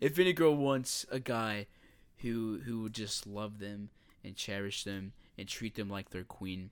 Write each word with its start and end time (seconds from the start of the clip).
if 0.00 0.18
any 0.18 0.32
girl 0.32 0.56
wants 0.56 1.06
a 1.10 1.20
guy 1.20 1.66
who 2.18 2.60
who 2.64 2.82
would 2.82 2.94
just 2.94 3.26
love 3.26 3.58
them 3.58 3.90
and 4.24 4.36
cherish 4.36 4.84
them 4.84 5.12
and 5.36 5.48
treat 5.48 5.74
them 5.74 5.88
like 5.88 6.10
their 6.10 6.24
queen 6.24 6.70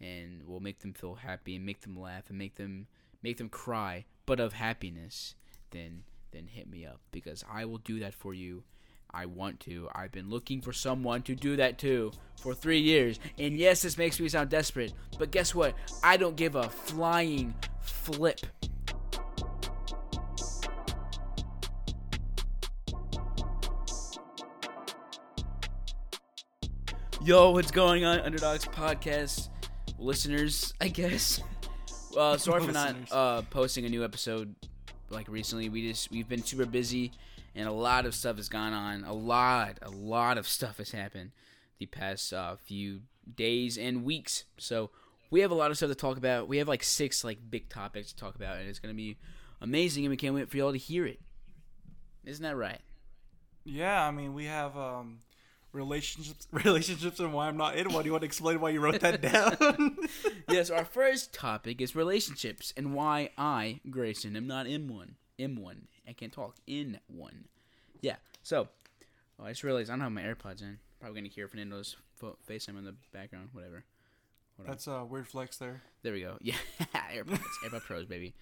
and 0.00 0.46
will 0.46 0.60
make 0.60 0.80
them 0.80 0.92
feel 0.92 1.16
happy 1.16 1.56
and 1.56 1.66
make 1.66 1.80
them 1.80 1.98
laugh 1.98 2.28
and 2.28 2.38
make 2.38 2.56
them 2.56 2.86
make 3.22 3.38
them 3.38 3.48
cry 3.48 4.04
but 4.26 4.40
of 4.40 4.52
happiness 4.52 5.34
then 5.70 6.02
then 6.32 6.46
hit 6.46 6.68
me 6.68 6.84
up 6.84 7.00
because 7.10 7.44
I 7.50 7.64
will 7.64 7.78
do 7.78 7.98
that 8.00 8.14
for 8.14 8.34
you 8.34 8.64
I 9.16 9.24
want 9.24 9.60
to. 9.60 9.88
I've 9.94 10.12
been 10.12 10.28
looking 10.28 10.60
for 10.60 10.74
someone 10.74 11.22
to 11.22 11.34
do 11.34 11.56
that 11.56 11.78
too 11.78 12.12
for 12.40 12.54
three 12.54 12.80
years. 12.80 13.18
And 13.38 13.56
yes, 13.56 13.82
this 13.82 13.96
makes 13.96 14.20
me 14.20 14.28
sound 14.28 14.50
desperate, 14.50 14.92
but 15.18 15.30
guess 15.30 15.54
what? 15.54 15.74
I 16.02 16.18
don't 16.18 16.36
give 16.36 16.54
a 16.54 16.68
flying 16.68 17.54
flip. 17.80 18.40
Yo, 27.26 27.50
what's 27.50 27.72
going 27.72 28.04
on, 28.04 28.20
Underdogs 28.20 28.66
Podcast 28.66 29.48
listeners? 29.98 30.72
I 30.80 30.86
guess. 30.86 31.40
Uh, 32.16 32.38
sorry 32.38 32.64
for 32.64 32.72
not 32.72 32.96
uh, 33.10 33.42
posting 33.50 33.84
a 33.84 33.90
new 33.90 34.02
episode 34.02 34.54
like 35.10 35.28
recently. 35.28 35.68
We 35.68 35.90
just 35.90 36.10
we've 36.10 36.26
been 36.26 36.42
super 36.42 36.64
busy 36.64 37.12
and 37.54 37.68
a 37.68 37.72
lot 37.72 38.06
of 38.06 38.14
stuff 38.14 38.36
has 38.36 38.48
gone 38.48 38.72
on. 38.72 39.04
A 39.04 39.12
lot, 39.12 39.78
a 39.82 39.90
lot 39.90 40.38
of 40.38 40.48
stuff 40.48 40.78
has 40.78 40.92
happened 40.92 41.32
the 41.78 41.84
past 41.84 42.32
uh, 42.32 42.56
few 42.56 43.02
days 43.34 43.76
and 43.76 44.02
weeks. 44.02 44.46
So 44.56 44.88
we 45.30 45.40
have 45.40 45.50
a 45.50 45.54
lot 45.54 45.70
of 45.70 45.76
stuff 45.76 45.90
to 45.90 45.94
talk 45.94 46.16
about. 46.16 46.48
We 46.48 46.56
have 46.56 46.68
like 46.68 46.82
six 46.82 47.22
like 47.22 47.38
big 47.50 47.68
topics 47.68 48.12
to 48.12 48.16
talk 48.16 48.34
about, 48.34 48.56
and 48.56 48.66
it's 48.66 48.78
gonna 48.78 48.94
be 48.94 49.18
amazing, 49.60 50.06
and 50.06 50.10
we 50.10 50.16
can't 50.16 50.34
wait 50.34 50.48
for 50.48 50.56
y'all 50.56 50.72
to 50.72 50.78
hear 50.78 51.04
it. 51.04 51.20
Isn't 52.24 52.44
that 52.44 52.56
right? 52.56 52.80
Yeah, 53.62 54.06
I 54.06 54.10
mean 54.10 54.32
we 54.32 54.46
have 54.46 54.74
um, 54.78 55.18
relationships, 55.76 56.48
relationships, 56.52 57.20
and 57.20 57.32
why 57.32 57.46
I'm 57.46 57.56
not 57.56 57.76
in 57.76 57.92
one. 57.92 58.04
You 58.04 58.12
want 58.12 58.22
to 58.22 58.26
explain 58.26 58.60
why 58.60 58.70
you 58.70 58.80
wrote 58.80 59.00
that 59.00 59.20
down? 59.20 59.96
yes, 60.48 60.70
our 60.70 60.84
first 60.84 61.32
topic 61.32 61.80
is 61.80 61.94
relationships 61.94 62.72
and 62.76 62.94
why 62.94 63.30
I, 63.38 63.80
Grayson, 63.90 64.34
am 64.36 64.46
not 64.46 64.66
in 64.66 64.88
one. 64.88 65.16
In 65.38 65.56
one. 65.56 65.86
I 66.08 66.12
can't 66.12 66.32
talk 66.32 66.56
in 66.66 66.98
one. 67.06 67.44
Yeah. 68.00 68.16
So, 68.42 68.68
oh, 69.38 69.44
I 69.44 69.50
just 69.50 69.62
realized 69.62 69.90
I 69.90 69.94
don't 69.94 70.00
have 70.00 70.12
my 70.12 70.22
AirPods 70.22 70.62
in. 70.62 70.78
Probably 71.00 71.20
gonna 71.20 71.32
hear 71.32 71.46
Fernando's 71.46 71.96
fo- 72.16 72.38
FaceTime 72.48 72.78
in 72.78 72.84
the 72.84 72.94
background. 73.12 73.50
Whatever. 73.52 73.84
Hold 74.56 74.68
That's 74.68 74.86
a 74.86 75.04
weird 75.04 75.28
flex 75.28 75.58
there. 75.58 75.82
There 76.02 76.12
we 76.12 76.22
go. 76.22 76.38
Yeah, 76.40 76.54
AirPods, 77.12 77.42
AirPod 77.64 77.82
Pros, 77.82 78.06
baby. 78.06 78.34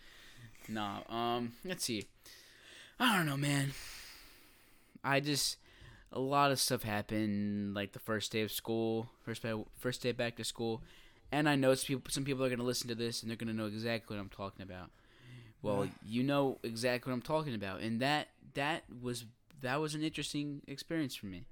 No, 0.69 1.03
um, 1.09 1.53
let's 1.65 1.85
see. 1.85 2.07
I 2.99 3.17
don't 3.17 3.27
know, 3.27 3.37
man. 3.37 3.73
I 5.03 5.21
just 5.21 5.59
a 6.15 6.21
lot 6.21 6.53
of 6.53 6.61
stuff 6.61 6.85
happened, 6.85 7.75
like 7.75 7.93
the 7.93 7.99
first 7.99 8.31
day 8.33 8.43
of 8.43 8.53
school, 8.53 9.11
first 9.25 9.43
day, 9.43 9.53
first 9.79 10.01
day 10.01 10.13
back 10.13 10.37
to 10.37 10.45
school, 10.45 10.81
and 11.33 11.49
I 11.49 11.57
know 11.57 11.75
some 11.75 11.87
people, 11.87 12.11
some 12.11 12.25
people 12.25 12.45
are 12.45 12.49
gonna 12.49 12.63
listen 12.63 12.89
to 12.89 12.95
this 12.95 13.21
and 13.21 13.29
they're 13.29 13.37
gonna 13.37 13.53
know 13.53 13.67
exactly 13.67 14.17
what 14.17 14.23
I'm 14.23 14.29
talking 14.29 14.63
about. 14.63 14.91
Well, 15.61 15.89
you 16.05 16.23
know 16.23 16.59
exactly 16.63 17.11
what 17.11 17.15
I'm 17.15 17.23
talking 17.23 17.55
about, 17.55 17.81
and 17.81 18.01
that 18.01 18.29
that 18.53 18.85
was 19.03 19.25
that 19.63 19.81
was 19.81 19.95
an 19.95 20.03
interesting 20.03 20.63
experience 20.69 21.17
for 21.17 21.27
me, 21.27 21.47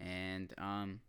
and 0.00 0.52
um, 0.58 1.00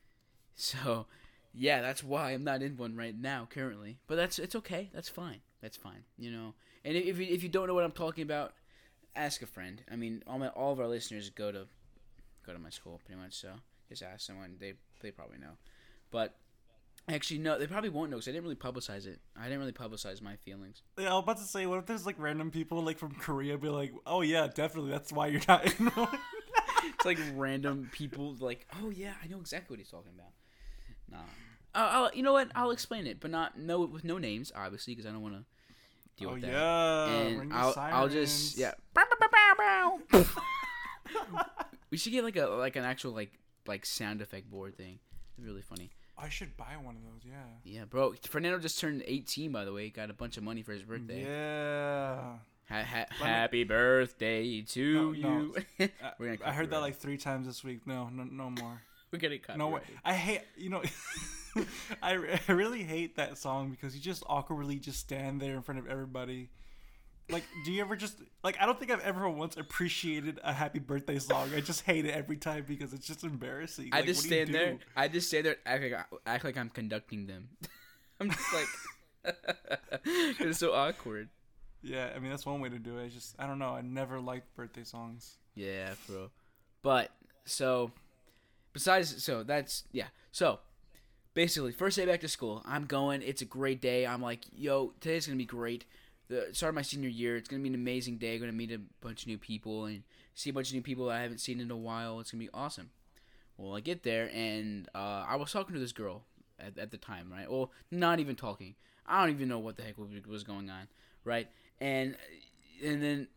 so 0.56 1.06
yeah, 1.54 1.80
that's 1.80 2.02
why 2.02 2.32
I'm 2.32 2.42
not 2.42 2.62
in 2.62 2.76
one 2.76 2.96
right 2.96 3.16
now 3.16 3.46
currently. 3.48 3.98
But 4.06 4.16
that's 4.16 4.38
it's 4.38 4.56
okay. 4.56 4.90
That's 4.92 5.10
fine. 5.10 5.40
That's 5.62 5.76
fine. 5.76 6.04
You 6.18 6.30
know, 6.32 6.54
and 6.84 6.96
if 6.96 7.18
you, 7.18 7.26
if 7.26 7.42
you 7.42 7.48
don't 7.48 7.66
know 7.66 7.74
what 7.74 7.84
I'm 7.84 7.92
talking 7.92 8.22
about, 8.22 8.54
ask 9.14 9.42
a 9.42 9.46
friend. 9.46 9.82
I 9.90 9.96
mean, 9.96 10.22
all 10.26 10.38
my 10.38 10.48
all 10.48 10.72
of 10.72 10.80
our 10.80 10.88
listeners 10.88 11.30
go 11.30 11.52
to 11.52 11.66
go 12.46 12.52
to 12.52 12.58
my 12.58 12.70
school 12.70 13.00
pretty 13.04 13.20
much, 13.20 13.34
so 13.34 13.50
just 13.88 14.02
ask 14.02 14.20
someone. 14.20 14.56
They 14.58 14.74
they 15.00 15.10
probably 15.10 15.38
know, 15.38 15.56
but 16.10 16.36
Actually, 17.08 17.38
no, 17.38 17.56
they 17.56 17.68
probably 17.68 17.88
won't 17.88 18.10
know 18.10 18.16
because 18.16 18.26
I 18.26 18.32
didn't 18.32 18.42
really 18.42 18.56
publicize 18.56 19.06
it. 19.06 19.20
I 19.38 19.44
didn't 19.44 19.60
really 19.60 19.72
publicize 19.72 20.20
my 20.20 20.34
feelings. 20.34 20.82
Yeah, 20.98 21.12
I 21.12 21.14
was 21.14 21.22
about 21.22 21.36
to 21.36 21.44
say, 21.44 21.64
what 21.64 21.78
if 21.78 21.86
there's 21.86 22.04
like 22.04 22.16
random 22.18 22.50
people 22.50 22.82
like 22.82 22.98
from 22.98 23.14
Korea 23.14 23.56
be 23.56 23.68
like, 23.68 23.92
oh 24.06 24.22
yeah, 24.22 24.48
definitely, 24.52 24.90
that's 24.90 25.12
why 25.12 25.28
you're 25.28 25.40
not 25.46 25.64
in 25.66 25.86
one. 25.86 26.18
it's 26.84 27.04
like 27.04 27.18
random 27.36 27.88
people 27.92 28.34
like, 28.40 28.66
oh 28.82 28.90
yeah, 28.90 29.12
I 29.22 29.28
know 29.28 29.38
exactly 29.38 29.74
what 29.74 29.78
he's 29.78 29.88
talking 29.88 30.10
about. 30.16 30.32
Nah, 31.08 31.18
uh, 31.80 31.90
I'll, 31.92 32.10
you 32.12 32.24
know 32.24 32.32
what? 32.32 32.50
I'll 32.56 32.72
explain 32.72 33.06
it, 33.06 33.20
but 33.20 33.30
not 33.30 33.56
no 33.56 33.82
with 33.84 34.02
no 34.02 34.18
names, 34.18 34.50
obviously, 34.56 34.96
because 34.96 35.08
I 35.08 35.12
don't 35.12 35.22
want 35.22 35.36
to 35.36 35.44
deal 36.18 36.30
oh, 36.30 36.34
with 36.34 36.42
that. 36.42 36.50
yeah, 36.50 37.06
and 37.06 37.52
I'll 37.52 37.72
I'll 37.76 38.08
just 38.08 38.58
yeah. 38.58 38.72
we 41.90 41.96
should 41.98 42.12
get 42.12 42.24
like 42.24 42.36
a 42.36 42.46
like 42.46 42.76
an 42.76 42.84
actual 42.84 43.12
like 43.12 43.32
like 43.66 43.86
sound 43.86 44.20
effect 44.20 44.50
board 44.50 44.76
thing. 44.76 44.98
It's 45.36 45.46
really 45.46 45.62
funny. 45.62 45.90
I 46.18 46.28
should 46.28 46.56
buy 46.56 46.76
one 46.82 46.96
of 46.96 47.02
those. 47.02 47.22
Yeah. 47.24 47.78
Yeah, 47.78 47.84
bro. 47.84 48.14
Fernando 48.22 48.58
just 48.58 48.80
turned 48.80 49.02
18, 49.06 49.52
by 49.52 49.64
the 49.64 49.72
way. 49.72 49.90
Got 49.90 50.08
a 50.08 50.14
bunch 50.14 50.38
of 50.38 50.42
money 50.42 50.62
for 50.62 50.72
his 50.72 50.82
birthday. 50.82 51.24
Yeah. 51.24 52.38
Ha- 52.70 52.82
ha- 52.82 53.24
happy 53.24 53.64
birthday 53.64 54.62
to 54.62 54.94
no, 54.94 55.12
you. 55.12 55.54
Uh, 55.78 55.86
no. 56.18 56.26
I, 56.26 56.38
I 56.46 56.52
heard 56.52 56.70
that 56.70 56.80
like 56.80 56.96
three 56.96 57.18
times 57.18 57.46
this 57.46 57.62
week. 57.62 57.86
No, 57.86 58.08
no, 58.08 58.24
no 58.24 58.50
more. 58.50 58.80
We're 59.12 59.18
getting 59.18 59.40
cut. 59.40 59.58
No 59.58 59.68
way. 59.68 59.82
I 60.04 60.14
hate. 60.14 60.40
You 60.56 60.70
know. 60.70 60.82
I, 62.02 62.38
I 62.48 62.52
really 62.52 62.82
hate 62.82 63.16
that 63.16 63.38
song 63.38 63.70
because 63.70 63.94
you 63.94 64.00
just 64.00 64.22
awkwardly 64.26 64.78
just 64.78 64.98
stand 64.98 65.40
there 65.40 65.54
in 65.54 65.62
front 65.62 65.78
of 65.78 65.86
everybody 65.86 66.50
like, 67.28 67.44
do 67.64 67.72
you 67.72 67.80
ever 67.80 67.96
just 67.96 68.18
like? 68.44 68.56
I 68.60 68.66
don't 68.66 68.78
think 68.78 68.90
I've 68.90 69.00
ever 69.00 69.28
once 69.28 69.56
appreciated 69.56 70.38
a 70.44 70.52
happy 70.52 70.78
birthday 70.78 71.18
song. 71.18 71.50
I 71.54 71.60
just 71.60 71.82
hate 71.82 72.06
it 72.06 72.12
every 72.12 72.36
time 72.36 72.64
because 72.66 72.92
it's 72.92 73.06
just 73.06 73.24
embarrassing. 73.24 73.90
I 73.92 74.02
just 74.02 74.22
stand 74.22 74.54
there. 74.54 74.78
I 74.96 75.08
just 75.08 75.28
stand 75.28 75.46
there, 75.46 75.56
act 75.66 75.82
like 75.82 76.20
act 76.26 76.44
like 76.44 76.56
I'm 76.56 76.70
conducting 76.70 77.26
them. 77.26 77.48
I'm 78.20 78.30
just 78.30 78.54
like, 78.54 79.34
it's 80.04 80.58
so 80.58 80.72
awkward. 80.72 81.28
Yeah, 81.82 82.10
I 82.14 82.18
mean 82.20 82.30
that's 82.30 82.46
one 82.46 82.60
way 82.60 82.68
to 82.68 82.78
do 82.78 82.98
it. 82.98 83.06
I 83.06 83.08
just 83.08 83.34
I 83.38 83.46
don't 83.46 83.58
know. 83.58 83.70
I 83.70 83.80
never 83.80 84.20
liked 84.20 84.54
birthday 84.54 84.84
songs. 84.84 85.36
Yeah, 85.54 85.94
bro. 86.06 86.30
But 86.82 87.10
so, 87.44 87.90
besides, 88.72 89.24
so 89.24 89.42
that's 89.42 89.84
yeah. 89.90 90.06
So 90.30 90.60
basically, 91.34 91.72
first 91.72 91.96
day 91.96 92.06
back 92.06 92.20
to 92.20 92.28
school. 92.28 92.62
I'm 92.66 92.84
going. 92.84 93.22
It's 93.22 93.42
a 93.42 93.46
great 93.46 93.80
day. 93.80 94.06
I'm 94.06 94.22
like, 94.22 94.44
yo, 94.54 94.92
today's 95.00 95.26
gonna 95.26 95.36
be 95.36 95.44
great 95.44 95.86
the 96.28 96.48
start 96.52 96.70
of 96.70 96.74
my 96.74 96.82
senior 96.82 97.08
year. 97.08 97.36
It's 97.36 97.48
gonna 97.48 97.62
be 97.62 97.68
an 97.68 97.74
amazing 97.74 98.18
day. 98.18 98.38
Gonna 98.38 98.52
meet 98.52 98.72
a 98.72 98.80
bunch 99.00 99.22
of 99.22 99.28
new 99.28 99.38
people 99.38 99.86
and 99.86 100.02
see 100.34 100.50
a 100.50 100.52
bunch 100.52 100.68
of 100.68 100.74
new 100.74 100.82
people 100.82 101.10
I 101.10 101.22
haven't 101.22 101.38
seen 101.40 101.60
in 101.60 101.70
a 101.70 101.76
while. 101.76 102.20
It's 102.20 102.30
gonna 102.30 102.44
be 102.44 102.50
awesome. 102.52 102.90
Well, 103.56 103.76
I 103.76 103.80
get 103.80 104.02
there 104.02 104.30
and 104.34 104.88
uh, 104.94 105.24
I 105.28 105.36
was 105.36 105.52
talking 105.52 105.74
to 105.74 105.80
this 105.80 105.92
girl 105.92 106.24
at, 106.60 106.78
at 106.78 106.90
the 106.90 106.98
time, 106.98 107.32
right? 107.32 107.50
Well, 107.50 107.70
not 107.90 108.20
even 108.20 108.36
talking. 108.36 108.74
I 109.06 109.20
don't 109.24 109.34
even 109.34 109.48
know 109.48 109.58
what 109.58 109.76
the 109.76 109.82
heck 109.82 109.96
was 110.26 110.44
going 110.44 110.68
on, 110.68 110.88
right? 111.24 111.48
And 111.80 112.16
and 112.84 113.02
then 113.02 113.28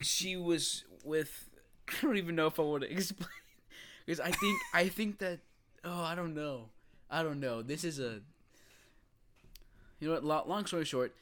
she 0.00 0.36
was 0.36 0.84
with. 1.04 1.48
I 1.88 1.94
don't 2.00 2.16
even 2.16 2.36
know 2.36 2.46
if 2.46 2.58
I 2.58 2.62
want 2.62 2.84
to 2.84 2.92
explain 2.92 3.28
because 4.06 4.20
I 4.20 4.30
think 4.30 4.58
I 4.72 4.88
think 4.88 5.18
that 5.18 5.40
oh 5.84 6.02
I 6.02 6.14
don't 6.14 6.34
know 6.34 6.70
I 7.12 7.22
don't 7.22 7.40
know. 7.40 7.60
This 7.60 7.84
is 7.84 8.00
a 8.00 8.20
you 10.00 10.08
know 10.08 10.20
what? 10.20 10.48
Long 10.48 10.66
story 10.66 10.86
short, 10.86 11.14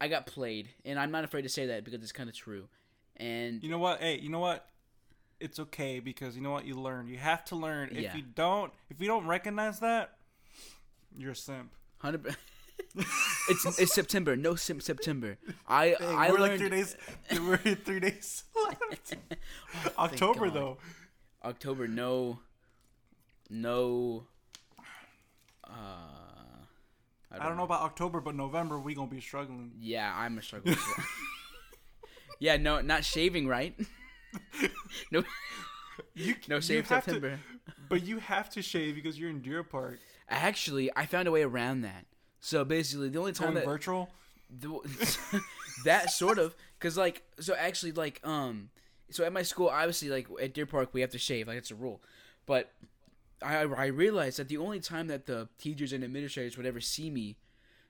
I 0.00 0.08
got 0.08 0.26
played, 0.26 0.68
and 0.84 0.98
I'm 0.98 1.10
not 1.10 1.24
afraid 1.24 1.42
to 1.42 1.48
say 1.48 1.66
that 1.66 1.84
because 1.84 2.02
it's 2.02 2.12
kind 2.12 2.28
of 2.28 2.34
true. 2.34 2.68
And 3.16 3.62
you 3.62 3.70
know 3.70 3.78
what? 3.78 4.00
Hey, 4.00 4.18
you 4.18 4.28
know 4.28 4.40
what? 4.40 4.68
It's 5.40 5.58
okay 5.58 6.00
because 6.00 6.36
you 6.36 6.42
know 6.42 6.50
what 6.50 6.66
you 6.66 6.74
learn. 6.74 7.08
You 7.08 7.18
have 7.18 7.44
to 7.46 7.56
learn. 7.56 7.90
If 7.92 8.02
yeah. 8.02 8.16
you 8.16 8.22
don't, 8.22 8.72
if 8.90 9.00
you 9.00 9.06
don't 9.06 9.26
recognize 9.26 9.80
that, 9.80 10.16
you're 11.16 11.32
a 11.32 11.36
simp. 11.36 11.72
Hundred. 11.98 12.36
it's 13.48 13.78
it's 13.78 13.94
September. 13.94 14.36
No 14.36 14.54
simp 14.54 14.82
September. 14.82 15.38
I 15.66 15.96
hey, 15.98 16.06
I 16.06 16.30
we're 16.30 16.38
learned... 16.38 16.40
like 16.40 16.58
three 16.58 16.70
days. 16.70 16.96
We're 17.32 17.56
three 17.56 18.00
days 18.00 18.44
left. 18.54 19.16
oh, 19.84 19.90
October 19.98 20.50
though. 20.50 20.78
October. 21.44 21.88
No. 21.88 22.40
No. 23.48 24.26
Uh 25.64 26.15
I 27.40 27.48
don't, 27.48 27.56
know. 27.56 27.64
about 27.64 27.82
October, 27.82 28.20
but 28.20 28.34
November 28.34 28.78
we 28.78 28.94
gonna 28.94 29.08
be 29.08 29.20
struggling. 29.20 29.72
Yeah, 29.80 30.12
I'm 30.14 30.38
a 30.38 30.42
struggle. 30.42 30.74
yeah, 32.38 32.56
no, 32.56 32.80
not 32.80 33.04
shaving, 33.04 33.46
right? 33.48 33.74
no, 35.10 35.24
you 36.14 36.34
no 36.48 36.60
shave 36.60 36.86
September. 36.86 37.30
To, 37.30 37.38
but 37.88 38.04
you 38.04 38.18
have 38.18 38.50
to 38.50 38.62
shave 38.62 38.94
because 38.94 39.18
you're 39.18 39.30
in 39.30 39.42
Deer 39.42 39.62
Park. 39.62 39.98
Actually, 40.28 40.90
I 40.96 41.06
found 41.06 41.28
a 41.28 41.30
way 41.30 41.42
around 41.42 41.82
that. 41.82 42.06
So 42.40 42.64
basically, 42.64 43.08
the 43.08 43.18
only 43.18 43.32
time 43.32 43.54
Going 43.54 43.56
that 43.56 43.64
virtual, 43.64 44.08
the, 44.50 45.40
that 45.84 46.10
sort 46.10 46.38
of, 46.38 46.54
because 46.78 46.96
like, 46.96 47.22
so 47.40 47.54
actually, 47.54 47.92
like, 47.92 48.20
um, 48.24 48.70
so 49.10 49.24
at 49.24 49.32
my 49.32 49.42
school, 49.42 49.68
obviously, 49.68 50.08
like 50.08 50.26
at 50.40 50.54
Deer 50.54 50.66
Park, 50.66 50.90
we 50.92 51.00
have 51.00 51.10
to 51.10 51.18
shave, 51.18 51.48
like 51.48 51.58
it's 51.58 51.70
a 51.70 51.74
rule. 51.74 52.02
But 52.44 52.72
I 53.42 53.60
I 53.62 53.86
realized 53.86 54.38
that 54.38 54.48
the 54.48 54.56
only 54.58 54.80
time 54.80 55.06
that 55.08 55.26
the 55.26 55.48
teachers 55.58 55.92
and 55.92 56.02
administrators 56.04 56.56
would 56.56 56.66
ever 56.66 56.80
see 56.80 57.10
me 57.10 57.36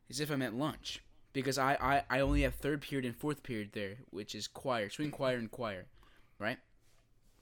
is 0.09 0.21
if 0.21 0.31
I'm 0.31 0.43
at 0.43 0.55
lunch 0.55 1.03
because 1.33 1.59
I, 1.59 1.75
I, 1.81 2.03
I 2.19 2.21
only 2.21 2.43
have 2.43 2.55
third 2.55 2.81
period 2.81 3.05
and 3.05 3.15
fourth 3.17 3.43
period 3.43 3.71
there, 3.73 3.97
which 4.11 4.35
is 4.35 4.49
choir, 4.49 4.89
swing 4.89 5.11
choir 5.11 5.37
and 5.37 5.51
choir, 5.51 5.87
right? 6.39 6.59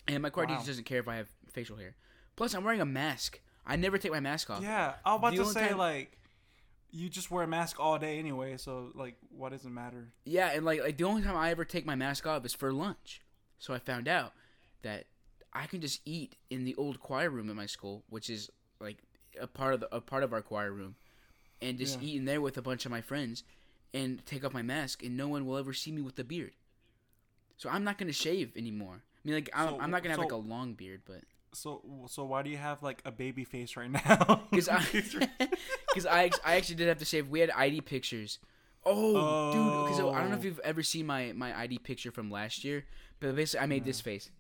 and 0.09 0.23
my 0.23 0.29
choir 0.31 0.47
Wow. 0.47 0.57
teacher 0.57 0.67
doesn't 0.67 0.85
care 0.85 0.99
if 1.01 1.09
I 1.09 1.17
have 1.17 1.29
facial 1.51 1.77
hair. 1.77 1.95
Plus, 2.37 2.53
I'm 2.55 2.63
wearing 2.65 2.81
a 2.83 2.85
mask. 2.87 3.41
I 3.65 3.77
never 3.77 3.97
take 3.97 4.13
my 4.13 4.21
mask 4.21 4.51
off. 4.51 4.63
Yeah, 4.63 4.95
I 5.05 5.13
was 5.15 5.19
about 5.21 5.31
The 5.37 5.45
to 5.45 5.51
say 5.51 5.69
time- 5.69 5.79
like, 5.79 6.19
you 6.91 7.09
just 7.09 7.31
wear 7.31 7.45
a 7.45 7.47
mask 7.47 7.81
all 7.81 7.99
day 7.99 8.19
anyway, 8.19 8.57
so 8.59 8.91
like, 8.95 9.17
what 9.31 9.53
does 9.53 9.65
it 9.65 9.71
matter? 9.71 10.13
Yeah, 10.25 10.51
and 10.53 10.65
like 10.65 10.81
like 10.83 10.97
the 10.99 11.05
only 11.05 11.23
time 11.23 11.37
I 11.37 11.51
ever 11.51 11.65
take 11.65 11.87
my 11.87 11.95
mask 11.95 12.27
off 12.27 12.45
is 12.45 12.53
for 12.55 12.73
lunch. 12.73 13.23
So 13.59 13.73
I 13.73 13.79
found 13.79 14.07
out 14.09 14.33
that 14.83 15.07
I 15.55 15.67
can 15.67 15.81
just 15.81 16.01
eat 16.05 16.37
in 16.51 16.65
the 16.65 16.75
old 16.77 17.01
choir 17.01 17.31
room 17.31 17.49
at 17.51 17.57
my 17.57 17.67
school, 17.67 18.03
which 18.11 18.29
is 18.29 18.51
like 18.81 18.99
a 19.41 19.47
part 19.47 19.75
of 19.75 19.81
the, 19.81 19.95
a 19.95 20.01
part 20.01 20.23
of 20.23 20.33
our 20.33 20.43
choir 20.43 20.73
room, 20.73 20.97
and 21.63 21.79
just 21.79 22.01
Yeah. 22.01 22.09
eat 22.09 22.17
in 22.17 22.25
there 22.25 22.41
with 22.41 22.57
a 22.59 22.63
bunch 22.63 22.85
of 22.85 22.91
my 22.91 23.01
friends, 23.01 23.45
and 23.93 24.25
take 24.27 24.45
off 24.45 24.53
my 24.53 24.63
mask, 24.63 25.03
and 25.05 25.17
no 25.17 25.29
one 25.29 25.47
will 25.47 25.57
ever 25.57 25.73
see 25.73 25.93
me 25.93 26.03
with 26.03 26.17
the 26.17 26.25
beard. 26.25 26.53
So 27.57 27.69
I'm 27.71 27.85
not 27.85 27.99
gonna 27.99 28.13
shave 28.13 28.57
anymore. 28.57 29.03
I 29.03 29.21
mean, 29.29 29.35
like 29.37 29.51
I'm, 29.55 29.69
So- 29.71 29.81
I'm 29.81 29.91
not 29.91 30.03
gonna 30.03 30.15
have 30.15 30.19
like 30.19 30.33
a 30.33 30.37
long 30.37 30.75
beard, 30.75 31.03
but 31.07 31.23
So 31.53 31.83
so 32.09 32.25
why 32.25 32.43
do 32.43 32.51
you 32.51 32.57
have 32.57 32.83
like 32.83 33.01
a 33.05 33.13
baby 33.13 33.45
face 33.45 33.77
right 33.77 33.91
now? 33.91 34.43
because 34.51 34.69
I 34.69 34.85
because 34.91 36.07
I 36.11 36.31
I 36.45 36.57
actually 36.57 36.75
did 36.77 36.89
have 36.89 36.99
to 36.99 37.05
shave. 37.05 37.29
We 37.29 37.41
had 37.41 37.51
ID 37.51 37.81
pictures. 37.83 38.39
Oh, 38.87 39.53
dude! 39.53 39.85
Because 39.97 39.99
I 40.15 40.21
don't 40.21 40.31
know 40.31 40.37
if 40.37 40.43
Oh. 40.43 40.45
you've 40.45 40.59
ever 40.61 40.83
seen 40.83 41.07
my 41.07 41.33
my 41.33 41.57
ID 41.59 41.79
picture 41.79 42.11
from 42.11 42.31
last 42.31 42.65
year, 42.65 42.85
but 43.21 43.35
basically 43.37 43.63
I 43.63 43.67
made 43.67 43.85
this 43.85 44.01
oh. 44.01 44.05
face. 44.05 44.31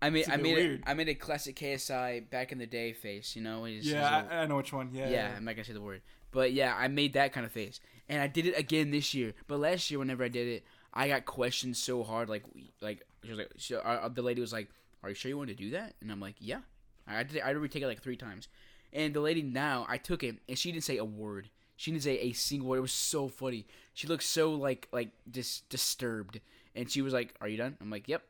I 0.00 0.10
made 0.10 0.28
a 0.28 0.32
I 0.32 0.36
made 0.36 0.54
weird. 0.56 0.70
it, 0.80 0.84
I 0.86 0.94
made 0.94 1.08
a 1.08 1.14
classic 1.14 1.56
KSI 1.56 2.30
back 2.30 2.52
in 2.52 2.58
the 2.58 2.66
day 2.66 2.92
face. 2.92 3.34
You 3.36 3.42
know, 3.42 3.64
he's- 3.64 3.84
he's 3.84 3.92
yeah, 3.92 4.24
all- 4.30 4.38
I, 4.38 4.42
I 4.42 4.46
know 4.46 4.56
which 4.56 4.72
one. 4.72 4.90
Yeah, 4.92 5.08
yeah, 5.10 5.34
I'm 5.36 5.44
not 5.44 5.54
gonna 5.56 5.64
say 5.64 5.72
the 5.72 5.80
word, 5.80 6.02
but 6.30 6.52
yeah, 6.52 6.74
I 6.76 6.88
made 6.88 7.14
that 7.14 7.32
kind 7.32 7.44
of 7.46 7.52
face, 7.52 7.80
and 8.08 8.20
I 8.22 8.26
did 8.28 8.46
it 8.46 8.56
again 8.58 8.90
this 8.90 9.12
year. 9.14 9.34
But 9.46 9.58
last 9.60 9.90
year, 9.90 9.98
whenever 9.98 10.22
I 10.24 10.28
did 10.28 10.46
it, 10.48 10.64
I 10.94 11.08
got 11.08 11.24
questioned 11.26 11.76
so 11.76 12.02
hard. 12.04 12.28
Like, 12.28 12.44
like 12.80 13.02
she 13.24 13.30
was 13.30 13.38
like, 13.38 13.50
she, 13.58 13.74
uh, 13.74 14.08
the 14.08 14.22
lady 14.22 14.40
was 14.40 14.52
like, 14.52 14.68
"Are 15.02 15.08
you 15.08 15.14
sure 15.14 15.28
you 15.28 15.36
want 15.38 15.48
to 15.50 15.54
do 15.56 15.70
that?" 15.70 15.94
And 16.00 16.10
I'm 16.12 16.20
like, 16.20 16.36
"Yeah." 16.38 16.60
I 17.06 17.22
did. 17.22 17.40
I 17.42 17.52
already 17.52 17.68
take 17.68 17.82
it 17.82 17.86
like 17.86 18.02
three 18.02 18.16
times, 18.16 18.48
and 18.92 19.14
the 19.14 19.20
lady 19.20 19.42
now 19.42 19.86
I 19.88 19.96
took 19.98 20.22
it, 20.22 20.36
and 20.48 20.58
she 20.58 20.70
didn't 20.70 20.84
say 20.84 20.98
a 20.98 21.04
word. 21.04 21.48
She 21.76 21.90
didn't 21.90 22.02
say 22.02 22.18
a 22.20 22.32
single 22.32 22.68
word. 22.68 22.78
It 22.78 22.82
was 22.82 22.92
so 22.92 23.28
funny. 23.28 23.66
She 23.94 24.06
looked 24.06 24.24
so 24.24 24.52
like 24.52 24.88
like 24.92 25.10
just 25.30 25.68
disturbed, 25.70 26.40
and 26.74 26.90
she 26.90 27.00
was 27.02 27.12
like, 27.14 27.34
"Are 27.40 27.48
you 27.48 27.56
done?" 27.56 27.76
I'm 27.80 27.88
like, 27.90 28.08
"Yep," 28.08 28.22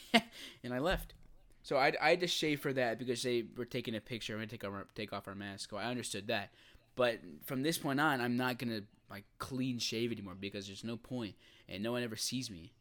and 0.64 0.72
I 0.72 0.78
left. 0.78 1.14
So 1.62 1.76
I, 1.76 1.92
I 2.00 2.10
had 2.10 2.20
to 2.20 2.26
shave 2.26 2.60
for 2.60 2.72
that 2.72 2.98
because 2.98 3.22
they 3.22 3.44
were 3.56 3.64
taking 3.64 3.94
a 3.94 4.00
picture. 4.00 4.34
I'm 4.34 4.40
gonna 4.40 4.48
take 4.48 4.64
our 4.64 4.86
take 4.94 5.12
off 5.12 5.28
our 5.28 5.34
mask. 5.34 5.70
So 5.70 5.76
I 5.76 5.84
understood 5.84 6.26
that, 6.28 6.50
but 6.96 7.20
from 7.44 7.62
this 7.62 7.78
point 7.78 8.00
on, 8.00 8.20
I'm 8.20 8.36
not 8.36 8.58
gonna 8.58 8.82
like 9.10 9.24
clean 9.38 9.78
shave 9.78 10.10
anymore 10.10 10.34
because 10.38 10.66
there's 10.66 10.84
no 10.84 10.96
point, 10.96 11.34
and 11.68 11.82
no 11.82 11.92
one 11.92 12.02
ever 12.02 12.16
sees 12.16 12.50
me. 12.50 12.72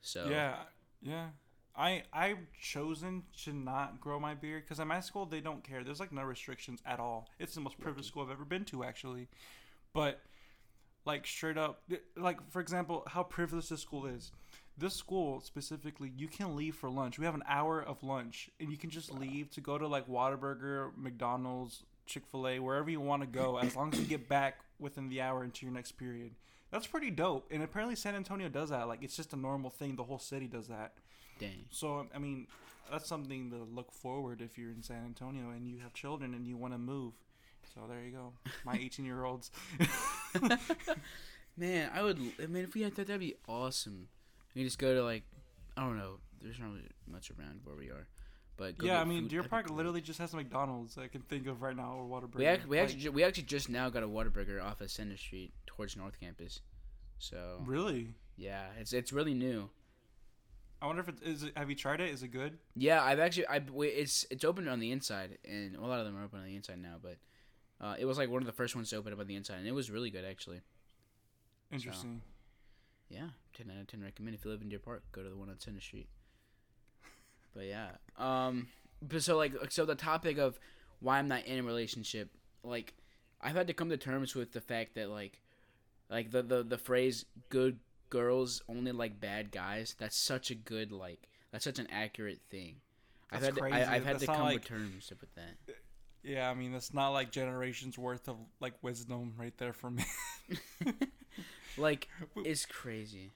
So 0.00 0.28
Yeah, 0.30 0.56
yeah. 1.02 1.28
I 1.76 2.04
I've 2.12 2.38
chosen 2.60 3.24
to 3.44 3.52
not 3.52 4.00
grow 4.00 4.20
my 4.20 4.34
beard 4.34 4.62
because 4.64 4.78
at 4.80 4.86
my 4.86 5.00
school 5.00 5.26
they 5.26 5.40
don't 5.40 5.64
care. 5.64 5.82
There's 5.82 6.00
like 6.00 6.12
no 6.12 6.22
restrictions 6.22 6.80
at 6.86 7.00
all. 7.00 7.28
It's 7.38 7.54
the 7.54 7.60
most 7.60 7.78
privileged 7.78 8.08
school 8.08 8.22
I've 8.22 8.30
ever 8.30 8.44
been 8.44 8.64
to 8.66 8.84
actually, 8.84 9.28
but 9.92 10.20
like 11.04 11.26
straight 11.26 11.58
up, 11.58 11.82
like 12.16 12.38
for 12.50 12.60
example, 12.60 13.02
how 13.06 13.22
privileged 13.24 13.70
this 13.70 13.80
school 13.80 14.06
is. 14.06 14.32
This 14.76 14.94
school 14.94 15.40
specifically, 15.40 16.12
you 16.16 16.26
can 16.26 16.56
leave 16.56 16.74
for 16.74 16.90
lunch. 16.90 17.18
We 17.18 17.24
have 17.26 17.34
an 17.34 17.44
hour 17.48 17.80
of 17.80 18.02
lunch, 18.02 18.50
and 18.58 18.70
you 18.70 18.76
can 18.76 18.90
just 18.90 19.12
leave 19.12 19.50
to 19.52 19.60
go 19.60 19.78
to 19.78 19.86
like 19.86 20.08
Whataburger, 20.08 20.90
McDonald's, 20.96 21.84
Chick 22.06 22.24
Fil 22.26 22.48
A, 22.48 22.58
wherever 22.58 22.90
you 22.90 23.00
want 23.00 23.22
to 23.22 23.28
go, 23.28 23.56
as 23.58 23.76
long 23.76 23.92
as 23.92 24.00
you 24.00 24.06
get 24.06 24.28
back 24.28 24.60
within 24.80 25.08
the 25.08 25.20
hour 25.20 25.44
into 25.44 25.64
your 25.64 25.72
next 25.74 25.92
period. 25.92 26.32
That's 26.72 26.88
pretty 26.88 27.10
dope. 27.12 27.46
And 27.52 27.62
apparently 27.62 27.94
San 27.94 28.16
Antonio 28.16 28.48
does 28.48 28.70
that. 28.70 28.88
Like 28.88 29.02
it's 29.04 29.16
just 29.16 29.32
a 29.32 29.36
normal 29.36 29.70
thing. 29.70 29.94
The 29.94 30.02
whole 30.02 30.18
city 30.18 30.48
does 30.48 30.66
that. 30.66 30.94
dang. 31.38 31.66
So 31.70 32.06
I 32.12 32.18
mean, 32.18 32.48
that's 32.90 33.06
something 33.06 33.50
to 33.50 33.58
look 33.72 33.92
forward 33.92 34.40
if 34.42 34.58
you're 34.58 34.72
in 34.72 34.82
San 34.82 35.04
Antonio 35.04 35.50
and 35.50 35.68
you 35.68 35.78
have 35.78 35.94
children 35.94 36.34
and 36.34 36.46
you 36.48 36.56
want 36.56 36.74
to 36.74 36.78
move. 36.78 37.12
So 37.72 37.82
there 37.88 38.02
you 38.02 38.10
go. 38.10 38.32
My 38.64 38.74
18 38.80 39.04
year 39.04 39.24
olds. 39.24 39.52
Man, 41.56 41.90
I 41.94 42.02
would. 42.02 42.18
I 42.42 42.46
mean, 42.46 42.64
if 42.64 42.74
we 42.74 42.82
had 42.82 42.96
that, 42.96 43.06
that'd 43.06 43.20
be 43.20 43.36
awesome. 43.48 44.08
We 44.54 44.64
just 44.64 44.78
go 44.78 44.94
to 44.94 45.02
like, 45.02 45.24
I 45.76 45.82
don't 45.82 45.98
know. 45.98 46.18
There's 46.40 46.58
not 46.58 46.70
really 46.70 46.84
much 47.06 47.30
around 47.30 47.60
where 47.64 47.76
we 47.76 47.88
are, 47.88 48.06
but 48.56 48.76
go 48.78 48.86
yeah, 48.86 49.00
I 49.00 49.04
mean, 49.04 49.28
Deer 49.28 49.42
Park 49.42 49.70
literally 49.70 50.00
just 50.00 50.18
has 50.18 50.34
McDonald's 50.34 50.98
I 50.98 51.08
can 51.08 51.22
think 51.22 51.46
of 51.46 51.62
right 51.62 51.76
now 51.76 51.96
or 51.96 52.04
Whataburger. 52.04 52.34
We, 52.36 52.46
act, 52.46 52.68
we 52.68 52.76
Like, 52.76 52.84
actually 52.84 53.00
ju- 53.00 53.12
we 53.12 53.24
actually 53.24 53.44
just 53.44 53.68
now 53.68 53.88
got 53.88 54.02
a 54.02 54.08
Whataburger 54.08 54.62
off 54.62 54.80
of 54.80 54.90
Center 54.90 55.16
Street 55.16 55.52
towards 55.66 55.96
North 55.96 56.20
Campus. 56.20 56.60
So 57.18 57.62
really. 57.64 58.10
yeah, 58.36 58.66
it's 58.78 58.92
it's 58.92 59.12
really 59.12 59.34
new. 59.34 59.70
I 60.82 60.86
wonder 60.86 61.00
if 61.00 61.08
it 61.08 61.22
is. 61.22 61.44
It, 61.44 61.56
have 61.56 61.70
you 61.70 61.76
tried 61.76 62.00
it? 62.00 62.10
Is 62.10 62.22
it 62.22 62.28
good? 62.28 62.58
Yeah, 62.76 63.02
I've 63.02 63.20
actually 63.20 63.46
I 63.46 63.62
it's 63.78 64.26
it's 64.30 64.44
open 64.44 64.68
on 64.68 64.80
the 64.80 64.92
inside, 64.92 65.38
and 65.44 65.76
a 65.76 65.80
lot 65.80 65.98
of 65.98 66.04
them 66.04 66.16
are 66.16 66.24
open 66.24 66.40
on 66.40 66.44
the 66.46 66.56
inside 66.56 66.78
now. 66.82 66.96
But 67.00 67.16
uh, 67.80 67.94
it 67.98 68.04
was 68.04 68.18
like 68.18 68.28
one 68.28 68.42
of 68.42 68.46
the 68.46 68.52
first 68.52 68.76
ones 68.76 68.90
to 68.90 68.96
open 68.96 69.12
up 69.12 69.18
on 69.18 69.26
the 69.26 69.36
inside, 69.36 69.58
and 69.58 69.66
it 69.66 69.72
was 69.72 69.90
really 69.90 70.10
good 70.10 70.24
actually. 70.24 70.60
Interesting. 71.72 72.20
Yeah, 73.14 73.28
ten 73.56 73.70
out 73.70 73.80
of 73.80 73.86
ten 73.86 74.02
recommend. 74.02 74.34
If 74.34 74.44
you 74.44 74.50
live 74.50 74.62
in 74.62 74.68
Deer 74.68 74.78
Park, 74.80 75.04
go 75.12 75.22
to 75.22 75.28
the 75.30 75.36
one 75.36 75.48
on 75.48 75.58
Center 75.60 75.80
Street. 75.80 76.08
But 77.54 77.66
yeah, 77.66 77.90
um, 78.18 78.66
but 79.00 79.22
so 79.22 79.36
like 79.36 79.52
so 79.70 79.84
the 79.84 79.94
topic 79.94 80.38
of 80.38 80.58
why 81.00 81.18
I'm 81.18 81.28
not 81.28 81.44
in 81.44 81.60
a 81.60 81.62
relationship, 81.62 82.30
like 82.64 82.94
I've 83.40 83.54
had 83.54 83.68
to 83.68 83.72
come 83.74 83.90
to 83.90 83.96
terms 83.96 84.34
with 84.34 84.52
the 84.52 84.60
fact 84.60 84.96
that 84.96 85.08
like, 85.10 85.40
like 86.10 86.30
the 86.32 86.42
the 86.42 86.62
the 86.64 86.78
phrase 86.78 87.24
"good 87.50 87.78
girls 88.10 88.60
only 88.68 88.90
like 88.90 89.20
bad 89.20 89.52
guys." 89.52 89.94
That's 89.98 90.16
such 90.16 90.50
a 90.50 90.54
good 90.56 90.90
like 90.90 91.28
that's 91.52 91.64
such 91.64 91.78
an 91.78 91.86
accurate 91.92 92.40
thing. 92.50 92.76
I've 93.30 93.40
That's 93.40 93.44
had 93.46 93.54
to, 93.54 93.60
crazy. 93.60 93.76
I, 93.76 93.94
I've 93.96 94.04
had 94.04 94.14
That's 94.14 94.26
to 94.26 94.32
come 94.32 94.42
like- 94.42 94.62
to 94.62 94.68
terms 94.68 95.10
with 95.20 95.34
that. 95.36 95.74
Yeah, 96.22 96.50
I 96.50 96.54
mean, 96.54 96.72
that's 96.72 96.94
not 96.94 97.10
like 97.10 97.30
generations 97.30 97.98
worth 97.98 98.28
of 98.28 98.36
like 98.58 98.72
wisdom 98.82 99.34
right 99.38 99.52
there 99.58 99.74
for 99.74 99.90
me. 99.90 100.04
Like 101.76 102.08
it's 102.36 102.66
crazy. 102.66 103.32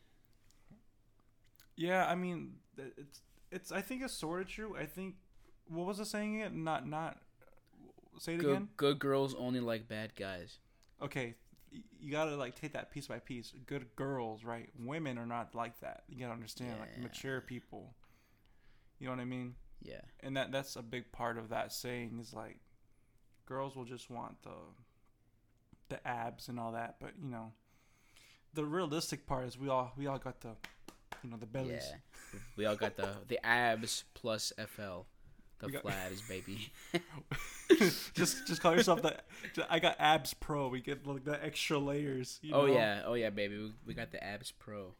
Yeah, 1.76 2.06
I 2.06 2.14
mean, 2.14 2.54
it's 2.76 3.20
it's. 3.50 3.72
I 3.72 3.80
think 3.80 4.02
it's 4.02 4.14
sort 4.14 4.40
of 4.42 4.48
true. 4.48 4.76
I 4.76 4.86
think 4.86 5.14
what 5.68 5.86
was 5.86 6.00
it 6.00 6.06
saying 6.06 6.40
it? 6.40 6.54
Not 6.54 6.86
not. 6.86 7.18
Say 8.18 8.34
it 8.34 8.38
Good 8.40 8.50
again. 8.50 8.68
good 8.76 8.98
girls 8.98 9.34
only 9.36 9.60
like 9.60 9.88
bad 9.88 10.14
guys. 10.16 10.58
Okay, 11.00 11.36
you 12.00 12.10
gotta 12.10 12.36
like 12.36 12.54
take 12.56 12.72
that 12.72 12.90
piece 12.90 13.06
by 13.06 13.18
piece. 13.20 13.52
Good 13.66 13.94
girls, 13.94 14.44
right? 14.44 14.68
Women 14.78 15.18
are 15.18 15.26
not 15.26 15.54
like 15.54 15.78
that. 15.80 16.02
You 16.08 16.20
gotta 16.20 16.32
understand, 16.32 16.80
like 16.80 16.98
mature 16.98 17.40
people. 17.40 17.94
You 18.98 19.06
know 19.06 19.12
what 19.12 19.20
I 19.20 19.24
mean? 19.26 19.54
Yeah. 19.80 20.00
And 20.20 20.36
that 20.36 20.50
that's 20.50 20.74
a 20.76 20.82
big 20.82 21.12
part 21.12 21.38
of 21.38 21.50
that 21.50 21.72
saying 21.72 22.18
is 22.20 22.34
like, 22.34 22.58
girls 23.46 23.76
will 23.76 23.84
just 23.84 24.10
want 24.10 24.42
the 24.42 24.50
the 25.88 26.06
abs 26.06 26.48
and 26.48 26.58
all 26.58 26.72
that, 26.72 26.96
but 27.00 27.12
you 27.22 27.30
know, 27.30 27.52
the 28.54 28.64
realistic 28.64 29.26
part 29.26 29.46
is 29.46 29.58
we 29.58 29.68
all 29.68 29.92
we 29.96 30.06
all 30.06 30.18
got 30.18 30.40
the 30.40 30.50
you 31.22 31.30
know 31.30 31.36
the 31.36 31.46
bellies. 31.46 31.82
Yeah, 31.90 32.40
we 32.56 32.64
all 32.66 32.76
got 32.76 32.96
the 32.96 33.08
the 33.28 33.44
abs 33.44 34.04
plus 34.14 34.52
FL, 34.56 35.02
the 35.60 35.68
got- 35.70 35.84
flabs, 35.84 36.26
baby. 36.28 36.72
just 38.14 38.46
just 38.46 38.60
call 38.60 38.74
yourself 38.76 39.02
the. 39.02 39.16
I 39.68 39.78
got 39.78 39.96
abs 39.98 40.34
pro. 40.34 40.68
We 40.68 40.80
get 40.80 41.06
like 41.06 41.24
the 41.24 41.42
extra 41.44 41.78
layers. 41.78 42.38
You 42.42 42.54
oh 42.54 42.66
know? 42.66 42.72
yeah, 42.72 43.02
oh 43.06 43.14
yeah, 43.14 43.30
baby. 43.30 43.58
We, 43.58 43.72
we 43.86 43.94
got 43.94 44.10
the 44.12 44.22
abs 44.22 44.50
pro. 44.52 44.94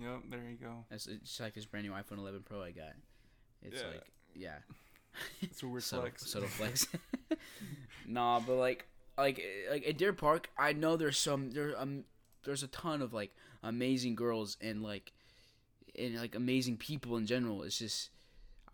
Yep. 0.00 0.22
There 0.30 0.40
you 0.50 0.56
go. 0.60 0.84
That's 0.90 1.06
it's 1.06 1.28
just 1.28 1.40
like 1.40 1.54
this 1.54 1.66
brand 1.66 1.86
new 1.86 1.92
iPhone 1.92 2.18
11 2.18 2.42
Pro 2.44 2.62
I 2.62 2.72
got. 2.72 2.94
It's 3.62 3.80
Yeah. 3.80 3.86
like 3.88 4.02
yeah, 4.34 4.56
It's 5.40 5.62
a 5.62 5.68
weird 5.68 5.84
subtle, 5.84 6.06
flex. 6.06 6.28
subtle 6.30 6.48
flex. 6.48 6.88
nah, 8.06 8.40
but 8.40 8.56
like 8.56 8.86
like 9.16 9.40
like 9.70 9.86
at 9.86 9.96
Deer 9.96 10.12
Park, 10.12 10.50
I 10.58 10.72
know 10.72 10.96
there's 10.96 11.18
some 11.18 11.50
there 11.52 11.80
um 11.80 12.04
there's 12.44 12.62
a 12.62 12.68
ton 12.68 13.02
of 13.02 13.12
like 13.12 13.34
amazing 13.62 14.14
girls 14.14 14.56
and 14.60 14.82
like 14.82 15.12
and 15.98 16.16
like 16.16 16.34
amazing 16.34 16.76
people 16.76 17.16
in 17.16 17.26
general. 17.26 17.62
It's 17.62 17.78
just 17.78 18.10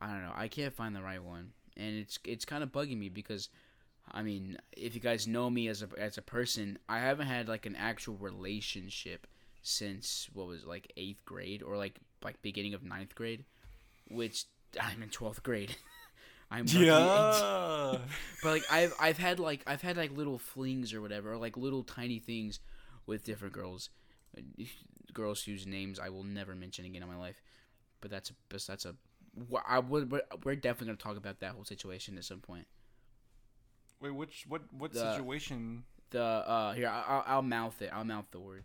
I 0.01 0.09
don't 0.09 0.23
know. 0.23 0.33
I 0.35 0.49
can't 0.49 0.75
find 0.75 0.95
the 0.95 1.03
right 1.03 1.23
one, 1.23 1.53
and 1.77 1.97
it's 1.97 2.19
it's 2.25 2.45
kind 2.45 2.63
of 2.63 2.73
bugging 2.73 2.99
me 2.99 3.09
because 3.09 3.49
I 4.13 4.23
mean, 4.23 4.59
if 4.73 4.95
you 4.95 5.01
guys 5.01 5.29
know 5.29 5.51
me 5.51 5.69
as 5.69 5.83
a 5.83 5.89
as 5.99 6.19
a 6.19 6.23
person, 6.23 6.79
I 6.89 6.99
haven't 6.99 7.27
had 7.27 7.49
like 7.49 7.67
an 7.67 7.77
actual 7.77 8.17
relationship 8.17 9.27
since 9.63 10.29
what 10.33 10.47
was 10.47 10.65
like 10.65 10.93
eighth 10.97 11.25
grade 11.25 11.63
or 11.63 11.77
like 11.77 12.01
like 12.25 12.41
beginning 12.43 12.75
of 12.75 12.83
ninth 12.83 13.15
grade, 13.15 13.45
which 14.09 14.45
I'm 14.81 15.03
in 15.03 15.11
twelfth 15.11 15.43
grade. 15.43 15.77
I'm. 16.51 16.67
Yeah. 16.69 17.99
But 18.43 18.53
like 18.53 18.73
I've 18.73 18.95
I've 18.99 19.19
had 19.19 19.39
like 19.39 19.63
I've 19.67 19.83
had 19.83 19.97
like 19.99 20.17
little 20.17 20.39
flings 20.39 20.95
or 20.95 21.01
whatever, 21.03 21.33
or 21.33 21.37
like 21.37 21.57
little 21.57 21.83
tiny 21.83 22.19
things 22.19 22.59
with 23.11 23.25
different 23.25 23.53
girls, 23.53 23.91
girls 25.13 25.43
whose 25.43 25.67
names 25.67 25.99
I 25.99 26.09
will 26.09 26.25
never 26.25 26.55
mention 26.55 26.85
again 26.87 27.03
in 27.03 27.09
my 27.09 27.17
life. 27.17 27.43
But 28.01 28.11
that's 28.11 28.31
a 28.31 28.35
that's- 28.49 28.87
a 28.87 28.95
I 29.67 29.79
would 29.81 30.11
we're, 30.11 30.23
we're 30.45 30.57
definitely 30.57 30.87
gonna 30.87 30.97
talk 30.97 31.17
about 31.17 31.41
that 31.41 31.53
whole 31.53 31.65
situation 31.65 32.17
at 32.17 32.25
some 32.25 32.41
point. 32.41 32.67
Wait, 34.01 34.11
which 34.15 34.45
what 34.49 34.63
what 34.73 34.93
The- 34.93 35.13
situation? 35.13 35.85
The 36.11 36.23
uh 36.23 36.73
here 36.73 36.89
I- 36.89 37.05
I'll, 37.07 37.25
I'll 37.27 37.43
mouth 37.43 37.81
it. 37.83 37.91
I'll 37.93 38.05
mouth 38.05 38.27
the 38.31 38.41
word. 38.41 38.65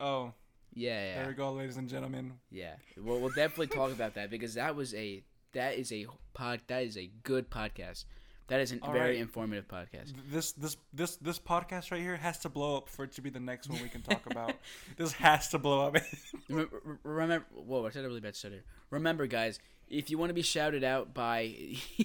Oh, 0.00 0.32
Yeah, 0.72 1.00
yeah. 1.06 1.14
There 1.20 1.28
we 1.28 1.34
go, 1.34 1.52
ladies 1.52 1.76
and 1.76 1.88
gentlemen. 1.88 2.34
Yeah, 2.50 2.74
we'll, 2.96 3.20
we'll 3.20 3.30
definitely 3.30 3.68
talk 3.68 3.92
about 3.92 4.14
that 4.14 4.30
because 4.30 4.54
that 4.54 4.74
was 4.74 4.92
a 4.94 5.22
that 5.52 5.74
is 5.78 5.92
a 5.92 6.06
pod 6.34 6.60
that 6.66 6.82
is 6.84 6.96
a 6.96 7.10
good 7.22 7.50
podcast. 7.50 8.04
That 8.48 8.60
is 8.60 8.72
a 8.72 8.78
All 8.80 8.92
very 8.92 9.12
right. 9.12 9.20
informative 9.20 9.66
podcast. 9.68 10.12
This 10.30 10.52
this 10.52 10.76
this 10.92 11.16
this 11.16 11.38
podcast 11.38 11.90
right 11.90 12.00
here 12.00 12.16
has 12.16 12.38
to 12.40 12.50
blow 12.50 12.76
up 12.76 12.90
for 12.90 13.04
it 13.04 13.12
to 13.12 13.22
be 13.22 13.30
the 13.30 13.40
next 13.40 13.70
one 13.70 13.80
we 13.82 13.88
can 13.88 14.02
talk 14.02 14.26
about. 14.30 14.54
this 14.98 15.12
has 15.12 15.48
to 15.48 15.58
blow 15.58 15.86
up. 15.86 15.96
Remember, 16.48 16.98
remember 17.02 17.46
whoa, 17.54 17.86
I 17.86 17.90
said 17.90 18.04
a 18.04 18.08
really 18.08 18.20
bad 18.20 18.36
stutter. 18.36 18.64
Remember, 18.90 19.26
guys, 19.26 19.58
if 19.88 20.10
you 20.10 20.18
want 20.18 20.28
to 20.28 20.34
be 20.34 20.42
shouted 20.42 20.84
out 20.84 21.14
by 21.14 21.54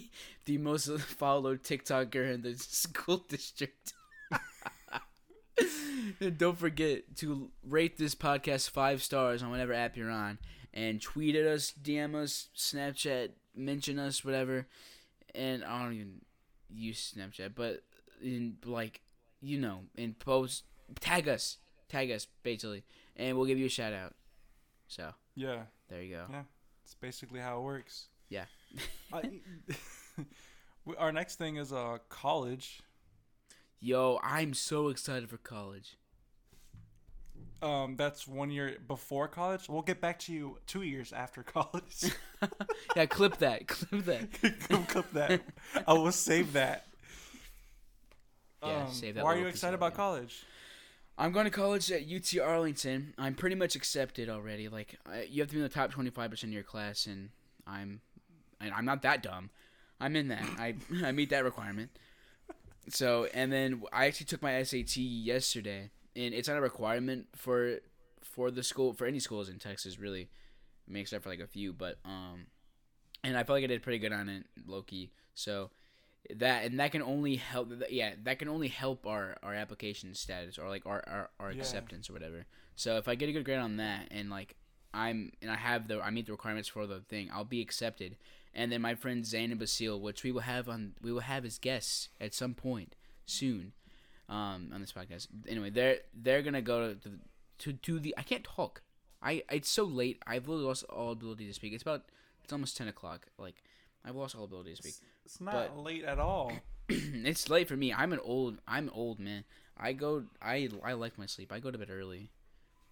the 0.46 0.58
most 0.58 0.88
followed 1.01 1.62
TikToker 1.62 2.34
in 2.34 2.41
the 2.41 2.55
school 2.58 3.17
district, 3.27 3.93
don't 6.38 6.58
forget 6.58 7.17
to 7.17 7.50
rate 7.63 7.98
this 7.98 8.15
podcast 8.15 8.69
five 8.69 9.03
stars 9.03 9.43
on 9.43 9.51
whatever 9.51 9.74
app 9.74 9.98
you're 9.98 10.10
on, 10.10 10.39
and 10.74 11.01
tweet 11.01 11.36
at 11.36 11.46
us, 11.46 11.74
DM 11.81 12.15
us, 12.15 12.48
Snapchat, 12.55 13.31
mention 13.55 14.00
us, 14.00 14.24
whatever. 14.24 14.67
And 15.36 15.63
I 15.63 15.84
don't 15.84 15.93
even 15.93 16.22
use 16.69 17.13
Snapchat, 17.15 17.51
but 17.55 17.83
in 18.21 18.57
like 18.65 19.01
you 19.41 19.59
know, 19.59 19.81
in 19.95 20.13
post, 20.13 20.65
tag 20.99 21.27
us, 21.27 21.57
tag 21.88 22.11
us 22.11 22.27
basically, 22.43 22.83
and 23.15 23.38
we'll 23.38 23.45
give 23.45 23.57
you 23.57 23.67
a 23.67 23.69
shout 23.69 23.93
out. 23.93 24.15
So 24.88 25.11
yeah, 25.35 25.63
there 25.89 26.01
you 26.01 26.15
go. 26.15 26.25
Yeah. 26.29 26.43
it's 26.83 26.95
basically 26.95 27.39
how 27.39 27.59
it 27.59 27.63
works. 27.63 28.07
Yeah. 28.29 28.45
I, 29.13 29.39
our 30.97 31.11
next 31.11 31.35
thing 31.35 31.57
is 31.57 31.71
uh 31.71 31.97
college. 32.09 32.81
Yo, 33.79 34.19
I'm 34.21 34.53
so 34.53 34.89
excited 34.89 35.29
for 35.29 35.38
college. 35.38 35.97
Um, 37.61 37.95
that's 37.97 38.27
one 38.27 38.51
year 38.51 38.77
before 38.87 39.27
college. 39.27 39.67
We'll 39.67 39.81
get 39.81 39.99
back 39.99 40.19
to 40.19 40.33
you 40.33 40.59
two 40.65 40.81
years 40.83 41.11
after 41.11 41.43
college. 41.55 42.11
Yeah, 42.95 43.05
clip 43.05 43.37
that, 43.39 43.67
clip 43.67 44.05
that. 44.05 44.31
Clip 44.87 45.11
that. 45.11 45.41
I 45.85 45.93
will 45.93 46.11
save 46.13 46.53
that. 46.53 46.85
Yeah, 48.63 48.85
Um, 48.85 48.91
save 48.93 49.15
that 49.15 49.23
Why 49.25 49.33
are 49.35 49.37
you 49.37 49.47
excited 49.47 49.75
about 49.75 49.93
college? 49.93 50.45
I'm 51.17 51.33
going 51.33 51.43
to 51.43 51.51
college 51.51 51.91
at 51.91 52.03
UT 52.03 52.39
Arlington. 52.41 53.13
I'm 53.17 53.35
pretty 53.35 53.55
much 53.57 53.75
accepted 53.75 54.29
already. 54.29 54.69
Like, 54.69 54.95
I, 55.05 55.23
you 55.23 55.41
have 55.41 55.49
to 55.49 55.55
be 55.55 55.59
in 55.59 55.63
the 55.63 55.69
top 55.69 55.91
25% 55.91 56.43
of 56.43 56.49
your 56.49 56.63
class, 56.63 57.05
and 57.07 57.29
I'm, 57.67 57.99
and 58.61 58.73
I'm 58.73 58.85
not 58.85 59.01
that 59.01 59.21
dumb. 59.21 59.49
I'm 59.99 60.15
in 60.15 60.29
that. 60.29 60.45
I 60.57 60.75
I 61.03 61.11
meet 61.11 61.29
that 61.31 61.43
requirement. 61.43 61.89
So, 62.87 63.27
and 63.33 63.51
then 63.51 63.83
I 63.91 64.05
actually 64.05 64.27
took 64.27 64.41
my 64.41 64.63
SAT 64.63 64.95
yesterday, 64.97 65.89
and 66.19 66.33
it's 66.33 66.47
not 66.47 66.57
a 66.57 66.61
requirement 66.61 67.27
for 67.35 67.79
for 68.21 68.51
the 68.51 68.63
school 68.63 68.93
for 68.93 69.05
any 69.07 69.19
schools 69.19 69.49
in 69.49 69.57
Texas 69.59 69.97
really. 69.99 70.29
I 70.88 70.91
mean, 70.91 71.01
except 71.01 71.23
for 71.23 71.29
like 71.29 71.39
a 71.39 71.47
few, 71.47 71.71
but 71.73 71.99
um, 72.05 72.47
and 73.23 73.38
I 73.38 73.43
felt 73.43 73.57
like 73.57 73.63
I 73.63 73.67
did 73.67 73.83
pretty 73.83 73.99
good 73.99 74.11
on 74.11 74.27
it, 74.29 74.45
Loki. 74.65 75.11
So 75.35 75.69
that 76.35 76.65
and 76.65 76.79
that 76.79 76.91
can 76.91 77.01
only 77.01 77.35
help. 77.35 77.71
Yeah, 77.89 78.13
that 78.23 78.39
can 78.39 78.49
only 78.49 78.67
help 78.69 79.05
our 79.05 79.38
our 79.43 79.53
application 79.53 80.13
status 80.15 80.57
or 80.57 80.67
like 80.67 80.85
our 80.85 81.03
our, 81.07 81.29
our 81.39 81.51
Yeah. 81.51 81.59
acceptance 81.59 82.09
or 82.09 82.13
whatever. 82.13 82.45
So 82.75 82.97
if 82.97 83.07
I 83.07 83.15
get 83.15 83.29
a 83.29 83.31
good 83.31 83.45
grade 83.45 83.59
on 83.59 83.77
that 83.77 84.07
and 84.11 84.29
like 84.29 84.55
I'm 84.93 85.31
and 85.43 85.51
I 85.51 85.55
have 85.57 85.88
the 85.88 86.01
I 86.01 86.09
meet 86.09 86.25
the 86.25 86.31
requirements 86.31 86.69
for 86.69 86.88
the 86.88 87.01
thing, 87.01 87.29
I'll 87.31 87.45
be 87.45 87.61
accepted. 87.61 88.17
And 88.53 88.71
then 88.71 88.81
my 88.81 88.95
friend 88.95 89.23
Zayn 89.23 89.51
and 89.51 89.59
Basile, 89.59 90.01
which 90.01 90.23
we 90.23 90.31
will 90.31 90.41
have 90.41 90.67
on 90.67 90.93
we 91.01 91.11
will 91.11 91.19
have 91.21 91.45
as 91.45 91.59
guests 91.59 92.09
at 92.19 92.33
some 92.33 92.55
point 92.55 92.95
soon, 93.27 93.73
um, 94.29 94.69
on 94.74 94.79
this 94.81 94.91
podcast. 94.93 95.27
Anyway, 95.48 95.69
they're 95.69 95.98
they're 96.13 96.41
gonna 96.41 96.62
go 96.62 96.93
to 96.93 97.12
to 97.59 97.74
to 97.74 98.00
the 98.00 98.13
I 98.17 98.21
can't 98.21 98.43
talk. 98.43 98.81
I 99.21 99.43
it's 99.51 99.69
so 99.69 99.83
late. 99.83 100.21
I've 100.25 100.48
lost 100.48 100.83
all 100.86 101.12
ability 101.12 101.48
to 101.48 101.53
speak. 101.53 101.74
It's 101.74 101.83
about 101.83 102.03
it's 102.43 102.53
almost 102.53 102.77
ten 102.77 102.88
o'clock. 102.88 103.27
Like 103.38 103.63
I've 104.05 104.15
lost 104.15 104.36
all 104.36 104.45
ability 104.45 104.71
to 104.71 104.77
speak. 104.77 104.93
It's 105.25 105.41
not 105.41 105.53
But- 105.53 105.77
late 105.77 106.03
at 106.03 106.19
all. 106.19 106.53
it's 106.89 107.50
late 107.50 107.67
for 107.67 107.75
me. 107.75 107.93
I'm 107.93 108.13
an 108.13 108.19
old. 108.24 108.59
I'm 108.67 108.89
old 108.93 109.19
man. 109.19 109.43
I 109.77 109.93
go. 109.93 110.24
I 110.41 110.69
I 110.83 110.93
like 110.93 111.17
my 111.17 111.25
sleep. 111.25 111.51
I 111.51 111.59
go 111.59 111.69
to 111.71 111.77
bed 111.77 111.89
early, 111.91 112.31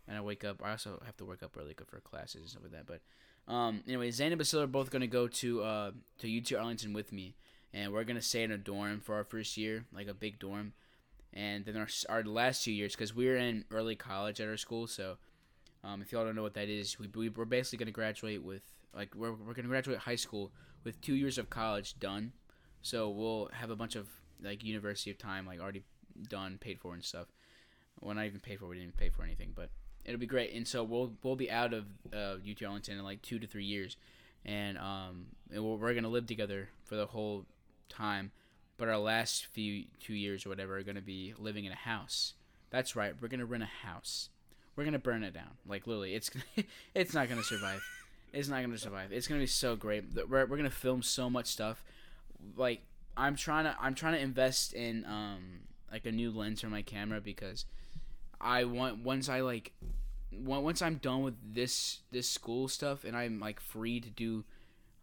and 0.08 0.18
I 0.18 0.22
wake 0.22 0.44
up. 0.44 0.62
I 0.64 0.72
also 0.72 1.02
have 1.06 1.18
to 1.18 1.26
wake 1.26 1.42
up 1.44 1.56
early 1.60 1.76
for 1.88 2.00
classes 2.02 2.42
and 2.42 2.50
stuff 2.50 2.64
like 2.64 2.72
that. 2.74 2.86
But 2.86 3.02
um, 3.52 3.84
anyway, 3.88 4.12
Zane 4.12 4.32
and 4.32 4.38
Basile 4.40 4.62
are 4.62 4.68
both 4.68 4.92
gonna 4.92 5.08
go 5.08 5.28
to 5.28 5.64
uh 5.64 5.92
to 6.20 6.38
UT 6.38 6.54
Arlington 6.54 6.94
with 6.94 7.12
me, 7.12 7.36
and 7.74 7.92
we're 7.92 8.04
gonna 8.04 8.22
stay 8.22 8.44
in 8.44 8.52
a 8.52 8.58
dorm 8.58 9.00
for 9.00 9.16
our 9.16 9.24
first 9.24 9.58
year, 9.58 9.86
like 9.94 10.08
a 10.08 10.14
big 10.14 10.38
dorm, 10.40 10.74
and 11.34 11.66
then 11.66 11.78
our 11.78 11.88
our 12.10 12.24
last 12.24 12.64
two 12.64 12.72
years 12.72 12.94
because 12.94 13.14
we're 13.14 13.38
in 13.38 13.66
early 13.72 13.96
college 13.96 14.40
at 14.42 14.48
our 14.48 14.58
school. 14.58 14.88
So, 14.88 15.18
um, 15.84 16.02
if 16.02 16.12
y'all 16.12 16.26
don't 16.26 16.36
know 16.36 16.44
what 16.44 16.56
that 16.56 16.70
is, 16.70 16.98
we, 17.00 17.08
we 17.16 17.30
we're 17.30 17.46
basically 17.46 17.84
gonna 17.84 17.92
graduate 17.92 18.44
with 18.44 18.64
like 18.94 19.14
we're 19.16 19.34
we're 19.34 19.54
gonna 19.54 19.68
graduate 19.68 20.00
high 20.00 20.16
school 20.16 20.52
with 20.84 21.00
two 21.02 21.16
years 21.16 21.38
of 21.38 21.50
college 21.50 22.00
done. 22.00 22.34
So 22.82 23.10
we'll 23.10 23.50
have 23.54 23.70
a 23.70 23.76
bunch 23.76 23.96
of 23.96 24.08
like 24.42 24.64
University 24.64 25.12
of 25.12 25.18
Time 25.18 25.46
like 25.46 25.60
already 25.60 25.84
done, 26.30 26.58
paid 26.60 26.80
for 26.80 26.94
and 26.94 27.04
stuff. 27.04 27.28
Well, 28.00 28.16
not 28.16 28.26
even 28.26 28.40
paid 28.40 28.60
for. 28.60 28.68
We 28.68 28.76
didn't 28.76 28.90
even 28.90 28.98
pay 28.98 29.10
for 29.10 29.24
anything, 29.24 29.54
but 29.56 29.70
it'll 30.06 30.20
be 30.20 30.28
great. 30.28 30.54
And 30.54 30.68
so 30.68 30.84
we'll 30.84 31.14
we'll 31.24 31.36
be 31.36 31.52
out 31.52 31.74
of 31.74 31.86
uh, 32.14 32.36
UT 32.50 32.64
Arlington 32.64 32.98
in 32.98 33.04
like 33.04 33.22
two 33.22 33.40
to 33.40 33.48
three 33.48 33.66
years, 33.66 33.98
and 34.46 34.78
um, 34.78 35.28
and 35.52 35.64
we're, 35.64 35.76
we're 35.76 35.94
gonna 35.94 36.10
live 36.10 36.26
together 36.26 36.70
for 36.86 36.96
the 36.96 37.06
whole 37.06 37.46
time. 37.90 38.32
But 38.78 38.90
our 38.90 38.98
last 38.98 39.46
few 39.46 39.86
two 40.00 40.14
years 40.14 40.46
or 40.46 40.50
whatever 40.50 40.78
are 40.78 40.84
gonna 40.84 41.02
be 41.02 41.34
living 41.38 41.66
in 41.66 41.72
a 41.72 41.76
house. 41.76 42.34
That's 42.70 42.96
right. 42.96 43.14
We're 43.20 43.28
gonna 43.28 43.46
rent 43.46 43.64
a 43.64 43.88
house. 43.88 44.30
We're 44.76 44.86
gonna 44.86 45.00
burn 45.00 45.24
it 45.24 45.34
down. 45.34 45.58
Like 45.68 45.88
literally, 45.88 46.14
it's 46.14 46.30
it's 46.96 47.14
not 47.14 47.30
gonna 47.30 47.44
survive. 47.44 47.82
It's 48.34 48.48
not 48.50 48.62
gonna 48.62 48.78
survive. 48.78 49.12
It's 49.12 49.28
gonna 49.28 49.40
be 49.40 49.48
so 49.48 49.76
great. 49.76 50.04
We're, 50.16 50.46
we're 50.46 50.58
gonna 50.58 50.70
film 50.70 51.02
so 51.02 51.30
much 51.30 51.48
stuff. 51.48 51.84
Like 52.56 52.82
I'm 53.16 53.36
trying 53.36 53.66
to 53.66 53.76
I'm 53.80 53.96
trying 53.96 54.14
to 54.14 54.22
invest 54.22 54.74
in 54.74 55.06
um 55.06 55.62
like 55.92 56.06
a 56.06 56.12
new 56.12 56.32
lens 56.32 56.62
for 56.62 56.68
my 56.68 56.82
camera 56.82 57.20
because 57.20 57.66
I 58.40 58.66
want 58.66 59.00
once 59.00 59.30
I 59.30 59.42
like 59.42 59.74
once 60.32 60.82
I'm 60.82 60.96
done 60.96 61.24
with 61.24 61.36
this 61.54 62.02
this 62.12 62.30
school 62.30 62.68
stuff 62.68 63.04
and 63.04 63.16
I'm 63.16 63.40
like 63.40 63.60
free 63.60 64.00
to 64.00 64.10
do 64.10 64.44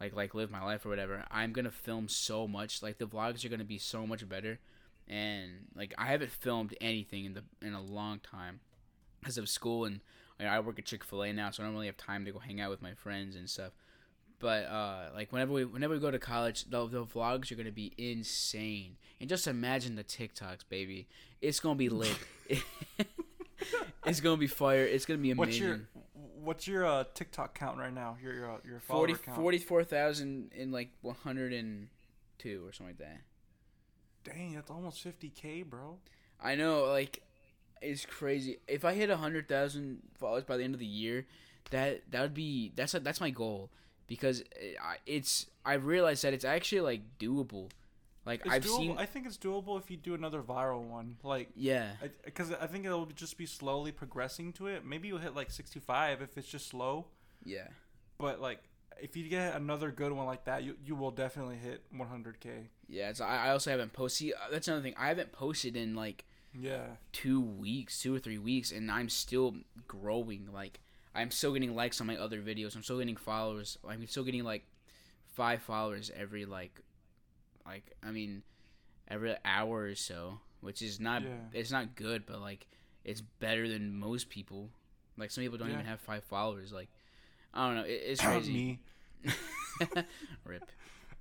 like 0.01 0.15
like 0.15 0.35
live 0.35 0.51
my 0.51 0.63
life 0.63 0.85
or 0.85 0.89
whatever, 0.89 1.25
I'm 1.31 1.53
gonna 1.53 1.71
film 1.71 2.09
so 2.09 2.47
much. 2.49 2.83
Like 2.83 2.99
the 2.99 3.07
vlogs 3.07 3.45
are 3.45 3.49
gonna 3.49 3.65
be 3.65 3.79
so 3.79 4.07
much 4.07 4.29
better, 4.29 4.59
and 5.09 5.67
like 5.75 5.95
I 5.99 6.07
haven't 6.07 6.31
filmed 6.31 6.77
anything 6.81 7.25
in 7.25 7.35
the 7.35 7.45
in 7.63 7.75
a 7.75 7.83
long 7.83 8.21
time 8.21 8.61
because 9.21 9.39
of 9.39 9.49
school 9.49 9.85
and 9.85 10.01
like, 10.39 10.49
I 10.49 10.61
work 10.61 10.79
at 10.79 10.85
Chick 10.85 11.05
Fil 11.05 11.23
A 11.23 11.33
now, 11.33 11.51
so 11.51 11.63
I 11.63 11.67
don't 11.67 11.75
really 11.75 11.87
have 11.87 11.97
time 11.97 12.25
to 12.25 12.33
go 12.33 12.39
hang 12.39 12.61
out 12.61 12.71
with 12.71 12.83
my 12.83 12.95
friends 12.95 13.37
and 13.37 13.49
stuff. 13.49 13.73
But 14.41 14.65
uh, 14.65 15.11
like 15.15 15.33
whenever 15.33 15.53
we 15.53 15.65
whenever 15.65 15.95
we 15.95 16.01
go 16.01 16.11
to 16.11 16.19
college, 16.19 16.65
the, 16.65 16.87
the 16.87 17.05
vlogs 17.05 17.51
are 17.51 17.55
gonna 17.55 17.71
be 17.71 17.93
insane. 17.97 18.97
And 19.21 19.29
just 19.29 19.47
imagine 19.47 19.95
the 19.95 20.05
TikToks, 20.05 20.65
baby. 20.69 21.07
It's 21.41 21.61
gonna 21.61 21.77
be 21.77 21.89
lit. 21.89 22.19
it's 24.07 24.21
gonna 24.21 24.37
be 24.37 24.49
fire. 24.49 24.85
It's 24.85 25.07
gonna 25.07 25.19
be 25.19 25.31
amazing. 25.31 25.39
What's 25.39 25.59
your 25.59 25.81
what's 26.45 26.67
your 26.67 26.87
uh, 26.87 27.05
TikTok 27.15 27.59
count 27.59 27.79
right 27.79 27.93
now? 27.93 28.17
Your 28.23 28.35
your, 28.35 28.51
uh, 28.53 28.57
your 28.65 28.81
follower 28.81 29.09
40, 29.09 29.15
count. 29.23 29.37
44,000 29.37 30.53
in 30.55 30.73
like 30.73 30.91
102 31.03 32.67
or 32.67 32.73
something 32.73 32.87
like 32.87 32.99
that. 32.99 33.21
Dang, 34.25 34.55
that's 34.55 34.71
almost 34.71 35.05
50k, 35.05 35.65
bro. 35.67 35.99
I 36.43 36.55
know, 36.55 36.85
like, 36.85 37.23
it's 37.83 38.07
crazy. 38.07 38.59
If 38.67 38.85
I 38.85 38.95
hit 38.95 39.11
100,000 39.11 40.03
followers 40.19 40.45
by 40.45 40.57
the 40.57 40.65
end 40.65 40.75
of 40.75 40.81
the 40.81 40.87
year, 40.87 41.27
that 41.71 42.03
that 42.11 42.21
would 42.21 42.35
be 42.35 42.73
that's 42.77 42.93
that's 42.93 43.21
my 43.21 43.31
goal 43.31 43.71
because 44.07 44.41
it, 44.57 44.77
it's 45.07 45.47
I 45.65 45.75
realized 45.75 46.23
that 46.25 46.35
it's 46.35 46.45
actually 46.45 46.83
like 46.83 47.19
doable. 47.19 47.71
Like 48.27 48.41
It's 48.47 48.55
I've 48.55 48.65
doable. 48.65 48.77
seen, 48.77 48.97
I 48.99 49.05
think 49.07 49.27
it's 49.27 49.37
doable 49.37 49.79
if 49.79 49.91
you 49.91 49.97
do 49.99 50.15
another 50.15 50.41
viral 50.43 50.83
one. 50.83 51.17
Like, 51.23 51.51
yeah, 51.55 51.91
because 52.25 52.53
I, 52.53 52.67
think 52.67 52.87
it'll 52.87 53.05
just 53.07 53.37
be 53.37 53.45
slowly 53.47 53.93
progressing 53.93 54.53
to 54.55 54.67
it. 54.69 54.85
Maybe 54.85 55.09
you'll 55.09 55.19
hit 55.19 55.35
like 55.35 55.51
65 55.51 56.23
if 56.23 56.39
it's 56.39 56.49
just 56.49 56.69
slow. 56.69 57.07
yeah. 57.45 57.69
But 58.17 58.41
like, 58.41 58.61
if 59.03 59.17
you 59.17 59.29
get 59.29 59.57
another 59.57 59.91
good 59.91 60.13
one 60.13 60.25
like 60.25 60.45
that, 60.45 60.63
you 60.63 60.77
you 60.87 60.95
will 60.95 61.11
definitely 61.11 61.57
hit 61.57 61.83
100k. 61.95 62.69
Yeah, 62.89 63.11
it's, 63.11 63.21
I 63.21 63.47
I 63.47 63.51
also 63.51 63.71
haven't 63.73 63.93
posted. 63.93 64.33
Uh, 64.33 64.51
that's 64.53 64.69
another 64.69 64.83
thing. 64.85 64.95
I 64.97 65.09
haven't 65.09 65.33
posted 65.33 65.77
in 65.77 65.95
like 65.97 66.25
Yeah. 66.57 66.87
two 67.13 67.41
weeks, 67.41 68.01
two 68.01 68.15
or 68.15 68.21
three 68.21 68.39
weeks, 68.39 68.71
and 68.71 68.91
I'm 68.91 69.09
still 69.09 69.57
growing. 69.89 70.49
Like 70.53 70.81
I'm 71.15 71.31
still 71.33 71.53
getting 71.53 71.75
likes 71.75 72.01
on 72.01 72.07
my 72.07 72.17
other 72.17 72.41
videos. 72.41 72.77
I'm 72.77 72.85
still 72.85 72.99
getting 73.01 73.17
followers. 73.17 73.77
I'm 73.87 74.07
still 74.07 74.25
getting 74.25 74.45
like 74.45 74.65
five 75.35 75.61
followers 75.63 76.13
every 76.17 76.45
like, 76.45 76.81
like 77.67 77.95
I 78.03 78.11
mean, 78.11 78.43
every 79.09 79.37
hour 79.45 79.83
or 79.85 79.95
so, 79.95 80.39
which 80.61 80.83
is 80.83 81.01
not 81.01 81.23
Yeah. 81.23 81.29
it's 81.53 81.71
not 81.71 81.95
good, 81.97 82.27
but 82.27 82.41
like 82.41 82.67
it's 83.05 83.21
better 83.21 83.69
than 83.69 83.95
most 83.99 84.29
people. 84.31 84.71
Like 85.17 85.31
some 85.31 85.43
people 85.43 85.59
don't 85.59 85.69
Yeah. 85.69 85.75
even 85.75 85.87
have 85.87 86.01
five 86.01 86.25
followers. 86.25 86.73
Like 86.73 86.89
I 87.53 87.67
don't 87.67 87.77
know. 87.77 87.85
It, 87.85 88.03
it's 88.07 88.21
crazy. 88.21 88.53
Me. 88.53 88.81
Rip. 90.45 90.71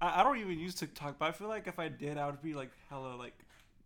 I, 0.02 0.22
I 0.22 0.24
don't 0.24 0.38
even 0.40 0.60
use 0.60 0.76
TikTok, 0.76 1.18
but 1.20 1.26
I 1.26 1.32
feel 1.32 1.48
like 1.48 1.68
if 1.68 1.80
I 1.80 1.88
did, 1.90 2.18
I 2.18 2.26
would 2.26 2.42
be 2.42 2.54
like 2.54 2.72
hella 2.90 3.16
like 3.16 3.34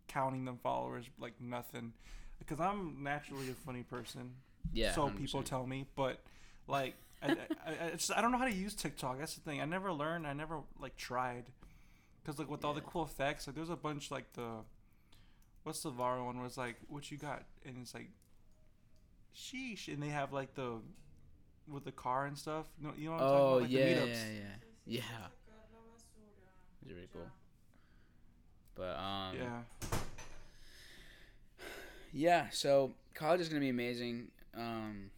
counting 0.08 0.46
them 0.46 0.60
followers 0.64 1.06
like 1.20 1.34
nothing, 1.42 1.94
because 2.40 2.60
I'm 2.60 3.04
naturally 3.04 3.50
a 3.50 3.54
funny 3.54 3.84
person. 3.84 4.32
Yeah, 4.74 4.94
so 4.94 5.08
100%. 5.10 5.18
people 5.18 5.44
tell 5.44 5.66
me, 5.66 5.86
but 5.96 6.20
like 6.68 6.96
I, 7.22 7.32
I, 7.32 7.36
I, 7.86 7.90
just, 7.92 8.12
I 8.16 8.22
don't 8.22 8.32
know 8.32 8.38
how 8.38 8.46
to 8.46 8.54
use 8.54 8.74
TikTok. 8.76 9.20
That's 9.20 9.36
the 9.36 9.42
thing. 9.42 9.62
I 9.62 9.66
never 9.66 9.92
learned. 9.92 10.28
I 10.28 10.34
never 10.34 10.60
like 10.80 10.96
tried. 10.98 11.46
Cause 12.28 12.38
like 12.40 12.50
with 12.50 12.66
all 12.66 12.74
the 12.74 12.82
cool 12.82 13.04
effects, 13.06 13.48
like 13.48 13.56
there's 13.56 13.70
a 13.70 13.78
bunch 13.78 14.12
like 14.12 14.34
the, 14.34 14.50
what's 15.64 15.82
the 15.82 15.90
Varo 15.92 16.26
one? 16.26 16.42
Was 16.44 16.58
like 16.58 16.76
what 16.90 17.10
you 17.10 17.18
got, 17.18 17.44
and 17.66 17.78
it's 17.82 17.94
like, 17.94 18.10
sheesh, 19.34 19.88
and 19.88 20.04
they 20.04 20.10
have 20.10 20.34
like 20.34 20.54
the, 20.54 20.74
with 21.72 21.86
the 21.86 21.92
car 21.94 22.26
and 22.26 22.38
stuff. 22.38 22.66
You 22.82 22.88
know, 22.88 22.94
you 22.98 23.06
know 23.06 23.16
what 23.16 23.22
I'm 23.22 23.28
Oh 23.28 23.32
talking 23.32 23.48
about? 23.48 23.62
Like 23.62 23.72
yeah, 23.72 23.86
the 23.86 23.92
yeah, 23.92 24.26
yeah, 24.86 25.00
yeah. 25.00 25.02
It's 26.82 26.92
really 26.92 27.08
cool. 27.14 27.22
But 28.76 28.98
um, 29.00 29.38
Yeah. 29.38 29.98
yeah. 32.12 32.50
So 32.52 32.92
college 33.14 33.40
is 33.40 33.48
gonna 33.48 33.62
be 33.62 33.70
amazing. 33.70 34.28
Um, 34.54 35.12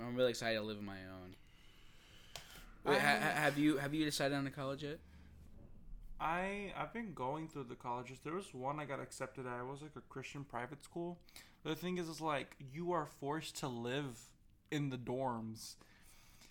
I'm 0.00 0.16
really 0.16 0.30
excited 0.30 0.56
to 0.56 0.62
live 0.62 0.78
on 0.78 0.86
my 0.86 0.92
own. 0.94 1.36
Wait, 2.86 2.98
ha- 3.00 3.18
have 3.34 3.58
you 3.58 3.76
have 3.76 3.92
you 3.92 4.06
decided 4.06 4.34
on 4.34 4.46
a 4.46 4.50
college 4.50 4.82
yet? 4.82 4.98
I 6.22 6.72
I've 6.78 6.92
been 6.92 7.12
going 7.14 7.48
through 7.48 7.64
the 7.64 7.74
colleges. 7.74 8.18
There 8.22 8.34
was 8.34 8.54
one 8.54 8.78
I 8.78 8.84
got 8.84 9.00
accepted 9.00 9.46
at. 9.46 9.58
It 9.60 9.66
was 9.66 9.82
like 9.82 9.96
a 9.96 10.00
Christian 10.08 10.44
private 10.44 10.84
school. 10.84 11.18
The 11.64 11.74
thing 11.74 11.98
is, 11.98 12.08
is 12.08 12.20
like 12.20 12.56
you 12.72 12.92
are 12.92 13.06
forced 13.06 13.56
to 13.58 13.68
live 13.68 14.18
in 14.70 14.90
the 14.90 14.96
dorms, 14.96 15.74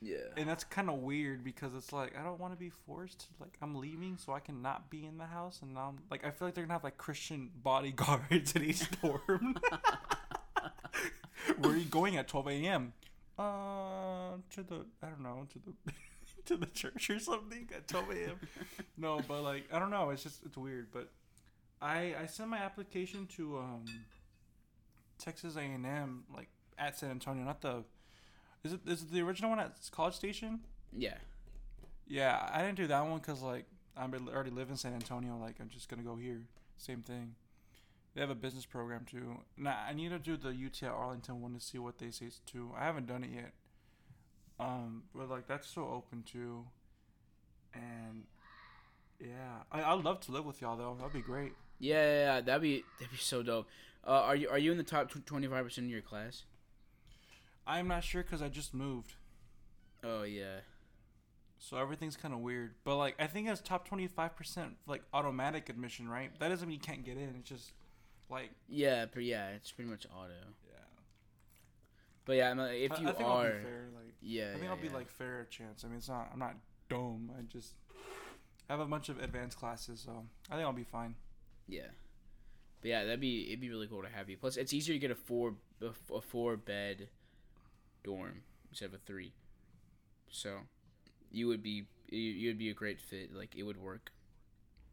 Yeah. 0.02 0.18
and 0.38 0.48
that's 0.48 0.64
kind 0.64 0.90
of 0.90 1.00
weird 1.00 1.44
because 1.44 1.74
it's 1.74 1.92
like 1.94 2.18
I 2.20 2.24
don't 2.24 2.40
want 2.40 2.54
to 2.54 2.60
be 2.60 2.70
forced. 2.86 3.22
To, 3.22 3.26
like 3.40 3.58
I'm 3.62 3.76
leaving 3.76 4.18
so 4.18 4.34
I 4.34 4.40
cannot 4.42 4.90
be 4.90 5.06
in 5.06 5.18
the 5.18 5.26
house, 5.26 5.60
and 5.62 5.74
now 5.74 5.88
I'm, 5.90 6.00
like 6.12 6.26
I 6.26 6.32
feel 6.32 6.48
like 6.50 6.56
they're 6.56 6.66
gonna 6.66 6.74
have 6.74 6.84
like 6.84 6.98
Christian 6.98 7.50
bodyguards 7.64 8.52
in 8.56 8.64
each 8.64 8.84
dorm. 9.02 9.56
Where 11.60 11.74
are 11.74 11.78
you 11.78 11.86
going 11.86 12.18
at 12.18 12.28
12 12.28 12.48
a.m.? 12.50 12.94
Uh, 13.40 14.34
to 14.52 14.64
the 14.64 14.86
I 15.02 15.08
don't 15.08 15.22
know 15.22 15.48
to 15.52 15.60
the 15.60 15.92
to 16.46 16.58
the 16.58 16.66
church 16.68 17.10
or 17.10 17.20
something 17.20 17.70
at 17.76 17.88
12 17.88 18.10
a.m. 18.12 18.40
no, 18.98 19.22
but 19.28 19.42
like 19.42 19.66
I 19.72 19.80
don't 19.80 19.92
know. 19.92 20.10
It's 20.10 20.24
just 20.24 20.44
it's 20.46 20.58
weird. 20.58 20.88
But 20.92 21.10
I 21.82 22.16
I 22.22 22.26
sent 22.28 22.50
my 22.50 22.58
application 22.58 23.28
to 23.38 23.58
um 23.60 23.86
Texas 25.18 25.56
A&M 25.56 26.24
like 26.34 26.50
at 26.78 26.98
San 26.98 27.12
Antonio, 27.12 27.44
not 27.44 27.62
the. 27.62 27.84
Is 28.64 28.74
it 28.74 28.82
is 28.88 29.02
it 29.04 29.12
the 29.12 29.22
original 29.22 29.50
one 29.50 29.60
at 29.60 29.74
College 29.92 30.16
Station? 30.16 30.62
Yeah. 30.92 31.16
Yeah, 32.08 32.50
I 32.52 32.62
didn't 32.62 32.76
do 32.76 32.88
that 32.88 33.06
one 33.06 33.20
because 33.20 33.42
like 33.42 33.66
I 33.96 34.04
already 34.04 34.52
live 34.52 34.70
in 34.70 34.78
San 34.78 34.94
Antonio. 34.94 35.38
Like 35.38 35.56
I'm 35.60 35.70
just 35.70 35.90
gonna 35.90 36.04
go 36.04 36.16
here. 36.16 36.42
Same 36.78 37.02
thing. 37.02 37.36
They 38.14 38.22
have 38.22 38.30
a 38.30 38.36
business 38.36 38.66
program 38.66 39.06
too. 39.10 39.38
Now 39.58 39.78
I 39.88 39.94
need 39.94 40.10
to 40.10 40.20
do 40.20 40.36
the 40.36 40.50
UT 40.50 40.84
at 40.84 40.90
Arlington 40.90 41.42
one 41.42 41.54
to 41.54 41.62
see 41.62 41.78
what 41.78 41.98
they 41.98 42.12
say 42.12 42.30
too. 42.46 42.72
I 42.78 42.86
haven't 42.86 43.08
done 43.08 43.24
it 43.24 43.32
yet. 43.34 43.54
Um, 44.62 45.04
but 45.16 45.30
like 45.30 45.48
that's 45.48 45.68
so 45.68 45.88
open 45.88 46.24
too. 46.24 46.66
And 47.74 48.24
yeah, 49.20 49.64
I 49.72 49.84
I'd 49.84 50.04
love 50.04 50.20
to 50.22 50.32
live 50.32 50.46
with 50.46 50.62
y'all 50.62 50.78
though. 50.78 50.96
That'd 50.98 51.14
be 51.14 51.22
great. 51.22 51.54
Yeah, 51.80 51.96
yeah, 52.04 52.36
yeah, 52.36 52.42
that'd 52.42 52.62
be 52.62 52.84
that'd 53.00 53.12
be 53.12 53.18
so 53.18 53.42
dope. 53.44 53.68
Uh, 54.06 54.12
are 54.12 54.36
you 54.36 54.50
are 54.50 54.58
you 54.58 54.72
in 54.72 54.78
the 54.78 54.84
top 54.84 55.12
twenty 55.26 55.48
five 55.48 55.64
percent 55.66 55.86
of 55.86 55.92
your 55.92 56.02
class? 56.02 56.44
I'm 57.66 57.88
not 57.88 58.04
sure 58.04 58.24
because 58.24 58.42
I 58.42 58.50
just 58.50 58.74
moved, 58.74 59.14
Oh 60.04 60.24
yeah. 60.24 60.62
so 61.60 61.78
everything's 61.78 62.18
kind 62.18 62.34
of 62.34 62.40
weird. 62.40 62.74
But 62.84 62.98
like 62.98 63.16
I 63.20 63.28
think 63.28 63.48
it's 63.48 63.62
top 63.62 63.88
25 63.88 64.36
percent 64.36 64.78
like 64.88 65.04
automatic 65.14 65.70
admission, 65.70 66.10
right? 66.10 66.32
That 66.40 66.50
doesn't 66.50 66.68
mean 66.68 66.76
you 66.76 66.82
can't 66.82 67.06
get 67.06 67.18
in. 67.18 67.36
It's 67.40 67.50
just 67.50 67.72
like 68.30 68.50
Yeah, 68.68 69.06
but 69.14 69.24
yeah, 69.24 69.50
it's 69.50 69.72
pretty 69.72 69.90
much 69.92 70.06
auto. 70.08 70.34
Yeah. 72.22 72.26
But 72.26 72.36
yeah, 72.38 72.50
I 72.50 72.54
mean, 72.54 72.68
if 72.84 73.00
you 73.00 73.08
I 73.10 73.12
think 73.14 73.28
I'll 73.30 73.38
are, 73.38 73.52
be 73.52 73.64
fair. 73.64 73.88
Like 73.96 74.14
yeah, 74.22 74.44
I 74.50 74.52
think 74.54 74.64
yeah, 74.64 74.70
I'll 74.70 74.78
be 74.78 74.90
like 74.90 75.10
fair 75.10 75.48
chance. 75.50 75.84
I 75.84 75.88
mean, 75.88 75.98
it's 75.98 76.10
not. 76.10 76.30
I'm 76.34 76.40
not 76.40 76.56
dumb. 76.90 77.32
I 77.38 77.42
just 77.44 77.74
I 78.70 78.74
have 78.74 78.80
a 78.80 78.86
bunch 78.86 79.10
of 79.10 79.20
advanced 79.22 79.58
classes, 79.58 80.02
so 80.06 80.26
I 80.50 80.56
think 80.56 80.66
I'll 80.66 80.74
be 80.74 80.84
fine. 80.84 81.16
Yeah. 81.68 81.88
But 82.82 82.90
yeah, 82.90 83.04
that'd 83.04 83.20
be 83.20 83.48
it'd 83.48 83.62
be 83.62 83.70
really 83.70 83.88
cool 83.88 84.02
to 84.02 84.10
have 84.10 84.30
you. 84.30 84.38
Plus, 84.38 84.58
it's 84.58 84.74
easier 84.74 84.96
to 84.96 85.00
get 85.00 85.12
a 85.12 85.16
four 85.16 85.56
a 85.82 86.22
four 86.22 86.58
bed 86.58 87.10
dorm 88.04 88.42
instead 88.70 88.86
of 88.86 88.94
a 88.94 88.98
three. 88.98 89.34
So, 90.30 90.58
you 91.32 91.48
would 91.48 91.62
be 91.62 91.86
you 92.10 92.20
you'd 92.20 92.58
be 92.58 92.70
a 92.70 92.74
great 92.74 93.00
fit. 93.00 93.36
Like 93.36 93.56
it 93.56 93.64
would 93.64 93.78
work. 93.82 94.12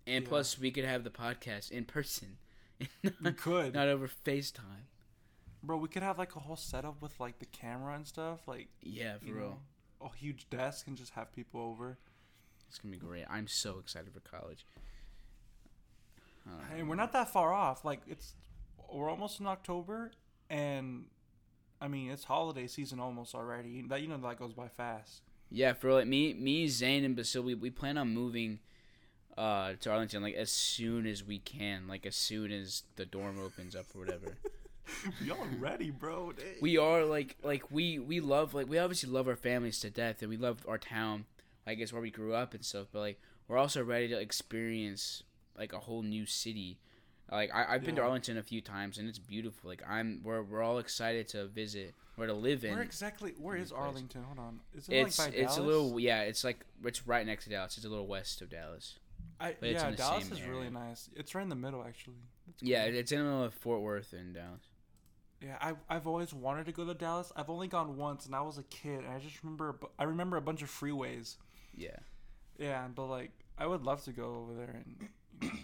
And 0.06 0.24
Yeah. 0.24 0.28
plus, 0.28 0.58
we 0.58 0.70
could 0.70 0.84
have 0.84 1.04
the 1.04 1.10
podcast 1.10 1.70
in 1.70 1.84
person, 1.84 2.38
We 3.22 3.32
could, 3.32 3.74
not 3.74 3.88
over 3.88 4.08
FaceTime. 4.08 4.86
Bro. 5.62 5.76
We 5.76 5.88
could 5.88 6.02
have 6.02 6.18
like 6.18 6.36
a 6.36 6.40
whole 6.40 6.56
setup 6.56 7.00
with 7.02 7.18
like 7.20 7.38
the 7.38 7.46
camera 7.46 7.94
and 7.94 8.06
stuff. 8.06 8.46
Like 8.46 8.68
Yeah, 8.82 9.18
for 9.18 9.24
you 9.26 9.34
real. 9.34 9.60
know, 10.00 10.06
a 10.10 10.16
huge 10.16 10.48
desk 10.50 10.86
and 10.86 10.96
just 10.96 11.12
have 11.14 11.32
people 11.34 11.60
over. 11.60 11.98
It's 12.68 12.78
gonna 12.78 12.92
be 12.92 12.98
great. 12.98 13.24
I'm 13.30 13.46
so 13.48 13.78
excited 13.78 14.12
for 14.12 14.20
college. 14.20 14.64
And 16.74 16.88
we're 16.88 16.94
not 16.96 17.12
that 17.12 17.30
far 17.30 17.52
off. 17.52 17.84
Like 17.84 18.00
it's 18.06 18.34
we're 18.92 19.10
almost 19.10 19.38
in 19.40 19.46
October, 19.46 20.12
and 20.48 21.04
I 21.80 21.88
mean 21.88 22.10
it's 22.10 22.24
holiday 22.24 22.66
season 22.66 23.00
almost 23.00 23.34
already. 23.34 23.82
That 23.86 24.00
you 24.00 24.08
know 24.08 24.16
that 24.18 24.38
goes 24.38 24.54
by 24.54 24.68
fast. 24.68 25.22
Yeah, 25.50 25.72
for 25.74 25.92
like 25.92 26.06
me, 26.06 26.32
me, 26.34 26.68
Zane, 26.68 27.04
and 27.04 27.16
Basil, 27.16 27.42
we, 27.42 27.54
we 27.54 27.70
plan 27.70 27.96
on 27.98 28.08
moving 28.14 28.60
uh, 29.36 29.74
to 29.80 29.90
Arlington 29.90 30.22
like 30.22 30.34
as 30.34 30.50
soon 30.50 31.06
as 31.06 31.22
we 31.24 31.38
can, 31.38 31.86
like 31.88 32.04
as 32.06 32.16
soon 32.16 32.50
as 32.52 32.82
the 32.96 33.04
dorm 33.06 33.38
opens 33.38 33.74
up 33.76 33.86
or 33.94 34.00
whatever. 34.00 34.36
Y'all 35.24 35.46
ready, 35.58 35.90
bro? 35.90 36.32
Dang. 36.32 36.46
we 36.60 36.78
are 36.78 37.04
like 37.04 37.36
like 37.42 37.70
we 37.70 37.98
we 37.98 38.20
love 38.20 38.54
like 38.54 38.68
we 38.68 38.78
obviously 38.78 39.10
love 39.10 39.28
our 39.28 39.36
families 39.36 39.80
to 39.80 39.90
death 39.90 40.22
and 40.22 40.30
we 40.30 40.36
love 40.36 40.64
our 40.68 40.78
town, 40.78 41.26
like 41.66 41.78
it's 41.78 41.92
where 41.92 42.02
we 42.02 42.10
grew 42.10 42.34
up 42.34 42.54
and 42.54 42.64
stuff. 42.64 42.86
But 42.92 43.00
like 43.00 43.20
we're 43.46 43.58
also 43.58 43.82
ready 43.82 44.08
to 44.08 44.18
experience 44.18 45.22
like 45.56 45.72
a 45.72 45.78
whole 45.78 46.02
new 46.02 46.26
city. 46.26 46.78
Like 47.30 47.54
I, 47.54 47.74
I've 47.74 47.84
been 47.84 47.96
to 47.96 48.02
Arlington 48.02 48.38
a 48.38 48.42
few 48.42 48.60
times 48.60 48.98
and 48.98 49.08
it's 49.08 49.18
beautiful. 49.18 49.68
Like 49.68 49.82
I'm 49.88 50.20
we're 50.24 50.42
we're 50.42 50.62
all 50.62 50.78
excited 50.78 51.28
to 51.28 51.46
visit 51.46 51.94
or 52.16 52.26
to 52.26 52.32
live 52.32 52.64
in. 52.64 52.72
Where 52.72 52.82
exactly? 52.82 53.34
Where 53.38 53.56
is 53.56 53.70
place. 53.70 53.80
Arlington? 53.80 54.22
Hold 54.22 54.38
on. 54.38 54.60
Is 54.74 54.88
it 54.88 54.94
It's 54.94 55.18
like 55.18 55.32
by 55.32 55.36
it's 55.36 55.56
a 55.58 55.62
little 55.62 56.00
yeah. 56.00 56.22
It's 56.22 56.44
like 56.44 56.64
it's 56.84 57.06
right 57.06 57.26
next 57.26 57.44
to 57.44 57.50
Dallas. 57.50 57.76
It's 57.76 57.86
a 57.86 57.90
little 57.90 58.06
west 58.06 58.40
of 58.40 58.50
Dallas. 58.50 58.98
I, 59.40 59.54
yeah, 59.62 59.90
Dallas 59.92 60.30
is 60.30 60.42
really 60.42 60.70
nice. 60.70 61.08
It's 61.14 61.34
right 61.34 61.42
in 61.42 61.48
the 61.48 61.54
middle, 61.54 61.84
actually. 61.86 62.16
That's 62.46 62.62
Yeah, 62.62 62.84
it's 62.84 63.12
in 63.12 63.18
the 63.18 63.24
middle 63.24 63.44
of 63.44 63.54
Fort 63.54 63.82
Worth 63.82 64.12
and 64.12 64.34
Dallas. 64.34 64.62
Yeah. 65.40 65.56
I 65.60 65.74
I've 65.88 66.06
always 66.06 66.32
wanted 66.32 66.66
to 66.66 66.72
go 66.72 66.84
to 66.84 66.94
Dallas. 66.94 67.32
I've 67.36 67.50
only 67.50 67.68
gone 67.68 67.96
once, 67.96 68.26
and 68.26 68.34
I 68.34 68.40
was 68.40 68.58
a 68.58 68.62
kid. 68.64 69.00
And 69.00 69.08
I 69.08 69.18
just 69.18 69.42
remember. 69.42 69.76
I 69.98 70.04
remember 70.04 70.36
a 70.36 70.42
bunch 70.42 70.62
of 70.62 70.70
freeways. 70.70 71.36
Yeah. 71.76 71.96
Yeah, 72.58 72.86
but 72.94 73.06
like 73.06 73.30
I 73.56 73.66
would 73.66 73.82
love 73.82 74.04
to 74.04 74.12
go 74.12 74.42
over 74.42 74.54
there 74.54 74.82
and 74.84 75.08
you 75.40 75.48
know, 75.48 75.54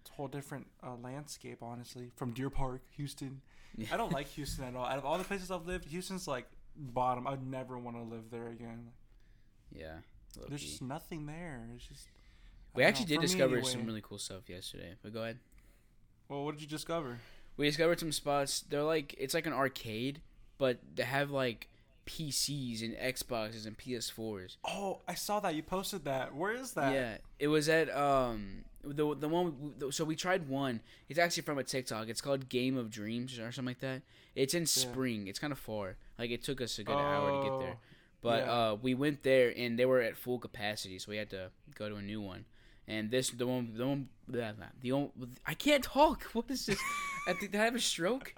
it's 0.00 0.10
a 0.10 0.12
whole 0.14 0.28
different 0.28 0.66
uh, 0.82 0.94
landscape, 1.02 1.58
honestly. 1.62 2.10
From 2.16 2.32
Deer 2.32 2.50
Park, 2.50 2.82
Houston. 2.96 3.40
I 3.92 3.96
don't 3.96 4.12
like 4.12 4.26
Houston 4.34 4.64
at 4.64 4.76
all. 4.76 4.84
Out 4.84 4.98
of 4.98 5.04
all 5.04 5.18
the 5.18 5.24
places 5.24 5.50
I've 5.50 5.66
lived, 5.66 5.86
Houston's 5.86 6.28
like 6.28 6.46
bottom. 6.76 7.26
I'd 7.26 7.46
never 7.46 7.78
want 7.78 7.96
to 7.96 8.02
live 8.02 8.30
there 8.30 8.48
again. 8.48 8.88
Yeah. 9.72 9.96
There's 10.48 10.60
key. 10.60 10.68
just 10.68 10.82
nothing 10.82 11.26
there. 11.26 11.66
It's 11.74 11.86
just. 11.86 12.08
We 12.74 12.84
actually 12.84 13.06
know. 13.06 13.20
did 13.22 13.28
discover 13.28 13.62
some 13.62 13.86
really 13.86 14.02
cool 14.02 14.18
stuff 14.18 14.48
yesterday. 14.48 14.94
But 15.02 15.12
go 15.12 15.22
ahead. 15.22 15.38
Well, 16.28 16.44
what 16.44 16.54
did 16.54 16.62
you 16.62 16.68
discover? 16.68 17.18
We 17.58 17.66
discovered 17.66 18.00
some 18.00 18.12
spots. 18.12 18.60
They're 18.62 18.82
like 18.82 19.14
it's 19.18 19.34
like 19.34 19.46
an 19.46 19.52
arcade, 19.52 20.22
but 20.56 20.78
they 20.94 21.02
have 21.02 21.30
like 21.30 21.68
PCs 22.06 22.82
and 22.82 22.94
Xboxes 22.96 23.66
and 23.66 23.76
PS4s. 23.76 24.56
Oh, 24.64 25.00
I 25.06 25.14
saw 25.14 25.40
that 25.40 25.54
you 25.54 25.62
posted 25.62 26.04
that. 26.06 26.34
Where 26.34 26.52
is 26.52 26.72
that? 26.72 26.92
Yeah, 26.94 27.18
it 27.38 27.48
was 27.48 27.68
at 27.68 27.94
um 27.94 28.64
the 28.82 29.14
the 29.14 29.28
one. 29.28 29.74
So 29.90 30.04
we 30.04 30.16
tried 30.16 30.48
one. 30.48 30.80
It's 31.08 31.18
actually 31.18 31.42
from 31.42 31.58
a 31.58 31.64
TikTok. 31.64 32.08
It's 32.08 32.20
called 32.22 32.48
Game 32.48 32.76
of 32.78 32.90
Dreams 32.90 33.38
or 33.38 33.52
something 33.52 33.66
like 33.72 33.80
that. 33.80 34.02
It's 34.34 34.54
in 34.54 34.64
Spring. 34.66 35.26
It's 35.26 35.38
kind 35.38 35.52
of 35.52 35.58
far. 35.58 35.96
Like 36.18 36.30
it 36.30 36.42
took 36.42 36.60
us 36.60 36.78
a 36.78 36.84
good 36.84 36.96
hour 36.96 37.42
to 37.42 37.50
get 37.50 37.58
there. 37.58 37.74
Oh, 37.76 37.86
But 38.22 38.44
yeah. 38.46 38.52
uh, 38.52 38.74
we 38.80 38.94
went 38.94 39.22
there 39.24 39.52
and 39.56 39.78
they 39.78 39.84
were 39.84 40.00
at 40.00 40.16
full 40.16 40.38
capacity, 40.38 40.98
so 40.98 41.10
we 41.10 41.16
had 41.16 41.30
to 41.30 41.50
go 41.74 41.88
to 41.88 41.96
a 41.96 42.02
new 42.02 42.20
one. 42.20 42.44
And 42.90 43.10
this, 43.10 43.28
the 43.30 43.46
one, 43.46 43.74
the 43.76 43.86
one, 43.86 44.08
blah, 44.26 44.52
blah, 44.52 44.66
the 44.80 44.92
only, 44.92 45.10
I 45.46 45.52
can't 45.52 45.84
talk. 45.84 46.22
What 46.32 46.46
is 46.50 46.64
this? 46.64 46.80
I 47.28 47.32
think 47.34 47.52
did 47.52 47.60
I 47.60 47.64
have 47.64 47.74
a 47.74 47.80
stroke? 47.80 48.34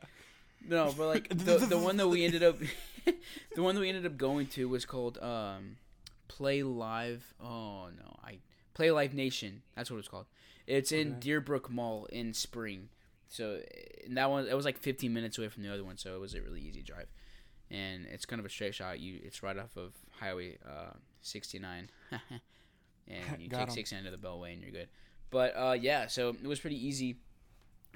No, 0.66 0.92
but 0.96 1.06
like 1.06 1.28
the 1.44 1.58
the 1.58 1.78
one 1.78 1.96
that 1.98 2.08
we 2.08 2.24
ended 2.24 2.42
up, 2.42 2.58
the 3.54 3.62
one 3.62 3.74
that 3.74 3.80
we 3.80 3.88
ended 3.88 4.04
up 4.06 4.16
going 4.18 4.46
to 4.48 4.68
was 4.68 4.84
called 4.84 5.18
um, 5.18 5.76
Play 6.28 6.62
Live. 6.62 7.32
Oh 7.42 7.86
no, 7.96 8.16
I 8.22 8.38
Play 8.74 8.90
Live 8.90 9.14
Nation. 9.14 9.62
That's 9.76 9.90
what 9.90 9.98
it's 9.98 10.08
called. 10.08 10.26
It's 10.66 10.92
in 10.92 11.14
Okay. 11.16 11.30
Deerbrook 11.30 11.70
Mall 11.70 12.06
in 12.12 12.34
Spring. 12.34 12.88
So 13.28 13.60
and 14.06 14.16
that 14.16 14.28
one, 14.30 14.46
it 14.48 14.54
was 14.54 14.64
like 14.64 14.78
15 14.78 15.12
minutes 15.12 15.38
away 15.38 15.48
from 15.48 15.62
the 15.62 15.72
other 15.72 15.84
one, 15.84 15.96
so 15.96 16.14
it 16.14 16.20
was 16.20 16.34
a 16.34 16.42
really 16.42 16.60
easy 16.60 16.82
drive 16.82 17.06
and 17.70 18.06
it's 18.10 18.26
kind 18.26 18.40
of 18.40 18.46
a 18.46 18.48
straight 18.50 18.74
shot. 18.74 18.98
You 18.98 19.20
it's 19.22 19.42
right 19.42 19.56
off 19.56 19.76
of 19.76 19.92
Highway 20.18 20.58
uh, 20.68 20.94
69, 21.22 21.88
and 23.08 23.40
you 23.40 23.48
take 23.48 23.60
'em. 23.60 23.70
69 23.70 24.04
to 24.04 24.10
the 24.10 24.16
Beltway, 24.16 24.52
and 24.52 24.62
you're 24.62 24.72
good. 24.72 24.88
But 25.30 25.56
uh, 25.56 25.76
yeah, 25.80 26.08
so 26.08 26.30
it 26.30 26.46
was 26.46 26.60
pretty 26.60 26.84
easy. 26.84 27.16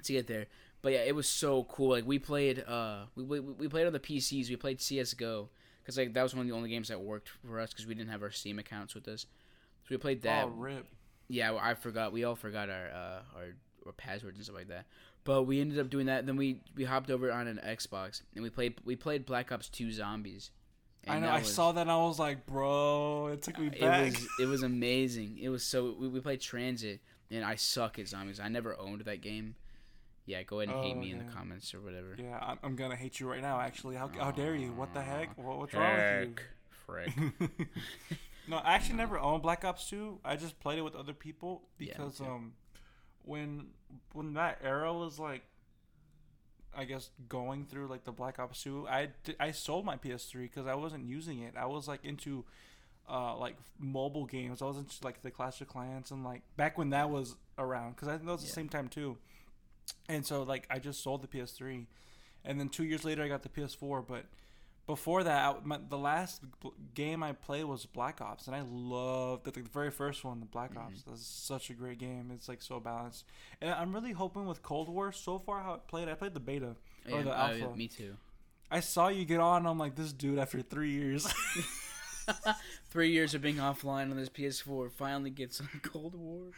to 0.03 0.13
get 0.13 0.27
there. 0.27 0.45
But 0.85 0.93
yeah, 0.93 0.99
it 0.99 1.15
was 1.15 1.27
so 1.27 1.63
cool. 1.63 1.89
Like 1.89 2.05
we 2.05 2.19
played, 2.19 2.63
uh, 2.63 3.05
we 3.15 3.23
we, 3.23 3.39
we 3.39 3.67
played 3.67 3.87
on 3.87 3.93
the 3.93 3.99
PCs. 3.99 4.49
We 4.51 4.55
played 4.55 4.79
CS:GO 4.79 5.49
because 5.81 5.97
like 5.97 6.13
that 6.13 6.21
was 6.21 6.35
one 6.35 6.41
of 6.41 6.47
the 6.47 6.53
only 6.55 6.69
games 6.69 6.89
that 6.89 7.01
worked 7.01 7.29
for 7.43 7.59
us 7.59 7.71
because 7.71 7.87
we 7.87 7.95
didn't 7.95 8.11
have 8.11 8.21
our 8.21 8.29
Steam 8.29 8.59
accounts 8.59 8.93
with 8.93 9.07
us. 9.07 9.21
So 9.21 9.87
we 9.89 9.97
played 9.97 10.21
that. 10.21 10.45
Oh, 10.45 10.49
rip. 10.49 10.85
Yeah, 11.27 11.57
I 11.59 11.73
forgot. 11.73 12.13
We 12.13 12.23
all 12.23 12.35
forgot 12.35 12.69
our 12.69 12.85
uh, 12.85 13.21
our, 13.35 13.55
our 13.87 13.91
passwords 13.93 14.37
and 14.37 14.45
stuff 14.45 14.57
like 14.57 14.67
that. 14.67 14.85
But 15.23 15.45
we 15.45 15.59
ended 15.59 15.79
up 15.79 15.89
doing 15.89 16.05
that. 16.05 16.27
Then 16.27 16.35
we 16.35 16.59
we 16.75 16.83
hopped 16.83 17.09
over 17.09 17.31
on 17.31 17.47
an 17.47 17.59
Xbox 17.65 18.21
and 18.35 18.43
we 18.43 18.51
played 18.51 18.75
we 18.85 18.95
played 18.95 19.25
Black 19.25 19.51
Ops 19.51 19.69
Two 19.69 19.91
Zombies. 19.91 20.51
I 21.07 21.17
know. 21.17 21.29
I 21.29 21.39
was- 21.39 21.51
saw 21.51 21.71
that 21.71 21.81
and 21.81 21.89
I 21.91 21.97
was 21.97 22.19
like, 22.19 22.45
bro, 22.45 23.29
it 23.33 23.41
took 23.41 23.57
me 23.57 23.71
It 23.73 23.81
back. 23.81 24.05
was 24.11 24.27
it 24.39 24.45
was 24.45 24.61
amazing. 24.61 25.39
It 25.41 25.49
was 25.49 25.63
so 25.63 25.95
we, 25.99 26.09
we 26.09 26.19
played 26.19 26.41
Transit 26.41 26.99
and 27.31 27.43
I 27.43 27.55
suck 27.55 27.97
at 27.97 28.07
zombies. 28.07 28.39
I 28.39 28.49
never 28.49 28.79
owned 28.79 29.01
that 29.01 29.21
game. 29.21 29.55
Yeah, 30.25 30.41
go 30.43 30.59
ahead 30.59 30.73
and 30.73 30.83
hate 30.83 30.95
Oh, 30.95 30.99
me 30.99 31.11
in 31.11 31.19
the 31.19 31.31
comments 31.31 31.73
or 31.73 31.81
whatever. 31.81 32.15
yeah, 32.17 32.39
I'm, 32.41 32.57
I'm 32.63 32.75
gonna 32.75 32.95
hate 32.95 33.19
you 33.19 33.29
right 33.29 33.41
now. 33.41 33.59
Actually, 33.59 33.95
how, 33.95 34.09
how 34.19 34.31
dare 34.31 34.55
you? 34.55 34.71
What 34.73 34.93
the 34.93 35.01
heck? 35.01 35.37
What, 35.37 35.57
what's 35.59 35.73
wrong 35.73 35.95
with 35.95 36.29
you? 36.29 36.35
Frick. 36.85 37.11
no, 38.47 38.57
I 38.57 38.73
actually 38.73 38.95
never 38.97 39.19
owned 39.19 39.41
Black 39.43 39.63
Ops 39.65 39.89
2. 39.89 40.19
I 40.25 40.35
just 40.35 40.59
played 40.59 40.77
it 40.79 40.83
with 40.83 40.95
other 40.95 41.13
people 41.13 41.63
because 41.77 42.17
too. 42.17 42.25
um, 42.25 42.53
when 43.23 43.67
when 44.13 44.33
that 44.33 44.59
era 44.63 44.91
was 44.93 45.19
like, 45.19 45.43
I 46.75 46.83
guess 46.85 47.09
going 47.29 47.65
through 47.65 47.87
like 47.87 48.03
the 48.03 48.11
Black 48.11 48.39
Ops 48.39 48.61
2, 48.63 48.87
I 48.89 49.09
I 49.39 49.51
sold 49.51 49.85
my 49.85 49.95
PS3 49.97 50.41
because 50.43 50.67
I 50.67 50.75
wasn't 50.75 51.05
using 51.05 51.39
it. 51.41 51.53
I 51.57 51.65
was 51.67 51.87
like 51.87 52.03
into 52.03 52.45
uh 53.09 53.35
like 53.37 53.55
mobile 53.79 54.25
games. 54.25 54.61
I 54.61 54.65
was 54.65 54.77
into 54.77 54.95
like 55.03 55.21
the 55.21 55.31
Clash 55.31 55.61
of 55.61 55.67
Clans 55.67 56.11
and 56.11 56.23
like 56.23 56.41
back 56.57 56.77
when 56.77 56.89
that 56.89 57.09
was 57.09 57.35
around 57.57 57.91
because 57.95 58.07
I 58.07 58.13
think 58.13 58.25
that 58.25 58.31
was 58.31 58.41
the 58.43 58.49
same 58.49 58.69
time 58.69 58.87
too. 58.89 59.17
And 60.07 60.25
so 60.25 60.43
like 60.43 60.67
I 60.69 60.79
just 60.79 61.03
sold 61.03 61.21
the 61.21 61.27
PS3, 61.27 61.87
and 62.43 62.59
then 62.59 62.69
two 62.69 62.83
years 62.83 63.03
later 63.03 63.23
I 63.23 63.27
got 63.27 63.43
the 63.43 63.49
PS4. 63.49 64.05
But 64.07 64.25
before 64.87 65.23
that, 65.23 65.45
I, 65.45 65.55
my, 65.63 65.79
the 65.89 65.97
last 65.97 66.41
game 66.93 67.23
I 67.23 67.33
played 67.33 67.65
was 67.65 67.85
Black 67.85 68.21
Ops, 68.21 68.47
and 68.47 68.55
I 68.55 68.61
loved 68.67 69.45
the, 69.45 69.51
the 69.51 69.61
very 69.61 69.89
first 69.91 70.23
one, 70.23 70.39
the 70.39 70.45
Black 70.45 70.75
Ops. 70.77 71.01
That's 71.07 71.25
such 71.25 71.69
a 71.69 71.73
great 71.73 71.97
game. 71.97 72.31
It's 72.33 72.47
like 72.47 72.61
so 72.61 72.79
balanced, 72.79 73.25
and 73.61 73.71
I'm 73.71 73.93
really 73.93 74.11
hoping 74.11 74.45
with 74.45 74.61
Cold 74.61 74.89
War. 74.89 75.11
So 75.11 75.39
far, 75.39 75.61
how 75.63 75.73
it 75.73 75.87
played, 75.87 76.07
I 76.07 76.13
played 76.13 76.33
the 76.33 76.39
beta 76.39 76.75
or 77.11 77.17
Yeah, 77.17 77.23
the 77.23 77.31
uh, 77.31 77.47
alpha. 77.61 77.75
me 77.75 77.87
too. 77.87 78.15
I 78.69 78.79
saw 78.79 79.07
you 79.07 79.25
get 79.25 79.39
on. 79.39 79.65
I'm 79.65 79.77
like, 79.77 79.95
this 79.95 80.11
dude 80.13 80.39
after 80.39 80.61
three 80.61 80.91
years. 80.91 81.31
Three 82.89 83.11
years 83.11 83.35
of 83.35 83.41
being 83.41 83.57
offline 83.57 84.09
on 84.09 84.15
this 84.17 84.29
PS4 84.29 84.91
finally 84.91 85.29
gets 85.29 85.61
on 85.61 85.69
Cold 85.83 86.15
War. 86.15 86.51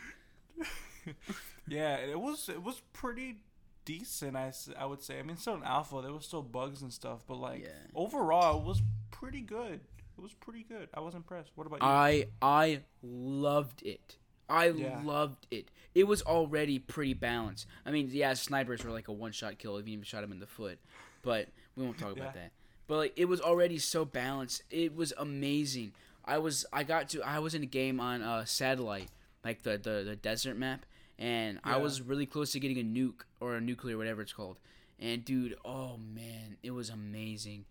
yeah, 1.68 1.98
it 1.98 2.20
was 2.20 2.50
it 2.50 2.64
was 2.64 2.82
pretty 2.94 3.38
decent. 3.86 4.36
I, 4.36 4.52
I 4.78 4.86
would 4.86 5.02
say. 5.02 5.20
I 5.20 5.24
mean, 5.24 5.38
still 5.38 5.56
an 5.56 5.64
alpha. 5.64 6.02
There 6.02 6.12
was 6.14 6.26
still 6.26 6.42
bugs 6.42 6.82
and 6.82 6.92
stuff, 6.92 7.24
but 7.28 7.36
like 7.38 7.62
Yeah. 7.64 7.70
overall, 7.96 8.60
it 8.60 8.66
was 8.66 8.82
pretty 9.12 9.42
good. 9.42 9.82
It 10.18 10.22
was 10.22 10.34
pretty 10.34 10.64
good. 10.64 10.90
I 10.94 11.00
was 11.00 11.14
impressed. 11.16 11.52
What 11.56 11.68
about 11.68 11.82
you? 11.82 11.88
I 11.88 12.28
I 12.42 12.82
loved 13.04 13.84
it. 13.84 14.18
I 14.50 14.68
Yeah. 14.70 15.02
loved 15.04 15.46
it. 15.52 15.70
It 15.94 16.06
was 16.06 16.22
already 16.22 16.80
pretty 16.80 17.14
balanced. 17.14 17.68
I 17.86 17.92
mean, 17.92 18.10
yeah, 18.12 18.34
snipers 18.34 18.84
were 18.84 18.92
like 18.92 19.08
a 19.10 19.14
one 19.14 19.32
shot 19.32 19.58
kill 19.58 19.78
if 19.78 19.88
you 19.88 19.94
even 19.94 20.04
shot 20.06 20.24
him 20.24 20.32
in 20.32 20.40
the 20.40 20.48
foot, 20.48 20.80
but 21.22 21.50
we 21.76 21.84
won't 21.84 21.98
talk 21.98 22.14
about 22.16 22.34
that. 22.34 22.52
But 22.88 22.98
like, 22.98 23.14
it 23.18 23.26
was 23.26 23.42
already 23.42 23.78
so 23.78 24.06
balanced. 24.06 24.64
It 24.70 24.96
was 24.96 25.12
amazing. 25.18 25.92
I 26.24 26.38
was 26.40 26.66
I 26.74 26.84
got 26.84 27.10
to 27.10 27.22
I 27.22 27.40
was 27.40 27.54
in 27.56 27.64
a 27.64 27.68
game 27.68 28.00
on 28.00 28.22
uh, 28.22 28.46
satellite, 28.46 29.10
like 29.44 29.64
the, 29.64 29.78
the 29.78 30.04
the 30.06 30.16
desert 30.16 30.58
map, 30.58 30.86
and 31.20 31.60
I 31.64 31.78
was 31.78 32.02
really 32.02 32.26
close 32.26 32.52
to 32.52 32.60
getting 32.60 32.80
a 32.80 32.84
nuke 32.84 33.22
or 33.40 33.56
a 33.56 33.62
nuclear 33.62 33.98
whatever 33.98 34.22
it's 34.22 34.34
called. 34.34 34.58
And 35.00 35.24
dude, 35.24 35.56
oh 35.66 35.98
man, 35.98 36.58
it 36.64 36.72
was 36.72 36.90
amazing. 36.90 37.66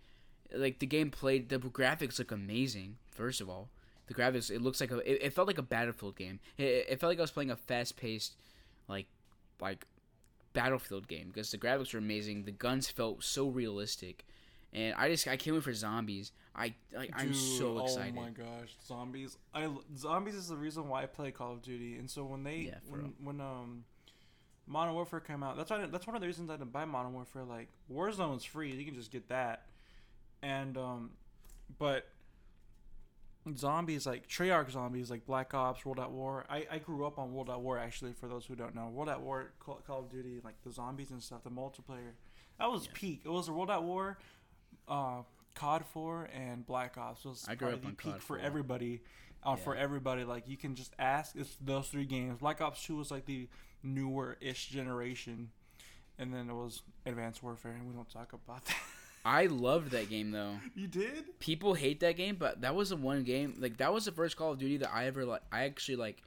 Like 0.52 0.78
the 0.78 0.86
game 0.86 1.10
played, 1.10 1.48
the 1.48 1.58
graphics 1.58 2.18
look 2.18 2.30
amazing. 2.30 2.98
First 3.10 3.40
of 3.40 3.48
all, 3.48 3.68
the 4.06 4.14
graphics 4.14 4.50
it 4.50 4.62
looks 4.62 4.80
like 4.80 4.90
a 4.90 4.98
it, 4.98 5.18
it 5.22 5.32
felt 5.32 5.48
like 5.48 5.58
a 5.58 5.62
battlefield 5.62 6.16
game. 6.16 6.40
It, 6.56 6.86
it 6.88 7.00
felt 7.00 7.10
like 7.10 7.18
I 7.18 7.22
was 7.22 7.30
playing 7.30 7.50
a 7.50 7.56
fast 7.56 7.96
paced, 7.96 8.36
like 8.88 9.06
like 9.60 9.86
battlefield 10.52 11.08
game 11.08 11.28
because 11.28 11.50
the 11.50 11.58
graphics 11.58 11.92
were 11.92 11.98
amazing. 11.98 12.44
The 12.44 12.52
guns 12.52 12.88
felt 12.88 13.22
so 13.24 13.48
realistic, 13.48 14.24
and 14.72 14.94
I 14.94 15.08
just 15.08 15.26
I 15.28 15.36
can't 15.36 15.54
wait 15.54 15.64
for 15.64 15.72
zombies. 15.72 16.32
I 16.54 16.74
like 16.94 17.10
I'm 17.14 17.34
so 17.34 17.78
excited. 17.80 18.14
Oh 18.16 18.20
my 18.22 18.30
gosh, 18.30 18.70
zombies! 18.86 19.36
I 19.54 19.68
zombies 19.96 20.34
is 20.34 20.48
the 20.48 20.56
reason 20.56 20.88
why 20.88 21.02
I 21.02 21.06
play 21.06 21.30
Call 21.30 21.52
of 21.52 21.62
Duty, 21.62 21.96
and 21.96 22.10
so 22.10 22.24
when 22.24 22.44
they 22.44 22.56
Yeah, 22.56 22.78
when 22.88 23.00
real. 23.00 23.12
when 23.22 23.40
um 23.40 23.84
Modern 24.66 24.94
Warfare 24.94 25.20
came 25.20 25.42
out, 25.42 25.56
that's 25.56 25.70
why 25.70 25.86
that's 25.86 26.06
one 26.06 26.16
of 26.16 26.20
the 26.22 26.26
reasons 26.26 26.50
I 26.50 26.56
didn't 26.56 26.72
buy 26.72 26.84
Modern 26.84 27.12
Warfare. 27.12 27.44
Like 27.44 27.68
Warzone 27.92 28.36
is 28.36 28.44
free, 28.44 28.72
you 28.72 28.84
can 28.84 28.94
just 28.94 29.10
get 29.12 29.28
that, 29.28 29.66
and 30.42 30.76
um, 30.76 31.10
but 31.78 32.08
zombies 33.56 34.06
like 34.06 34.26
Treyarch 34.28 34.70
zombies 34.70 35.10
like 35.10 35.24
Black 35.26 35.54
Ops, 35.54 35.84
World 35.84 36.00
at 36.00 36.10
War. 36.10 36.44
I, 36.48 36.66
I 36.70 36.78
grew 36.78 37.06
up 37.06 37.18
on 37.18 37.32
World 37.32 37.50
at 37.50 37.60
War 37.60 37.78
actually. 37.78 38.12
For 38.12 38.26
those 38.28 38.46
who 38.46 38.56
don't 38.56 38.74
know, 38.74 38.88
World 38.88 39.08
at 39.08 39.20
War, 39.20 39.52
Call, 39.60 39.80
Call 39.86 40.00
of 40.00 40.10
Duty, 40.10 40.40
like 40.42 40.54
the 40.64 40.72
zombies 40.72 41.10
and 41.10 41.22
stuff, 41.22 41.44
the 41.44 41.50
multiplayer. 41.50 42.12
That 42.58 42.70
was 42.70 42.86
Yeah. 42.86 42.92
peak. 42.94 43.20
It 43.24 43.28
was 43.28 43.48
a 43.48 43.52
World 43.52 43.70
at 43.70 43.82
War, 43.82 44.18
uh, 44.88 45.22
COD 45.54 45.84
4, 45.92 46.28
and 46.34 46.66
Black 46.66 46.96
Ops. 46.98 47.24
Was 47.24 47.44
I 47.48 47.54
grew 47.54 47.68
probably 47.68 47.74
up 47.76 47.82
the 47.82 47.88
on 47.88 47.94
peak 47.96 48.12
COD 48.12 48.22
for 48.22 48.38
4. 48.38 48.46
everybody. 48.46 49.00
Uh, 49.44 49.54
For 49.54 49.76
everybody, 49.76 50.24
like 50.24 50.48
you 50.48 50.56
can 50.56 50.74
just 50.74 50.92
ask. 50.98 51.36
It's 51.36 51.56
those 51.60 51.86
three 51.88 52.04
games. 52.06 52.40
Black 52.40 52.60
Ops 52.60 52.82
2 52.84 52.96
was 52.96 53.12
like 53.12 53.26
the 53.26 53.46
newer 53.80 54.36
ish 54.40 54.68
generation, 54.70 55.50
and 56.18 56.34
then 56.34 56.50
it 56.50 56.54
was 56.54 56.82
Advanced 57.04 57.44
Warfare, 57.44 57.70
and 57.72 57.86
we 57.86 57.94
don't 57.94 58.10
talk 58.10 58.32
about 58.32 58.64
that. 58.64 58.76
I 59.24 59.46
loved 59.46 59.92
that 59.92 60.08
game 60.10 60.32
though. 60.32 60.54
you 60.74 60.88
did? 60.88 61.38
People 61.38 61.74
hate 61.74 62.00
that 62.00 62.16
game, 62.16 62.36
but 62.40 62.62
that 62.62 62.74
was 62.74 62.88
the 62.90 62.96
one 62.96 63.22
game 63.22 63.54
like 63.58 63.76
that 63.76 63.92
was 63.92 64.04
the 64.06 64.12
first 64.12 64.36
Call 64.36 64.52
of 64.52 64.58
Duty 64.58 64.78
that 64.78 64.90
I 64.92 65.06
ever 65.06 65.24
like. 65.24 65.42
I 65.52 65.64
actually 65.64 65.96
like 65.96 66.22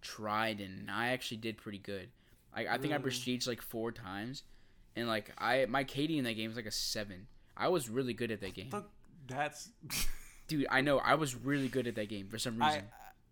tried 0.00 0.60
and 0.60 0.90
I 0.90 1.08
actually 1.08 1.38
did 1.38 1.56
pretty 1.58 1.78
good. 1.78 2.08
I 2.54 2.66
I 2.68 2.78
think 2.78 2.92
I 2.92 2.96
Really? 2.96 3.10
prestiged 3.10 3.46
like 3.46 3.60
four 3.60 3.92
times, 3.92 4.44
and 4.96 5.08
like 5.08 5.30
I 5.36 5.66
my 5.68 5.84
KD 5.84 6.16
in 6.18 6.24
that 6.24 6.34
game 6.34 6.48
was 6.48 6.56
like 6.56 6.66
a 6.66 6.70
seven. 6.70 7.26
I 7.56 7.68
was 7.68 7.88
really 7.88 8.14
good 8.14 8.30
at 8.30 8.40
that 8.40 8.54
game, 8.54 8.70
that's. 9.26 9.68
dude. 10.48 10.66
I 10.70 10.80
know 10.80 10.98
I 10.98 11.14
was 11.14 11.34
really 11.34 11.68
good 11.68 11.86
at 11.86 11.94
that 11.96 12.08
game 12.08 12.28
for 12.28 12.38
some 12.38 12.58
reason. 12.58 12.82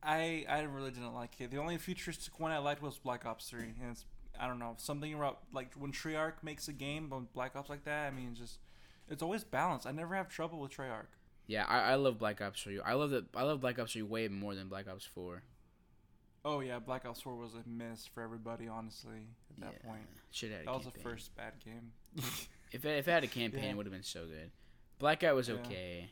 I 0.03 0.47
I 0.49 0.61
really 0.63 0.91
didn't 0.91 1.15
like 1.15 1.41
it. 1.41 1.51
The 1.51 1.59
only 1.59 1.77
futuristic 1.79 2.39
one 2.41 2.53
I 2.53 2.59
liked 2.59 2.83
was 2.83 2.99
Black 2.99 3.27
Ops 3.27 3.49
Three, 3.51 3.75
and 3.83 3.91
it's 3.93 4.05
I 4.39 4.47
don't 4.47 4.59
know 4.59 4.75
something 4.79 5.13
about 5.13 5.41
like 5.53 5.75
when 5.75 5.93
Treyarch 5.93 6.43
makes 6.43 6.69
a 6.69 6.73
game 6.73 7.13
on 7.13 7.29
Black 7.35 7.55
Ops 7.57 7.69
like 7.69 7.85
that. 7.85 8.07
I 8.07 8.17
mean, 8.17 8.35
just 8.35 8.59
it's 9.09 9.23
always 9.23 9.45
balanced. 9.45 9.87
I 9.87 9.93
never 9.93 10.15
have 10.15 10.29
trouble 10.29 10.61
with 10.61 10.73
Treyarch. 10.77 11.07
yeah, 11.47 11.65
I, 11.69 11.93
I 11.93 11.95
love 11.97 12.19
Black 12.19 12.41
Ops 12.41 12.63
3. 12.63 12.81
I 12.81 12.95
love 12.95 13.11
that. 13.11 13.25
I 13.35 13.43
love 13.43 13.61
Black 13.61 13.79
Ops 13.79 13.93
3 13.93 14.03
way 14.03 14.29
more 14.29 14.55
than 14.55 14.69
Black 14.69 14.89
Ops 14.89 15.05
4. 15.05 15.43
Oh 16.45 16.61
yeah, 16.61 16.79
Black 16.79 17.05
Ops 17.05 17.21
Four 17.21 17.37
was 17.37 17.53
a 17.55 17.69
miss 17.69 18.07
for 18.07 18.23
everybody. 18.23 18.69
Honestly, 18.69 19.27
at 19.51 19.61
that 19.61 19.75
Yeah. 19.83 19.91
point, 19.91 20.65
that 20.65 20.73
was 20.75 20.87
the 20.87 20.99
first 21.01 21.35
bad 21.37 21.55
game. 21.63 21.93
If 22.73 22.85
it, 22.85 22.99
if 22.99 23.09
it 23.09 23.11
had 23.11 23.25
a 23.25 23.29
campaign, 23.29 23.65
Yeah. 23.65 23.71
it 23.71 23.77
would 23.77 23.87
have 23.87 23.93
been 23.93 24.03
so 24.03 24.27
good. 24.27 24.51
Blackout 24.99 25.35
was 25.35 25.49
Yeah. 25.49 25.55
okay. 25.57 26.11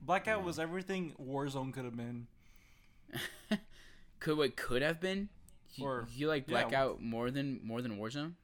Blackout 0.00 0.42
was 0.44 0.58
everything 0.58 1.14
Warzone 1.20 1.72
could 1.72 1.84
have 1.84 1.96
been. 1.96 2.26
could 4.20 4.36
what 4.36 4.56
could 4.56 4.82
have 4.82 5.00
been? 5.00 5.28
You, 5.74 5.84
Or- 5.86 6.08
you 6.14 6.28
like 6.28 6.44
yeah. 6.46 6.52
Blackout 6.62 7.00
more 7.02 7.30
than 7.30 7.60
more 7.64 7.80
than 7.82 7.98
Warzone? 7.98 8.34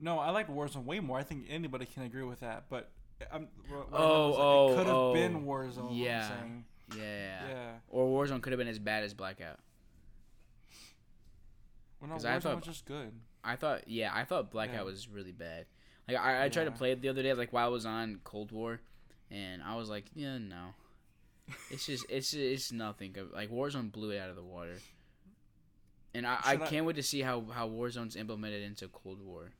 No, 0.00 0.18
I 0.18 0.30
like 0.30 0.48
Warzone 0.48 0.84
way 0.84 1.00
more. 1.00 1.18
I 1.18 1.22
think 1.22 1.46
anybody 1.48 1.86
can 1.86 2.02
agree 2.02 2.24
with 2.24 2.40
that. 2.40 2.64
But 2.68 2.90
I'm, 3.32 3.48
what 3.68 3.88
Oh, 3.92 3.98
know 3.98 4.28
is, 4.28 4.34
like, 4.36 4.40
oh, 4.44 4.66
it 4.72 4.76
could 4.76 4.86
have 4.86 4.96
oh. 4.96 5.12
been 5.14 5.44
Warzone. 5.46 5.88
Yeah. 5.98 6.30
Yeah. 6.96 7.48
yeah. 7.48 7.72
Or 7.88 8.06
Warzone 8.26 8.42
could 8.42 8.52
have 8.52 8.58
been 8.58 8.68
as 8.68 8.78
bad 8.78 9.04
as 9.04 9.14
Blackout. 9.14 9.58
Well, 12.00 12.08
no, 12.08 12.14
'Cause 12.16 12.24
I 12.24 12.38
thought- 12.40 12.56
was 12.56 12.64
just 12.64 12.84
good. 12.84 13.12
I 13.42 13.56
thought, 13.56 13.88
yeah, 13.88 14.10
I 14.14 14.24
thought 14.24 14.50
Blackout 14.50 14.74
Yeah. 14.76 14.82
was 14.82 15.08
really 15.08 15.32
bad. 15.32 15.66
Like 16.08 16.18
I, 16.18 16.44
I 16.44 16.48
tried 16.48 16.64
to 16.64 16.70
play 16.70 16.92
it 16.92 17.00
the 17.00 17.08
other 17.08 17.22
day, 17.22 17.32
like 17.34 17.52
while 17.52 17.66
I 17.66 17.70
was 17.70 17.86
on 17.86 18.20
Cold 18.24 18.52
War, 18.52 18.80
and 19.30 19.62
I 19.62 19.76
was 19.76 19.88
like, 19.88 20.04
yeah, 20.14 20.38
no, 20.38 20.74
it's 21.70 21.86
just 21.86 22.04
it's 22.10 22.34
it's 22.34 22.72
nothing. 22.72 23.14
Like 23.32 23.50
Warzone 23.50 23.90
blew 23.90 24.10
it 24.10 24.18
out 24.18 24.28
of 24.30 24.36
the 24.36 24.42
water, 24.42 24.76
and 26.14 26.26
I, 26.26 26.38
I 26.44 26.56
can't 26.56 26.84
wait 26.84 26.96
to 26.96 27.02
see 27.02 27.22
how 27.22 27.42
how 27.52 27.68
Warzone's 27.68 28.16
implemented 28.16 28.62
into 28.62 28.88
Cold 28.88 29.20
War. 29.22 29.52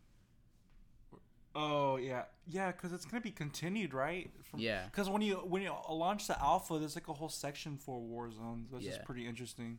Oh 1.56 1.96
yeah, 1.96 2.24
yeah, 2.46 2.72
because 2.72 2.92
it's 2.92 3.04
gonna 3.04 3.20
be 3.20 3.30
continued, 3.30 3.94
right? 3.94 4.28
From, 4.50 4.58
Yeah. 4.60 4.84
Because 4.86 5.08
when 5.08 5.22
you 5.22 5.36
when 5.36 5.62
you 5.62 5.72
launch 5.88 6.26
the 6.26 6.38
alpha, 6.42 6.78
there's 6.78 6.96
like 6.96 7.08
a 7.08 7.12
whole 7.12 7.28
section 7.28 7.78
for 7.78 8.00
Warzone, 8.00 8.64
which 8.70 8.82
is 8.82 8.96
Yeah. 8.96 9.02
pretty 9.04 9.26
interesting. 9.26 9.78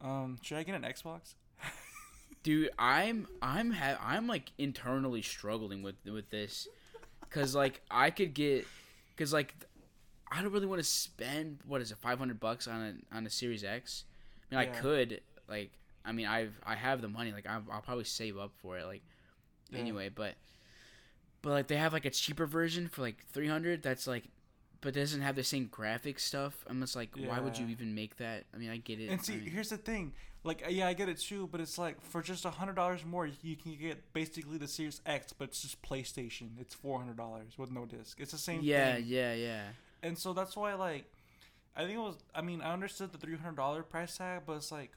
Um, 0.00 0.38
should 0.42 0.58
I 0.58 0.64
get 0.64 0.74
an 0.74 0.82
Xbox? 0.82 1.34
Dude, 2.42 2.70
I'm 2.78 3.28
I'm 3.40 3.70
ha- 3.72 3.98
I'm 4.02 4.26
like 4.26 4.52
internally 4.58 5.22
struggling 5.22 5.82
with 5.82 5.96
with 6.04 6.30
this, 6.30 6.66
cause 7.30 7.54
like 7.54 7.80
I 7.90 8.10
could 8.10 8.34
get, 8.34 8.66
cause 9.16 9.32
like 9.32 9.54
I 10.30 10.42
don't 10.42 10.52
really 10.52 10.66
want 10.66 10.80
to 10.80 10.84
spend 10.88 11.60
what 11.66 11.80
is 11.80 11.92
it 11.92 11.98
five 11.98 12.18
hundred 12.18 12.40
bucks 12.40 12.66
on 12.66 13.02
a 13.12 13.16
on 13.16 13.26
a 13.26 13.30
Series 13.30 13.62
X. 13.62 14.04
I 14.50 14.54
mean, 14.56 14.60
I 14.60 14.66
could 14.80 15.20
like 15.48 15.70
I 16.04 16.12
mean, 16.12 16.26
I've 16.26 16.58
I 16.66 16.74
have 16.74 17.00
the 17.00 17.08
money. 17.08 17.32
Like 17.32 17.46
I'll, 17.48 17.62
I'll 17.70 17.80
probably 17.82 18.04
save 18.04 18.36
up 18.38 18.52
for 18.60 18.76
it. 18.78 18.86
Like 18.86 19.02
Yeah. 19.70 19.78
anyway, 19.78 20.08
but 20.08 20.34
but 21.42 21.50
like 21.50 21.66
they 21.68 21.76
have 21.76 21.92
like 21.92 22.04
a 22.04 22.10
cheaper 22.10 22.46
version 22.46 22.88
for 22.88 23.02
like 23.02 23.24
three 23.32 23.48
hundred. 23.48 23.82
That's 23.82 24.06
like, 24.06 24.24
but 24.82 24.92
doesn't 24.92 25.22
have 25.22 25.36
the 25.36 25.44
same 25.44 25.68
graphic 25.70 26.18
stuff. 26.18 26.64
I'm 26.68 26.80
just 26.80 26.94
like, 26.94 27.10
why 27.16 27.40
would 27.40 27.56
you 27.56 27.68
even 27.68 27.94
make 27.94 28.16
that? 28.18 28.44
I 28.54 28.58
mean, 28.58 28.68
I 28.68 28.76
get 28.76 29.00
it. 29.00 29.08
And 29.08 29.20
I 29.20 29.22
see, 29.22 29.36
mean- 29.36 29.46
here's 29.46 29.70
the 29.70 29.78
thing. 29.78 30.12
Like, 30.44 30.64
uh, 30.66 30.70
yeah, 30.70 30.88
I 30.88 30.92
get 30.92 31.08
it 31.08 31.18
too, 31.20 31.48
but 31.52 31.60
it's 31.60 31.78
like 31.78 32.02
for 32.02 32.20
just 32.20 32.44
a 32.44 32.50
hundred 32.50 32.74
dollars 32.74 33.04
more, 33.06 33.26
you 33.26 33.54
can 33.54 33.76
get 33.76 34.12
basically 34.12 34.58
the 34.58 34.66
Series 34.66 35.00
X, 35.06 35.32
but 35.32 35.50
it's 35.50 35.62
just 35.62 35.80
PlayStation. 35.82 36.48
It's 36.60 36.74
four 36.74 36.98
hundred 36.98 37.16
dollars 37.16 37.56
with 37.56 37.70
no 37.70 37.86
disc. 37.86 38.18
It's 38.20 38.32
the 38.32 38.38
same 38.38 38.60
yeah, 38.62 38.96
thing. 38.96 39.04
yeah, 39.06 39.34
yeah. 39.34 39.62
And 40.02 40.18
so 40.18 40.32
that's 40.32 40.56
why, 40.56 40.74
like, 40.74 41.04
I 41.76 41.82
think 41.84 41.94
it 41.94 42.00
was. 42.00 42.16
I 42.34 42.42
mean, 42.42 42.60
I 42.60 42.72
understood 42.72 43.12
the 43.12 43.18
three 43.18 43.36
hundred 43.36 43.56
dollar 43.56 43.84
price 43.84 44.16
tag, 44.16 44.42
but 44.44 44.54
it's 44.54 44.72
like, 44.72 44.90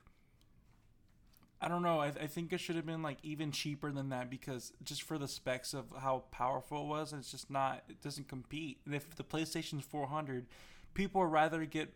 I 1.61 1.67
don't 1.67 1.81
know. 1.81 1.99
I, 1.99 2.07
I 2.07 2.27
think 2.27 2.51
it 2.53 2.59
should 2.59 2.75
have 2.75 2.85
been 2.85 3.01
like 3.01 3.17
even 3.23 3.51
cheaper 3.51 3.91
than 3.91 4.09
that 4.09 4.29
because 4.29 4.73
just 4.83 5.03
for 5.03 5.17
the 5.17 5.27
specs 5.27 5.73
of 5.73 5.85
how 5.99 6.25
powerful 6.31 6.83
it 6.83 6.87
was, 6.87 7.13
it's 7.13 7.31
just 7.31 7.49
not. 7.49 7.83
It 7.89 8.01
doesn't 8.01 8.27
compete. 8.27 8.79
And 8.85 8.93
if 8.93 9.15
the 9.15 9.23
PlayStation's 9.23 9.83
four 9.85 10.07
hundred, 10.07 10.45
people 10.93 11.21
would 11.21 11.31
rather 11.31 11.65
get 11.65 11.93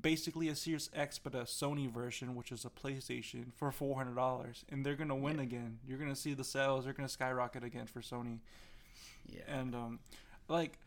basically 0.00 0.48
a 0.48 0.54
Series 0.54 0.90
X 0.94 1.18
but 1.18 1.34
a 1.34 1.40
Sony 1.42 1.90
version, 1.90 2.34
which 2.36 2.52
is 2.52 2.64
a 2.64 2.70
PlayStation, 2.70 3.52
for 3.54 3.70
four 3.72 3.96
hundred 3.96 4.16
dollars, 4.16 4.64
and 4.70 4.86
they're 4.86 4.96
gonna 4.96 5.16
win 5.16 5.40
again. 5.40 5.78
You're 5.86 5.98
gonna 5.98 6.16
see 6.16 6.34
the 6.34 6.44
sales; 6.44 6.84
they're 6.84 6.94
gonna 6.94 7.08
skyrocket 7.08 7.64
again 7.64 7.86
for 7.86 8.00
Sony. 8.00 8.38
Yeah. 9.26 9.42
And 9.48 9.74
um, 9.74 9.98
like, 10.48 10.78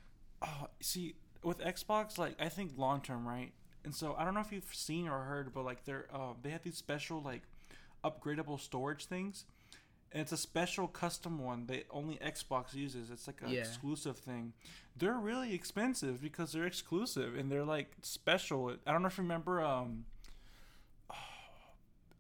oh, 0.42 0.68
see, 0.80 1.16
with 1.44 1.60
Xbox, 1.60 2.18
like 2.18 2.36
I 2.40 2.50
think 2.50 2.74
long 2.78 3.02
term, 3.02 3.28
right? 3.28 3.52
And 3.84 3.94
so 3.96 4.16
I 4.18 4.26
don't 4.26 4.34
know 4.34 4.42
if 4.42 4.52
you've 4.52 4.74
seen 4.74 5.08
or 5.08 5.24
heard, 5.24 5.54
but 5.54 5.66
like 5.66 5.86
they're 5.86 6.08
uh, 6.14 6.34
they 6.42 6.52
have 6.52 6.64
these 6.64 6.78
special 6.78 7.22
like 7.22 7.44
upgradable 8.04 8.60
storage 8.60 9.06
things, 9.06 9.46
and 10.12 10.22
it's 10.22 10.32
a 10.32 10.38
special 10.38 10.88
custom 10.88 11.40
one 11.40 11.66
that 11.68 11.86
only 11.90 12.16
Xbox 12.18 12.74
uses. 12.74 13.10
It's 13.10 13.28
like 13.28 13.42
an 13.42 13.50
Yeah. 13.50 13.60
exclusive 13.60 14.18
thing. 14.18 14.54
They're 14.98 15.14
really 15.18 15.54
expensive 15.54 16.22
because 16.22 16.52
they're 16.52 16.66
exclusive 16.66 17.36
and 17.38 17.52
they're 17.52 17.64
like 17.64 17.92
special. 18.02 18.76
I 18.86 18.92
don't 18.92 19.02
know 19.02 19.08
if 19.08 19.18
you 19.18 19.24
remember 19.24 19.62
um. 19.62 20.06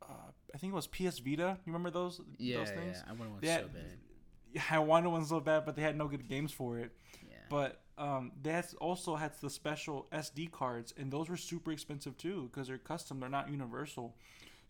Uh, 0.01 0.13
I 0.53 0.57
think 0.57 0.73
it 0.73 0.75
was 0.75 0.87
PS 0.87 1.19
Vita. 1.19 1.57
You 1.65 1.71
remember 1.71 1.89
those? 1.91 2.19
Yeah, 2.37 2.57
those 2.57 2.71
things? 2.71 2.97
yeah. 3.05 3.09
I 3.11 3.13
wanted 3.13 3.31
one 3.33 3.39
Yeah. 3.43 3.57
so 3.61 3.67
bad. 3.67 4.63
I 4.71 4.79
wanted 4.79 5.09
one 5.09 5.25
so 5.25 5.39
bad, 5.39 5.65
but 5.65 5.75
they 5.75 5.81
had 5.81 5.95
no 5.97 6.07
good 6.07 6.27
games 6.27 6.51
for 6.51 6.77
it. 6.79 6.91
Yeah. 7.29 7.35
But 7.49 7.81
um, 7.97 8.31
that's 8.41 8.73
also 8.75 9.15
had 9.15 9.31
the 9.39 9.49
special 9.49 10.07
SD 10.11 10.51
cards, 10.51 10.93
and 10.97 11.11
those 11.11 11.29
were 11.29 11.37
super 11.37 11.71
expensive 11.71 12.17
too 12.17 12.49
because 12.51 12.67
they're 12.67 12.77
custom. 12.77 13.19
They're 13.19 13.29
not 13.29 13.49
universal. 13.49 14.15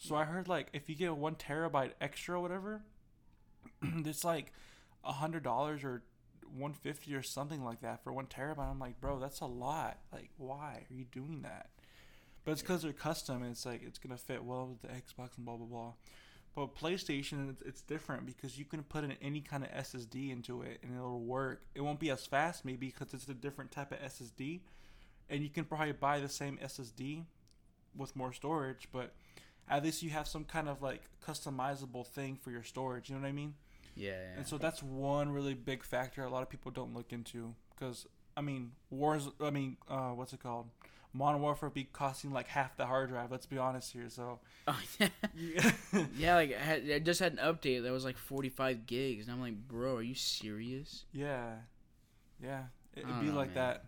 So 0.01 0.15
I 0.15 0.25
heard 0.25 0.47
like 0.47 0.67
if 0.73 0.89
you 0.89 0.95
get 0.95 1.15
one 1.15 1.35
terabyte 1.35 1.91
extra, 2.01 2.35
or 2.35 2.41
whatever, 2.41 2.81
it's 3.83 4.23
like 4.23 4.51
a 5.03 5.11
hundred 5.11 5.43
dollars 5.43 5.83
or 5.83 6.01
one 6.57 6.73
fifty 6.73 7.13
or 7.13 7.21
something 7.21 7.63
like 7.63 7.81
that 7.81 8.03
for 8.03 8.11
one 8.11 8.25
terabyte. 8.25 8.71
I'm 8.71 8.79
like, 8.79 8.99
bro, 8.99 9.19
that's 9.19 9.41
a 9.41 9.45
lot. 9.45 9.99
Like, 10.11 10.31
why 10.37 10.87
are 10.89 10.93
you 10.93 11.05
doing 11.05 11.43
that? 11.43 11.69
But 12.43 12.53
it's 12.53 12.61
because 12.61 12.81
they're 12.81 12.93
custom, 12.93 13.43
and 13.43 13.51
it's 13.51 13.63
like 13.63 13.83
it's 13.83 13.99
gonna 13.99 14.17
fit 14.17 14.43
well 14.43 14.69
with 14.69 14.81
the 14.81 14.87
Xbox 14.87 15.37
and 15.37 15.45
blah 15.45 15.57
blah 15.57 15.67
blah. 15.67 15.93
But 16.55 16.75
PlayStation, 16.75 17.51
it's, 17.51 17.61
it's 17.61 17.81
different 17.83 18.25
because 18.25 18.57
you 18.57 18.65
can 18.65 18.81
put 18.81 19.03
in 19.03 19.13
any 19.21 19.39
kind 19.39 19.63
of 19.63 19.69
SSD 19.69 20.31
into 20.31 20.63
it 20.63 20.79
and 20.81 20.95
it'll 20.95 21.21
work. 21.21 21.61
It 21.75 21.81
won't 21.81 21.99
be 21.99 22.09
as 22.09 22.25
fast, 22.25 22.65
maybe, 22.65 22.87
because 22.87 23.13
it's 23.13 23.29
a 23.29 23.33
different 23.35 23.71
type 23.71 23.91
of 23.91 23.99
SSD. 23.99 24.61
And 25.29 25.43
you 25.43 25.49
can 25.49 25.63
probably 25.63 25.93
buy 25.93 26.19
the 26.19 26.27
same 26.27 26.57
SSD 26.57 27.23
with 27.95 28.17
more 28.17 28.33
storage, 28.33 28.89
but 28.91 29.13
at 29.71 29.83
least 29.83 30.03
you 30.03 30.09
have 30.11 30.27
some 30.27 30.43
kind 30.43 30.67
of 30.67 30.81
like 30.81 31.01
customizable 31.25 32.05
thing 32.05 32.35
for 32.35 32.51
your 32.51 32.63
storage. 32.63 33.09
You 33.09 33.15
know 33.15 33.21
what 33.21 33.29
I 33.29 33.31
mean? 33.31 33.55
Yeah, 33.95 34.11
yeah. 34.11 34.37
And 34.37 34.47
so 34.47 34.57
that's 34.57 34.83
one 34.83 35.31
really 35.31 35.53
big 35.53 35.83
factor 35.83 36.23
a 36.23 36.29
lot 36.29 36.43
of 36.43 36.49
people 36.49 36.71
don't 36.71 36.93
look 36.93 37.11
into 37.11 37.55
because 37.73 38.05
I 38.35 38.41
mean 38.41 38.73
wars. 38.89 39.29
I 39.39 39.49
mean, 39.49 39.77
uh, 39.89 40.09
what's 40.09 40.33
it 40.33 40.43
called? 40.43 40.67
Modern 41.13 41.41
Warfare 41.41 41.69
be 41.69 41.83
costing 41.83 42.31
like 42.31 42.47
half 42.47 42.77
the 42.77 42.85
hard 42.85 43.09
drive. 43.09 43.31
Let's 43.31 43.45
be 43.45 43.57
honest 43.57 43.91
here. 43.91 44.09
So 44.09 44.39
oh, 44.67 44.81
yeah. 44.99 45.71
yeah, 46.17 46.35
like 46.35 46.55
I, 46.55 46.63
had, 46.63 46.91
I 46.91 46.99
just 46.99 47.19
had 47.19 47.33
an 47.33 47.39
update 47.39 47.83
that 47.83 47.91
was 47.91 48.05
like 48.05 48.17
45 48.17 48.85
gigs, 48.85 49.27
and 49.27 49.35
I'm 49.35 49.41
like, 49.41 49.55
bro, 49.67 49.97
are 49.97 50.01
you 50.01 50.15
serious? 50.15 51.05
yeah, 51.13 51.55
yeah, 52.41 52.63
it, 52.93 53.03
it'd 53.03 53.21
be 53.21 53.27
know, 53.27 53.35
like 53.35 53.55
man. 53.55 53.55
that. 53.55 53.85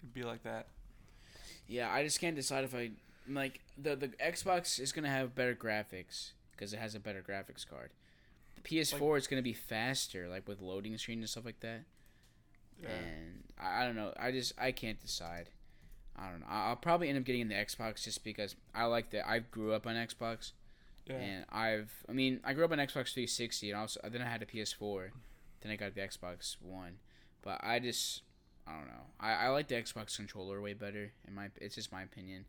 It'd 0.00 0.14
be 0.14 0.24
like 0.24 0.42
that. 0.44 0.68
Yeah, 1.68 1.92
I 1.92 2.02
just 2.02 2.20
can't 2.20 2.34
decide 2.36 2.64
if 2.64 2.74
I 2.74 2.90
like 3.28 3.60
the 3.78 3.96
the 3.96 4.08
Xbox 4.08 4.80
is 4.80 4.92
gonna 4.92 5.08
have 5.08 5.34
better 5.34 5.54
graphics 5.54 6.32
because 6.52 6.72
it 6.72 6.78
has 6.78 6.94
a 6.94 7.00
better 7.00 7.22
graphics 7.26 7.68
card. 7.68 7.90
The 8.56 8.62
PS4 8.62 9.18
is 9.18 9.26
gonna 9.26 9.42
be 9.42 9.52
faster, 9.52 10.28
like 10.28 10.46
with 10.46 10.60
loading 10.60 10.96
screen 10.98 11.20
and 11.20 11.28
stuff 11.28 11.44
like 11.44 11.60
that. 11.60 11.82
Yeah. 12.82 12.88
And 12.90 13.44
I, 13.60 13.82
I 13.82 13.86
don't 13.86 13.96
know. 13.96 14.12
I 14.18 14.30
just 14.30 14.52
I 14.58 14.72
can't 14.72 15.00
decide. 15.00 15.50
I 16.16 16.30
don't 16.30 16.40
know. 16.40 16.46
I'll 16.48 16.76
probably 16.76 17.08
end 17.08 17.18
up 17.18 17.24
getting 17.24 17.48
the 17.48 17.54
Xbox 17.54 18.04
just 18.04 18.22
because 18.22 18.54
I 18.74 18.84
like 18.84 19.10
that. 19.10 19.28
I 19.28 19.38
grew 19.38 19.72
up 19.72 19.86
on 19.86 19.94
Xbox, 19.94 20.52
yeah. 21.06 21.16
and 21.16 21.46
I've. 21.50 21.92
I 22.08 22.12
mean, 22.12 22.40
I 22.44 22.52
grew 22.52 22.64
up 22.64 22.72
on 22.72 22.78
Xbox 22.78 23.14
360, 23.14 23.70
and 23.70 23.80
also 23.80 24.00
then 24.04 24.20
I 24.20 24.28
had 24.28 24.42
a 24.42 24.46
PS4, 24.46 25.08
then 25.62 25.72
I 25.72 25.76
got 25.76 25.94
the 25.94 26.02
Xbox 26.02 26.56
One. 26.60 26.98
But 27.40 27.60
I 27.62 27.78
just, 27.78 28.22
I 28.66 28.72
don't 28.72 28.86
know. 28.86 29.06
I, 29.18 29.32
I 29.32 29.48
like 29.48 29.68
the 29.68 29.74
Xbox 29.76 30.16
controller 30.16 30.60
way 30.60 30.74
better. 30.74 31.12
In 31.26 31.34
my, 31.34 31.48
it's 31.60 31.74
just 31.74 31.90
my 31.90 32.02
opinion. 32.02 32.44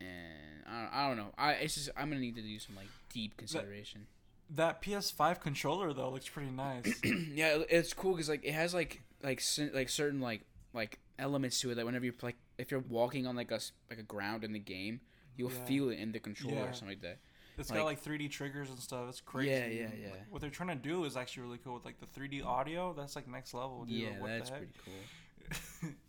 And 0.00 0.64
I 0.66 0.80
don't, 0.82 0.90
I 0.94 1.08
don't 1.08 1.16
know. 1.16 1.32
I 1.38 1.52
it's 1.52 1.74
just 1.74 1.90
I'm 1.96 2.08
gonna 2.08 2.20
need 2.20 2.36
to 2.36 2.42
do 2.42 2.58
some 2.58 2.76
like 2.76 2.88
deep 3.12 3.36
consideration. 3.36 4.06
That 4.50 4.82
PS5 4.82 5.40
controller 5.40 5.92
though 5.92 6.10
looks 6.10 6.28
pretty 6.28 6.50
nice. 6.50 6.94
yeah, 7.32 7.58
it's 7.68 7.92
cool 7.94 8.12
because 8.12 8.28
like 8.28 8.44
it 8.44 8.52
has 8.52 8.74
like 8.74 9.00
like 9.22 9.42
like 9.72 9.88
certain 9.88 10.20
like 10.20 10.42
like 10.72 10.98
elements 11.18 11.60
to 11.60 11.70
it 11.70 11.76
that 11.76 11.86
whenever 11.86 12.04
you 12.04 12.12
like 12.22 12.36
if 12.58 12.70
you're 12.70 12.84
walking 12.88 13.26
on 13.26 13.36
like 13.36 13.50
a 13.50 13.60
like 13.90 13.98
a 13.98 14.02
ground 14.02 14.44
in 14.44 14.52
the 14.52 14.58
game, 14.58 15.00
you'll 15.36 15.50
Yeah. 15.52 15.64
feel 15.64 15.88
it 15.90 15.98
in 15.98 16.12
the 16.12 16.20
controller 16.20 16.56
Yeah. 16.56 16.62
or 16.70 16.72
something 16.72 16.88
like 16.88 17.02
that. 17.02 17.18
It's 17.56 17.70
Like- 17.70 17.78
got 17.78 17.84
like 17.84 18.02
3D 18.02 18.28
triggers 18.32 18.68
and 18.68 18.78
stuff. 18.80 19.08
It's 19.08 19.20
crazy. 19.20 19.50
Yeah, 19.50 19.66
yeah, 19.66 19.88
yeah. 19.96 20.08
What 20.28 20.40
they're 20.40 20.50
trying 20.50 20.70
to 20.70 20.74
do 20.74 21.04
is 21.04 21.16
actually 21.16 21.44
really 21.44 21.58
cool 21.58 21.74
with 21.74 21.84
like 21.84 22.00
the 22.00 22.06
3D 22.06 22.44
audio. 22.44 22.92
That's 22.92 23.14
like 23.14 23.28
next 23.28 23.54
level. 23.54 23.84
Dude. 23.84 23.96
yeah, 23.96 24.10
that's 24.26 24.50
pretty 24.50 24.66
cool. 24.84 24.92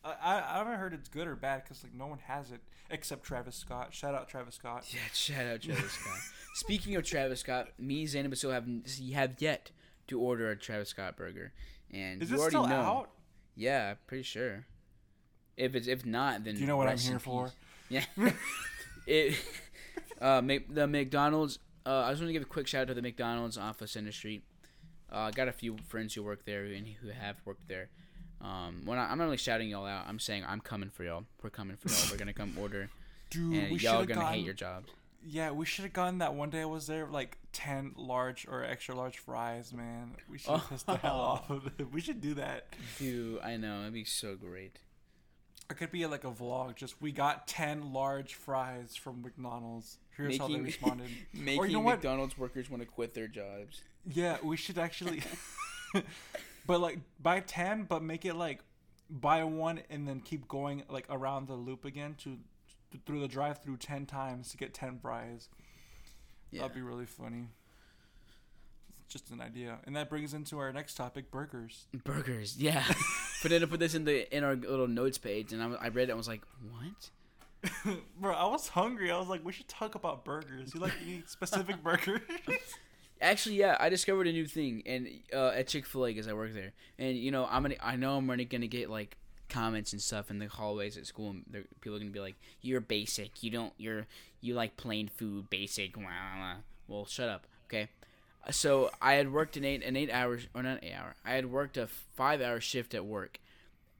I, 0.03 0.13
I 0.21 0.53
I 0.55 0.57
haven't 0.59 0.79
heard 0.79 0.93
it's 0.93 1.09
good 1.09 1.27
or 1.27 1.35
bad 1.35 1.63
because 1.63 1.83
like 1.83 1.93
no 1.93 2.07
one 2.07 2.19
has 2.27 2.51
it 2.51 2.61
except 2.89 3.23
Travis 3.23 3.55
Scott. 3.55 3.93
Shout 3.93 4.15
out 4.15 4.27
Travis 4.27 4.55
Scott. 4.55 4.85
Yeah, 4.93 4.99
shout 5.13 5.45
out 5.45 5.61
Travis 5.61 5.91
Scott. 5.91 6.19
Speaking 6.55 6.95
of 6.95 7.03
Travis 7.03 7.41
Scott, 7.41 7.69
me, 7.77 8.07
and 8.15 8.37
still 8.37 8.51
have 8.51 8.65
have 9.13 9.35
yet 9.39 9.71
to 10.07 10.19
order 10.19 10.49
a 10.49 10.55
Travis 10.55 10.89
Scott 10.89 11.17
burger, 11.17 11.53
and 11.91 12.21
Is 12.21 12.29
you 12.29 12.35
it 12.35 12.39
already 12.39 12.51
still 12.51 12.67
know. 12.67 12.75
out? 12.75 13.09
Yeah, 13.55 13.95
pretty 14.07 14.23
sure. 14.23 14.65
If 15.57 15.75
it's 15.75 15.87
if 15.87 16.05
not, 16.05 16.43
then 16.43 16.55
Do 16.55 16.61
you 16.61 16.67
know 16.67 16.77
what 16.77 16.87
I'm 16.87 16.97
here 16.97 17.19
for? 17.19 17.51
Yeah. 17.89 18.03
it. 19.07 19.35
Uh, 20.19 20.41
the 20.41 20.87
McDonald's. 20.87 21.59
Uh, 21.85 22.03
I 22.05 22.11
just 22.11 22.21
want 22.21 22.29
to 22.29 22.33
give 22.33 22.41
a 22.41 22.45
quick 22.45 22.67
shout 22.67 22.83
out 22.83 22.87
to 22.87 22.93
the 22.93 23.01
McDonald's 23.01 23.57
off 23.57 23.81
of 23.81 23.89
Center 23.89 24.11
Street. 24.11 24.43
Uh, 25.11 25.17
I 25.19 25.31
got 25.31 25.47
a 25.47 25.51
few 25.51 25.77
friends 25.87 26.13
who 26.15 26.23
work 26.23 26.45
there 26.45 26.63
and 26.65 26.87
who 26.87 27.09
have 27.09 27.37
worked 27.45 27.67
there. 27.67 27.89
Um, 28.45 28.81
when 28.85 28.99
I, 28.99 29.09
I'm 29.11 29.17
not 29.17 29.23
really 29.25 29.37
shouting 29.37 29.69
y'all 29.69 29.85
out, 29.85 30.05
I'm 30.07 30.19
saying 30.19 30.43
I'm 30.47 30.61
coming 30.61 30.89
for 30.89 31.03
y'all. 31.03 31.23
We're 31.41 31.49
coming 31.49 31.77
for 31.77 31.89
y'all. 31.89 32.11
We're 32.11 32.17
gonna 32.17 32.33
come 32.33 32.55
order, 32.59 32.89
Dude, 33.31 33.55
and 33.55 33.81
y'all 33.81 34.01
are 34.01 34.05
gonna 34.05 34.21
gotten. 34.21 34.37
hate 34.37 34.45
your 34.45 34.53
jobs. 34.53 34.91
Yeah, 35.27 35.49
we 35.51 35.65
should 35.65 35.83
have 35.85 35.93
gotten 35.93 36.19
that 36.19 36.35
one 36.35 36.51
day 36.51 36.61
I 36.61 36.65
was 36.65 36.85
there 36.85 37.07
like 37.07 37.37
ten 37.51 37.93
large 37.97 38.45
or 38.47 38.63
extra 38.63 38.93
large 38.93 39.17
fries, 39.17 39.73
man. 39.73 40.15
We 40.29 40.37
should 40.37 40.61
pissed 40.69 40.85
the 40.85 40.97
hell 40.97 41.19
off 41.19 41.49
of 41.49 41.65
it. 41.79 41.91
We 41.91 42.01
should 42.01 42.21
do 42.21 42.35
that. 42.35 42.67
Dude, 42.99 43.39
I 43.41 43.57
know 43.57 43.81
it'd 43.81 43.93
be 43.93 44.05
so 44.05 44.35
great. 44.35 44.77
It 45.67 45.77
could 45.77 45.91
be 45.91 46.05
like 46.05 46.23
a 46.23 46.31
vlog. 46.31 46.75
Just 46.75 47.01
we 47.01 47.11
got 47.11 47.47
ten 47.47 47.93
large 47.93 48.35
fries 48.35 48.95
from 48.95 49.23
McDonald's. 49.23 49.97
Here's 50.15 50.37
how 50.37 50.47
they 50.47 50.59
responded. 50.59 51.09
Making 51.33 51.59
or 51.59 51.65
you 51.65 51.73
know 51.73 51.79
what? 51.79 51.95
McDonald's 51.95 52.37
workers 52.37 52.69
want 52.69 52.83
to 52.83 52.87
quit 52.87 53.15
their 53.15 53.27
jobs. 53.27 53.81
Yeah, 54.07 54.37
we 54.43 54.55
should 54.55 54.77
actually. 54.77 55.23
But 56.67 56.81
like 56.81 56.99
buy 57.21 57.39
ten, 57.41 57.83
but 57.83 58.03
make 58.03 58.25
it 58.25 58.35
like 58.35 58.61
buy 59.09 59.43
one 59.43 59.81
and 59.89 60.07
then 60.07 60.19
keep 60.19 60.47
going 60.47 60.83
like 60.89 61.05
around 61.09 61.47
the 61.47 61.53
loop 61.53 61.85
again 61.85 62.15
to, 62.19 62.37
to 62.91 62.97
through 63.05 63.19
the 63.19 63.27
drive-through 63.27 63.77
ten 63.77 64.05
times 64.05 64.49
to 64.51 64.57
get 64.57 64.73
ten 64.73 64.99
fries. 64.99 65.49
Yeah. 66.51 66.61
That'd 66.61 66.75
be 66.75 66.81
really 66.81 67.05
funny. 67.05 67.49
It's 69.03 69.13
just 69.13 69.29
an 69.31 69.41
idea, 69.41 69.77
and 69.85 69.95
that 69.95 70.09
brings 70.09 70.33
into 70.33 70.57
our 70.57 70.71
next 70.73 70.95
topic: 70.95 71.29
burgers. 71.29 71.87
Burgers, 72.03 72.57
yeah. 72.57 72.83
but 73.41 73.51
then 73.51 73.61
I 73.61 73.65
put 73.65 73.79
this 73.79 73.93
in 73.93 74.05
the 74.05 74.35
in 74.35 74.43
our 74.43 74.55
little 74.55 74.87
notes 74.87 75.17
page, 75.17 75.53
and 75.53 75.61
I, 75.61 75.85
I 75.85 75.87
read 75.89 76.03
it. 76.03 76.03
and 76.03 76.13
I 76.13 76.15
was 76.15 76.27
like, 76.27 76.41
"What?" 76.71 77.11
Bro, 78.19 78.33
I 78.33 78.47
was 78.47 78.67
hungry. 78.69 79.11
I 79.11 79.17
was 79.19 79.27
like, 79.27 79.43
we 79.45 79.51
should 79.51 79.67
talk 79.67 79.95
about 79.95 80.25
burgers. 80.25 80.73
You 80.73 80.79
like 80.79 80.93
any 81.03 81.23
specific 81.25 81.81
burger? 81.83 82.21
Actually, 83.21 83.55
yeah, 83.55 83.77
I 83.79 83.89
discovered 83.89 84.27
a 84.27 84.31
new 84.31 84.45
thing, 84.45 84.83
and 84.85 85.07
uh, 85.33 85.47
at 85.49 85.67
Chick 85.67 85.85
Fil 85.85 86.05
A 86.05 86.09
because 86.09 86.27
I 86.27 86.33
work 86.33 86.53
there, 86.53 86.73
and 86.99 87.15
you 87.17 87.31
know 87.31 87.47
I'm 87.49 87.61
gonna 87.63 87.75
I 87.81 87.95
know 87.95 88.17
I'm 88.17 88.27
already 88.27 88.45
gonna 88.45 88.67
get 88.67 88.89
like 88.89 89.17
comments 89.47 89.93
and 89.93 90.01
stuff 90.01 90.29
in 90.29 90.39
the 90.39 90.47
hallways 90.47 90.97
at 90.97 91.05
school. 91.07 91.29
And 91.31 91.45
people 91.79 91.95
are 91.95 91.99
gonna 91.99 92.11
be 92.11 92.19
like, 92.19 92.35
"You're 92.61 92.81
basic. 92.81 93.41
You 93.41 93.51
don't. 93.51 93.73
You're 93.77 94.05
you 94.41 94.53
like 94.53 94.75
plain 94.77 95.07
food. 95.07 95.49
Basic." 95.49 95.95
Wah, 95.95 96.03
wah." 96.03 96.55
Well, 96.87 97.05
shut 97.05 97.29
up. 97.29 97.47
Okay. 97.67 97.87
So 98.51 98.91
I 99.01 99.13
had 99.13 99.31
worked 99.31 99.55
an 99.57 99.63
eight 99.65 99.81
an 99.83 99.95
eight 99.95 100.11
hours 100.11 100.47
or 100.53 100.61
not 100.61 100.83
eight 100.83 100.93
hour. 100.93 101.15
I 101.25 101.31
had 101.31 101.45
worked 101.51 101.77
a 101.77 101.87
five 102.15 102.41
hour 102.41 102.59
shift 102.59 102.93
at 102.93 103.05
work, 103.05 103.39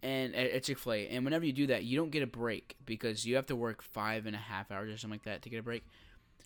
and 0.04 0.36
at, 0.36 0.52
at 0.52 0.64
Chick 0.64 0.78
Fil 0.78 0.94
A. 0.94 1.08
And 1.08 1.24
whenever 1.24 1.46
you 1.46 1.54
do 1.54 1.68
that, 1.68 1.84
you 1.86 1.98
don't 1.98 2.12
get 2.12 2.22
a 2.22 2.28
break 2.28 2.76
because 2.86 3.26
you 3.26 3.38
have 3.38 3.46
to 3.48 3.56
work 3.56 3.82
five 3.82 4.26
and 4.26 4.36
a 4.36 4.40
half 4.40 4.72
hours 4.72 4.94
or 4.94 4.98
something 4.98 5.16
like 5.20 5.24
that 5.24 5.42
to 5.44 5.50
get 5.50 5.60
a 5.60 5.64
break 5.64 5.84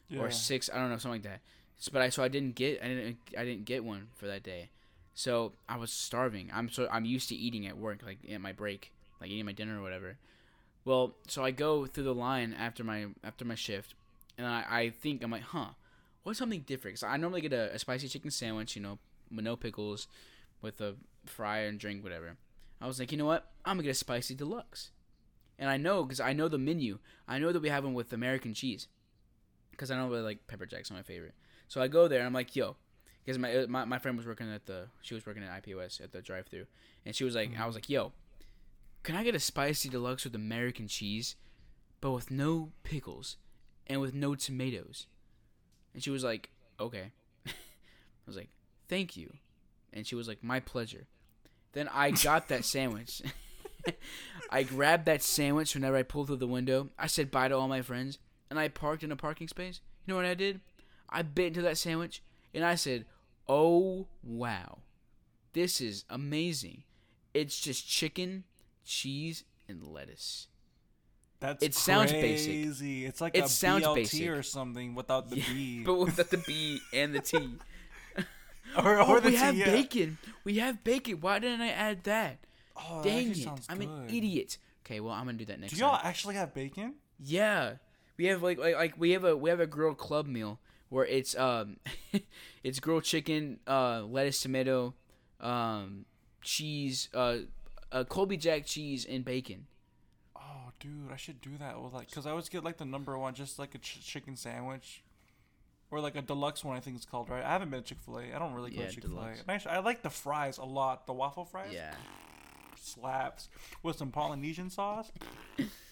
Yeah. 0.08 0.21
or 0.21 0.32
six. 0.32 0.69
I 0.71 0.77
don't 0.77 0.89
know, 0.89 0.97
something 0.97 1.21
like 1.23 1.23
that. 1.23 1.41
So, 1.80 1.92
but 1.94 2.02
I 2.02 2.10
so 2.10 2.22
I 2.22 2.28
didn't 2.28 2.56
get 2.56 2.82
I 2.84 2.88
didn't 2.88 3.18
I 3.38 3.46
didn't 3.46 3.65
get 3.65 3.84
one 3.84 4.10
for 4.15 4.28
that 4.28 4.44
day. 4.44 4.70
So 5.13 5.54
I 5.68 5.78
was 5.78 5.92
starving. 5.92 6.50
I'm 6.54 6.70
so 6.70 6.88
I'm 6.92 7.06
used 7.06 7.30
to 7.30 7.36
eating 7.36 7.65
at 7.65 7.78
work, 7.78 8.00
like 8.06 8.20
at 8.30 8.42
my 8.42 8.52
break, 8.52 8.92
like 9.20 9.30
eating 9.30 9.46
my 9.46 9.54
dinner 9.54 9.80
or 9.80 9.82
whatever. 9.82 10.18
Well, 10.86 11.15
so 11.28 11.44
I 11.44 11.52
go 11.52 11.86
through 11.86 12.04
the 12.04 12.13
line 12.13 12.54
after 12.54 12.84
my 12.84 13.08
after 13.24 13.46
my 13.46 13.56
shift, 13.56 13.96
and 14.38 14.46
I, 14.46 14.65
I 14.70 14.89
think 14.89 15.24
I'm 15.24 15.32
like, 15.32 15.44
huh, 15.44 15.70
what's 16.24 16.39
something 16.39 16.62
different? 16.62 17.00
Cause 17.00 17.04
I 17.04 17.18
normally 17.18 17.42
get 17.42 17.54
a, 17.54 17.74
a 17.74 17.80
spicy 17.80 18.08
chicken 18.08 18.32
sandwich, 18.32 18.76
you 18.76 18.82
know, 18.82 19.00
with 19.34 19.46
no 19.46 19.56
pickles, 19.56 20.08
with 20.62 20.82
a 20.82 20.96
fry 21.26 21.60
and 21.60 21.80
drink, 21.80 22.04
whatever. 22.04 22.36
I 22.82 22.88
was 22.88 23.00
like, 23.00 23.12
you 23.12 23.18
know 23.18 23.26
what? 23.26 23.52
I'm 23.65 23.78
gonna 23.78 23.84
get 23.84 23.92
a 23.92 23.96
spicy 23.96 24.36
deluxe, 24.36 24.92
and 25.58 25.70
I 25.70 25.78
know 25.78 26.04
because 26.04 26.20
I 26.20 26.34
know 26.34 26.50
the 26.50 26.58
menu. 26.58 27.00
I 27.28 27.39
know 27.39 27.54
that 27.54 27.62
we 27.62 27.70
have 27.70 27.86
one 27.86 27.94
with 27.94 28.12
American 28.12 28.54
cheese, 28.54 28.88
because 29.72 29.92
I 29.92 29.98
know 29.98 30.10
really 30.10 30.24
like 30.24 30.48
pepper 30.48 30.65
jacks 30.65 30.92
are 30.92 30.96
my 30.96 31.04
favorite. 31.04 31.36
So 31.69 31.82
I 31.82 31.88
go 31.88 32.08
there 32.08 32.19
and 32.19 32.27
I'm 32.27 32.34
like, 32.34 32.55
yo, 32.55 32.75
because 33.23 33.38
my, 33.38 33.55
uh, 33.55 33.67
my 33.67 33.86
my 33.86 33.99
friend 33.99 34.17
was 34.17 34.25
working 34.25 34.51
at 34.51 34.65
the 34.65 34.88
she 35.01 35.13
was 35.13 35.25
working 35.25 35.43
at 35.43 35.63
IPOS 35.63 36.01
at 36.01 36.12
the 36.12 36.21
drive-through, 36.21 36.65
and 37.05 37.15
she 37.15 37.23
was 37.23 37.36
like, 37.36 37.51
I 37.58 37.65
was 37.65 37.75
like, 37.75 37.89
yo, 37.89 38.12
can 39.03 39.15
I 39.15 39.23
get 39.23 39.36
a 39.36 39.39
spicy 39.39 39.88
deluxe 39.88 40.23
with 40.23 40.34
American 40.36 40.88
cheese, 40.88 41.36
but 42.01 42.12
with 42.12 42.32
no 42.32 42.71
pickles, 42.84 43.38
and 43.86 44.01
with 44.01 44.15
no 44.15 44.34
tomatoes? 44.34 45.05
And 45.93 46.03
she 46.03 46.10
was 46.10 46.23
like, 46.23 46.49
okay. 46.79 47.12
I 47.47 47.51
was 48.25 48.36
like, 48.36 48.49
thank 48.88 49.15
you, 49.15 49.32
and 49.93 50.08
she 50.08 50.15
was 50.15 50.27
like, 50.27 50.43
my 50.43 50.60
pleasure. 50.60 51.05
Then 51.73 51.88
I 51.88 52.10
got 52.10 52.47
that 52.47 52.65
sandwich. 52.75 53.21
I 54.49 54.63
grabbed 54.63 55.05
that 55.05 55.21
sandwich 55.21 55.75
whenever 55.75 55.97
I 55.97 56.03
pulled 56.03 56.27
through 56.27 56.38
the 56.38 56.47
window. 56.47 56.89
I 56.97 57.05
said 57.05 57.29
bye 57.29 57.47
to 57.47 57.55
all 57.55 57.67
my 57.67 57.84
friends, 57.84 58.17
and 58.49 58.58
I 58.58 58.69
parked 58.69 59.03
in 59.03 59.12
a 59.12 59.15
parking 59.15 59.47
space. 59.47 59.82
You 60.08 60.13
know 60.13 60.17
what 60.17 60.25
I 60.25 60.34
did? 60.34 60.62
I 61.12 61.22
bit 61.24 61.48
into 61.48 61.62
that 61.63 61.78
sandwich, 61.78 62.22
and 62.54 62.63
I 62.63 62.76
said, 62.76 63.06
"Oh 63.48 64.08
wow, 64.24 64.80
this 65.54 65.82
is 65.82 66.06
amazing! 66.10 66.84
It's 67.34 67.60
just 67.60 67.88
chicken, 67.88 68.43
cheese, 68.86 69.43
and 69.67 69.86
lettuce." 69.86 70.48
That's 71.39 71.63
It 71.63 71.74
sounds 71.74 72.12
basic. 72.12 72.82
It's 72.82 73.22
like 73.22 73.36
It 73.36 73.45
a 73.45 73.48
sounds 73.48 73.86
BLT 73.86 73.95
basic. 73.95 74.28
or 74.30 74.43
something 74.43 74.93
without 74.93 75.30
the 75.30 75.38
Yeah, 75.38 75.45
B. 75.54 75.84
but 75.86 75.93
without 75.95 76.30
the 76.30 76.38
B 76.45 76.82
and 76.93 77.15
the 77.15 77.22
T. 77.22 77.38
or, 78.78 79.00
Oh, 79.00 79.06
or 79.08 79.19
the 79.22 79.30
we 79.30 79.36
T, 79.36 79.38
have 79.38 79.56
yeah. 79.56 79.65
bacon. 79.72 80.17
We 80.43 80.58
have 80.58 80.84
bacon. 80.84 81.22
Why 81.22 81.39
didn't 81.39 81.62
I 81.62 81.69
add 81.69 82.04
that? 82.04 82.39
Oh, 82.76 83.02
Dang 83.04 83.30
actually 83.30 83.43
it! 83.54 83.62
I'm 83.69 83.82
an 83.82 84.06
idiot. 84.10 84.58
Okay, 84.86 85.00
well 85.00 85.13
I'm 85.13 85.26
gonna 85.26 85.38
do 85.38 85.45
that 85.45 85.60
next 85.60 85.74
Do 85.74 85.80
y'all 85.80 86.00
actually 86.04 86.36
have 86.36 86.54
bacon? 86.54 86.95
Yeah, 87.19 87.74
we 88.17 88.26
have 88.26 88.41
like, 88.43 88.58
like 88.58 88.76
like 88.76 88.93
we 88.98 89.12
have 89.12 89.24
a 89.24 89.36
we 89.38 89.50
have 89.50 89.60
a 89.62 89.67
grilled 89.67 89.98
club 89.98 90.28
meal 90.28 90.60
where 90.89 91.06
it's 91.06 91.36
um 91.38 91.78
it's 92.63 92.80
grilled 92.80 93.04
chicken, 93.04 93.60
uh, 93.67 94.02
lettuce, 94.04 94.41
tomato, 94.41 94.93
um, 95.39 96.06
cheese, 96.41 97.10
uh, 97.13 97.38
uh, 97.91 98.04
Colby 98.04 98.38
Jack 98.38 98.65
cheese 98.65 99.06
and 99.06 99.23
bacon. 99.23 99.67
Oh, 100.36 100.71
dude, 100.80 101.12
I 101.12 101.15
should 101.15 101.41
do 101.41 101.52
that. 101.60 101.80
Well, 101.80 101.91
like, 101.93 102.12
cause 102.12 102.25
I 102.25 102.32
always 102.32 102.49
get 102.49 102.63
like 102.63 102.78
the 102.78 102.86
number 102.86 103.17
one, 103.17 103.34
just 103.34 103.60
like 103.60 103.75
a 103.75 103.78
ch- 103.78 104.06
chicken 104.06 104.36
sandwich, 104.36 105.04
or 105.91 105.99
like 105.99 106.15
a 106.15 106.21
deluxe 106.21 106.63
one. 106.63 106.75
I 106.78 106.80
think 106.80 106.95
it's 106.95 107.06
called 107.06 107.30
right. 107.30 107.43
I 107.43 107.49
haven't 107.49 107.69
been 107.69 107.82
to 107.82 107.88
Chick 107.88 107.99
Fil 108.06 108.19
A. 108.19 108.36
I 108.36 108.39
don't 108.39 108.54
really 108.54 108.71
go 108.71 108.82
Yeah, 108.82 108.88
to 108.88 108.93
Chick 108.93 109.06
Fil 109.06 109.19
A. 109.19 109.69
I 109.69 109.80
like 109.80 110.02
the 110.02 110.10
fries 110.10 110.58
a 110.58 110.65
lot. 110.65 111.06
The 111.08 111.13
waffle 111.13 111.45
fries. 111.45 111.71
Yeah, 111.73 111.93
Slaps 112.82 113.49
with 113.84 113.97
some 113.97 114.12
Polynesian 114.12 114.69
sauce. 114.69 115.12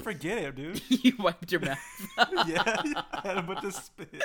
Forget 0.00 0.38
it, 0.38 0.54
dude. 0.56 0.82
you 0.88 1.12
wiped 1.18 1.50
your 1.52 1.60
mouth. 1.60 1.78
yeah, 2.46 2.62
I 3.12 3.20
had 3.24 3.38
a 3.38 3.42
bunch 3.42 3.64
of 3.64 3.74
spit. 3.74 4.22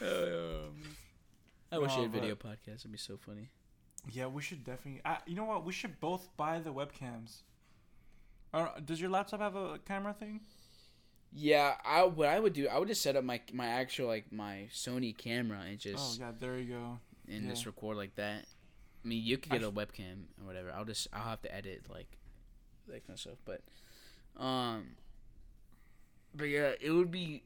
I 0.00 1.78
wish 1.78 1.90
No, 1.92 1.96
you 1.96 2.02
had 2.02 2.12
video 2.12 2.34
podcast. 2.34 2.80
It'd 2.80 2.92
be 2.92 2.98
so 2.98 3.16
funny. 3.16 3.48
Yeah, 4.10 4.26
we 4.26 4.42
should 4.42 4.64
definitely. 4.64 5.00
I, 5.04 5.18
you 5.26 5.36
know 5.36 5.44
what? 5.44 5.64
We 5.64 5.72
should 5.72 6.00
both 6.00 6.28
buy 6.36 6.58
the 6.58 6.72
webcams. 6.72 7.42
Uh, 8.52 8.68
does 8.84 9.00
your 9.00 9.10
laptop 9.10 9.40
have 9.40 9.56
a 9.56 9.78
camera 9.86 10.12
thing? 10.12 10.40
Yeah, 11.32 11.74
I 11.84 12.02
what 12.04 12.28
I 12.28 12.38
would 12.38 12.52
do, 12.52 12.68
I 12.68 12.78
would 12.78 12.88
just 12.88 13.00
set 13.02 13.16
up 13.16 13.24
my 13.24 13.40
my 13.52 13.66
actual 13.68 14.08
like 14.08 14.30
my 14.32 14.68
Sony 14.72 15.16
camera 15.16 15.60
and 15.66 15.78
just. 15.78 16.20
Oh 16.20 16.24
yeah, 16.24 16.32
there 16.38 16.58
you 16.58 16.74
go. 16.74 16.98
and 17.28 17.48
just 17.48 17.64
record 17.64 17.96
like 17.96 18.14
that. 18.16 18.44
I 19.04 19.08
mean, 19.08 19.24
you 19.24 19.38
could 19.38 19.52
I 19.52 19.58
get 19.58 19.66
a 19.66 19.70
webcam 19.70 20.24
or 20.40 20.46
whatever. 20.46 20.72
I'll 20.72 20.84
just 20.84 21.08
I'll 21.12 21.22
have 21.22 21.40
to 21.42 21.54
edit 21.54 21.84
like 21.88 22.18
that 22.88 23.06
kind 23.06 23.14
of 23.14 23.20
stuff, 23.20 23.38
but 23.46 23.62
um, 24.36 24.96
but 26.34 26.44
yeah, 26.44 26.72
it 26.80 26.90
would 26.90 27.10
be 27.10 27.42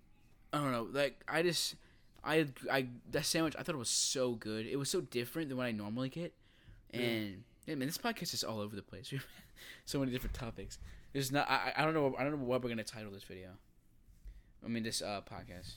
I 0.53 0.59
don't 0.59 0.73
know. 0.73 0.89
Like 0.91 1.23
I 1.29 1.43
just 1.43 1.75
I 2.25 2.47
I 2.71 2.87
that 3.11 3.25
sandwich 3.27 3.55
I 3.59 3.63
thought 3.63 3.75
it 3.75 3.79
was 3.79 3.89
so 3.89 4.33
good. 4.33 4.67
It 4.67 4.77
was 4.77 4.89
so 4.91 5.01
different 5.01 5.49
than 5.49 5.59
what 5.59 5.67
I 5.67 5.73
normally 5.73 6.09
get, 6.09 6.33
and 6.93 7.43
yeah, 7.67 7.75
man, 7.75 7.89
this 7.89 7.99
podcast 7.99 8.33
is 8.35 8.45
all 8.45 8.61
over 8.61 8.77
the 8.77 8.83
place. 8.83 9.13
so 9.85 9.99
many 9.99 10.13
different 10.13 10.35
topics. 10.35 10.79
There's 11.13 11.33
not 11.33 11.49
I 11.51 11.73
I 11.77 11.85
don't 11.85 11.95
know 11.95 12.15
I 12.19 12.23
don't 12.23 12.33
know 12.39 12.45
what 12.45 12.63
we're 12.63 12.69
gonna 12.71 12.85
title 12.85 13.11
this 13.11 13.25
video. 13.25 13.49
I 14.65 14.69
mean 14.69 14.83
this 14.83 15.03
uh 15.03 15.21
podcast, 15.23 15.75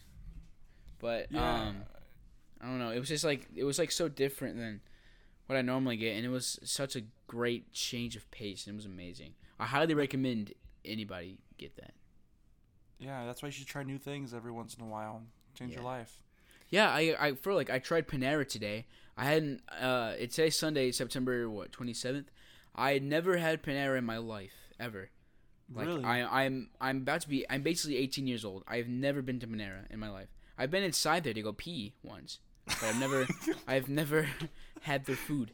but 1.00 1.28
Yeah. 1.32 1.68
um. 1.68 1.84
I 2.62 2.66
don't 2.66 2.78
know. 2.80 2.92
It 2.92 3.00
was 3.00 3.08
just 3.08 3.24
like 3.24 3.48
it 3.56 3.64
was 3.64 3.80
like 3.80 3.90
so 3.90 4.10
different 4.10 4.58
than 4.58 4.82
what 5.48 5.56
I 5.58 5.62
normally 5.62 5.96
get, 5.96 6.18
and 6.18 6.26
it 6.26 6.30
was 6.30 6.60
such 6.64 6.98
a 6.98 7.04
great 7.26 7.72
change 7.72 8.18
of 8.18 8.30
pace, 8.32 8.68
and 8.68 8.74
it 8.74 8.76
was 8.76 8.86
amazing. 8.86 9.34
I 9.58 9.66
highly 9.66 9.94
recommend 9.94 10.52
anybody 10.86 11.38
get 11.58 11.76
that. 11.78 11.94
yeah, 13.00 13.26
that's 13.26 13.42
why 13.42 13.48
you 13.48 13.54
should 13.54 13.68
try 13.68 13.84
new 13.84 13.98
things 13.98 14.34
every 14.34 14.52
once 14.52 14.76
in 14.76 14.84
a 14.84 14.88
while. 14.88 15.22
Change 15.58 15.74
your 15.74 15.84
life. 15.84 16.24
Yeah, 16.70 16.90
I 16.90 17.16
I 17.20 17.34
feel 17.36 17.56
like 17.56 17.70
I 17.70 17.80
tried 17.80 18.08
Panera 18.08 18.48
today. 18.48 18.86
I 19.18 19.26
hadn't. 19.26 19.62
Uh, 19.80 20.14
it's 20.18 20.36
today's 20.36 20.58
Sunday, 20.58 20.92
September 20.92 21.50
what 21.50 21.72
twenty 21.72 21.94
seventh. 21.94 22.30
I 22.76 22.94
had 22.94 23.04
never 23.04 23.38
had 23.38 23.64
Panera 23.64 23.98
in 23.98 24.06
my 24.06 24.18
life 24.18 24.54
ever. 24.80 25.10
Like 25.74 25.88
really? 25.88 26.04
I 26.04 26.46
I'm 26.46 26.70
I'm 26.80 26.98
about 26.98 27.22
to 27.22 27.30
be. 27.30 27.46
I'm 27.50 27.64
basically 27.64 27.98
eighteen 27.98 28.28
years 28.28 28.46
old. 28.46 28.64
I've 28.68 28.88
never 28.88 29.22
been 29.22 29.40
to 29.40 29.48
Panera 29.48 29.90
in 29.90 30.00
my 30.00 30.10
life. 30.10 30.30
I've 30.58 30.72
been 30.72 30.84
inside 30.84 31.24
there 31.24 31.34
to 31.34 31.42
go 31.42 31.54
pee 31.54 31.94
once, 32.04 32.40
but 32.66 32.84
I've 32.84 33.00
never 33.00 33.28
I've 33.68 33.90
never 33.90 34.28
had 34.82 35.06
their 35.06 35.16
food. 35.16 35.52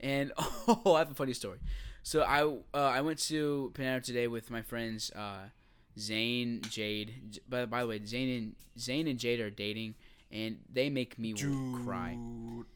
And 0.00 0.32
oh, 0.38 0.94
I 0.94 1.00
have 1.00 1.10
a 1.10 1.14
funny 1.14 1.32
story. 1.34 1.58
So 2.08 2.22
I 2.22 2.42
uh, 2.42 2.56
I 2.72 3.02
went 3.02 3.18
to 3.28 3.70
Panera 3.74 4.02
today 4.02 4.28
with 4.28 4.50
my 4.50 4.62
friends 4.62 5.10
uh, 5.14 5.50
Zane, 5.98 6.62
Jade. 6.70 7.12
J- 7.32 7.40
By, 7.46 7.66
by 7.66 7.82
the 7.82 7.86
way, 7.86 8.00
Zane 8.02 8.30
and 8.34 8.54
Zane 8.78 9.06
and 9.06 9.18
Jade 9.18 9.40
are 9.40 9.50
dating, 9.50 9.94
and 10.32 10.56
they 10.72 10.88
make 10.88 11.18
me 11.18 11.34
Dude. 11.34 11.84
cry. 11.84 12.16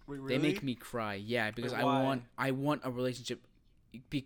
Wait, 0.07 0.21
really? 0.21 0.29
They 0.29 0.37
make 0.37 0.63
me 0.63 0.75
cry. 0.75 1.15
Yeah, 1.15 1.51
because 1.51 1.73
Wait, 1.73 1.81
I 1.81 1.85
why? 1.85 2.03
want 2.03 2.23
I 2.37 2.51
want 2.51 2.83
a 2.85 2.91
relationship. 2.91 3.41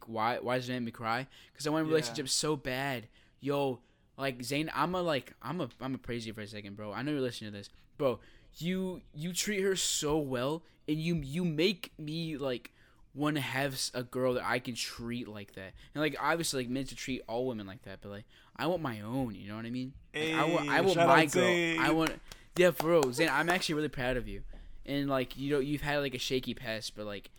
Why 0.08 0.40
why 0.40 0.56
does 0.56 0.68
it 0.68 0.72
make 0.72 0.82
me 0.82 0.90
cry? 0.90 1.28
Because 1.52 1.68
I 1.68 1.70
want 1.70 1.84
a 1.84 1.86
Yeah. 1.86 1.94
relationship 1.94 2.28
so 2.28 2.56
bad. 2.56 3.06
Yo, 3.38 3.78
like 4.18 4.42
Zane, 4.42 4.72
I'm 4.74 4.92
a 4.96 5.02
like 5.02 5.34
I'm 5.40 5.60
a 5.60 5.68
I'm 5.80 5.94
a 5.94 5.98
praise 5.98 6.26
you 6.26 6.32
for 6.32 6.40
a 6.40 6.48
second, 6.48 6.74
bro. 6.74 6.92
I 6.92 7.02
know 7.02 7.12
you're 7.12 7.20
listening 7.20 7.52
to 7.52 7.58
this, 7.58 7.70
bro. 7.96 8.18
You 8.56 9.02
you 9.14 9.32
treat 9.32 9.60
her 9.62 9.76
so 9.76 10.18
well, 10.18 10.64
and 10.88 10.98
you 10.98 11.14
you 11.22 11.44
make 11.44 11.92
me 11.96 12.36
like 12.36 12.72
want 13.16 13.36
to 13.36 13.42
have 13.42 13.80
a 13.94 14.02
girl 14.02 14.34
that 14.34 14.44
I 14.44 14.58
can 14.58 14.74
treat 14.74 15.26
like 15.26 15.54
that. 15.54 15.72
And 15.94 16.02
like 16.02 16.16
obviously 16.20 16.62
like 16.62 16.70
meant 16.70 16.88
to 16.90 16.96
treat 16.96 17.22
all 17.26 17.46
women 17.46 17.66
like 17.66 17.82
that, 17.82 18.00
but 18.02 18.10
like 18.10 18.24
I 18.56 18.66
want 18.66 18.82
my 18.82 19.00
own. 19.00 19.34
You 19.34 19.48
know 19.48 19.56
what 19.56 19.64
I 19.64 19.70
mean? 19.70 19.92
Like, 20.14 20.34
I 20.34 20.44
want 20.44 20.68
I 20.68 20.80
want 20.82 20.96
my 20.96 21.26
girl. 21.26 21.28
Zane. 21.28 21.80
I 21.80 21.90
want 21.90 22.12
yeah, 22.56 22.70
real, 22.82 23.12
Zane. 23.12 23.30
I'm 23.30 23.50
actually 23.50 23.74
really 23.74 23.88
proud 23.88 24.16
of 24.16 24.28
you. 24.28 24.42
And 24.84 25.08
like 25.08 25.36
you 25.36 25.50
know 25.50 25.60
you've 25.60 25.82
had 25.82 25.98
like 25.98 26.14
a 26.14 26.18
shaky 26.18 26.54
past, 26.54 26.94
but 26.94 27.06
like, 27.06 27.30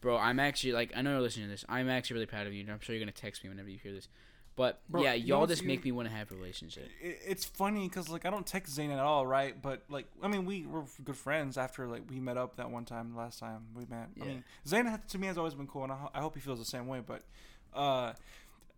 bro, 0.00 0.16
I'm 0.16 0.40
actually 0.40 0.72
like 0.72 0.92
I 0.96 1.02
know 1.02 1.12
you're 1.12 1.20
listening 1.20 1.46
to 1.46 1.50
this. 1.50 1.64
I'm 1.68 1.88
actually 1.88 2.14
really 2.14 2.26
proud 2.26 2.46
of 2.46 2.52
you. 2.52 2.62
and 2.62 2.70
I'm 2.70 2.80
sure 2.80 2.94
you're 2.94 3.04
gonna 3.04 3.12
text 3.12 3.42
me 3.42 3.50
whenever 3.50 3.68
you 3.68 3.78
hear 3.82 3.92
this. 3.92 4.08
But 4.56 4.80
Bro, 4.88 5.02
yeah, 5.02 5.12
you 5.12 5.26
y'all 5.26 5.46
just 5.46 5.60
you- 5.62 5.68
make 5.68 5.84
me 5.84 5.92
want 5.92 6.08
to 6.08 6.14
have 6.14 6.32
a 6.32 6.34
relationship. 6.34 6.88
It- 7.00 7.20
It's 7.26 7.44
funny 7.44 7.88
because 7.88 8.08
like 8.08 8.24
I 8.24 8.30
don't 8.30 8.46
text 8.46 8.72
Zane 8.72 8.90
at 8.90 8.98
all, 8.98 9.26
right? 9.26 9.60
But 9.60 9.82
like 9.90 10.06
I 10.22 10.28
mean, 10.28 10.46
we 10.46 10.64
were 10.66 10.84
good 11.04 11.16
friends 11.16 11.58
after 11.58 11.86
like 11.86 12.02
we 12.10 12.18
met 12.20 12.38
up 12.38 12.56
that 12.56 12.70
one 12.70 12.86
time 12.86 13.14
last 13.14 13.38
time 13.38 13.66
we 13.74 13.84
met. 13.84 14.08
Yeah. 14.16 14.24
I 14.24 14.26
mean, 14.28 14.44
Zane 14.66 14.86
had, 14.86 15.06
to 15.10 15.18
me 15.18 15.26
has 15.26 15.36
always 15.36 15.54
been 15.54 15.66
cool, 15.66 15.82
and 15.84 15.92
I, 15.92 16.08
I 16.14 16.20
hope 16.20 16.34
he 16.34 16.40
feels 16.40 16.58
the 16.58 16.64
same 16.64 16.86
way. 16.86 17.00
But 17.06 17.22
uh, 17.74 18.14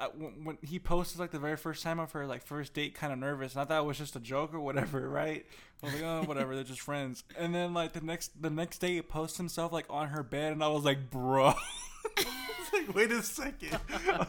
I, 0.00 0.06
when, 0.16 0.44
when 0.44 0.58
he 0.62 0.80
posted 0.80 1.20
like 1.20 1.30
the 1.30 1.38
very 1.38 1.56
first 1.56 1.84
time 1.84 2.00
of 2.00 2.10
her 2.10 2.26
like 2.26 2.42
first 2.44 2.74
date, 2.74 2.96
kind 2.96 3.12
of 3.12 3.20
nervous, 3.20 3.52
and 3.54 3.62
I 3.62 3.64
thought 3.64 3.82
it 3.84 3.86
was 3.86 3.98
just 3.98 4.16
a 4.16 4.20
joke 4.20 4.52
or 4.54 4.58
whatever, 4.60 5.08
right? 5.22 5.46
I 5.80 5.86
was 5.86 5.94
like, 5.94 6.02
oh, 6.02 6.22
whatever, 6.24 6.56
they're 6.56 6.64
just 6.64 6.80
friends. 6.80 7.22
And 7.36 7.54
then 7.54 7.72
like 7.72 7.92
the 7.92 8.00
next 8.00 8.42
the 8.42 8.50
next 8.50 8.78
day, 8.78 8.94
he 8.94 9.02
posts 9.02 9.36
himself 9.36 9.72
like 9.72 9.86
on 9.88 10.08
her 10.08 10.24
bed, 10.24 10.52
and 10.54 10.64
I 10.64 10.68
was 10.68 10.84
like, 10.84 11.08
bro. 11.08 11.54
I 12.18 12.24
was 12.58 12.72
like, 12.72 12.94
wait 12.96 13.12
a 13.12 13.22
second. 13.22 13.78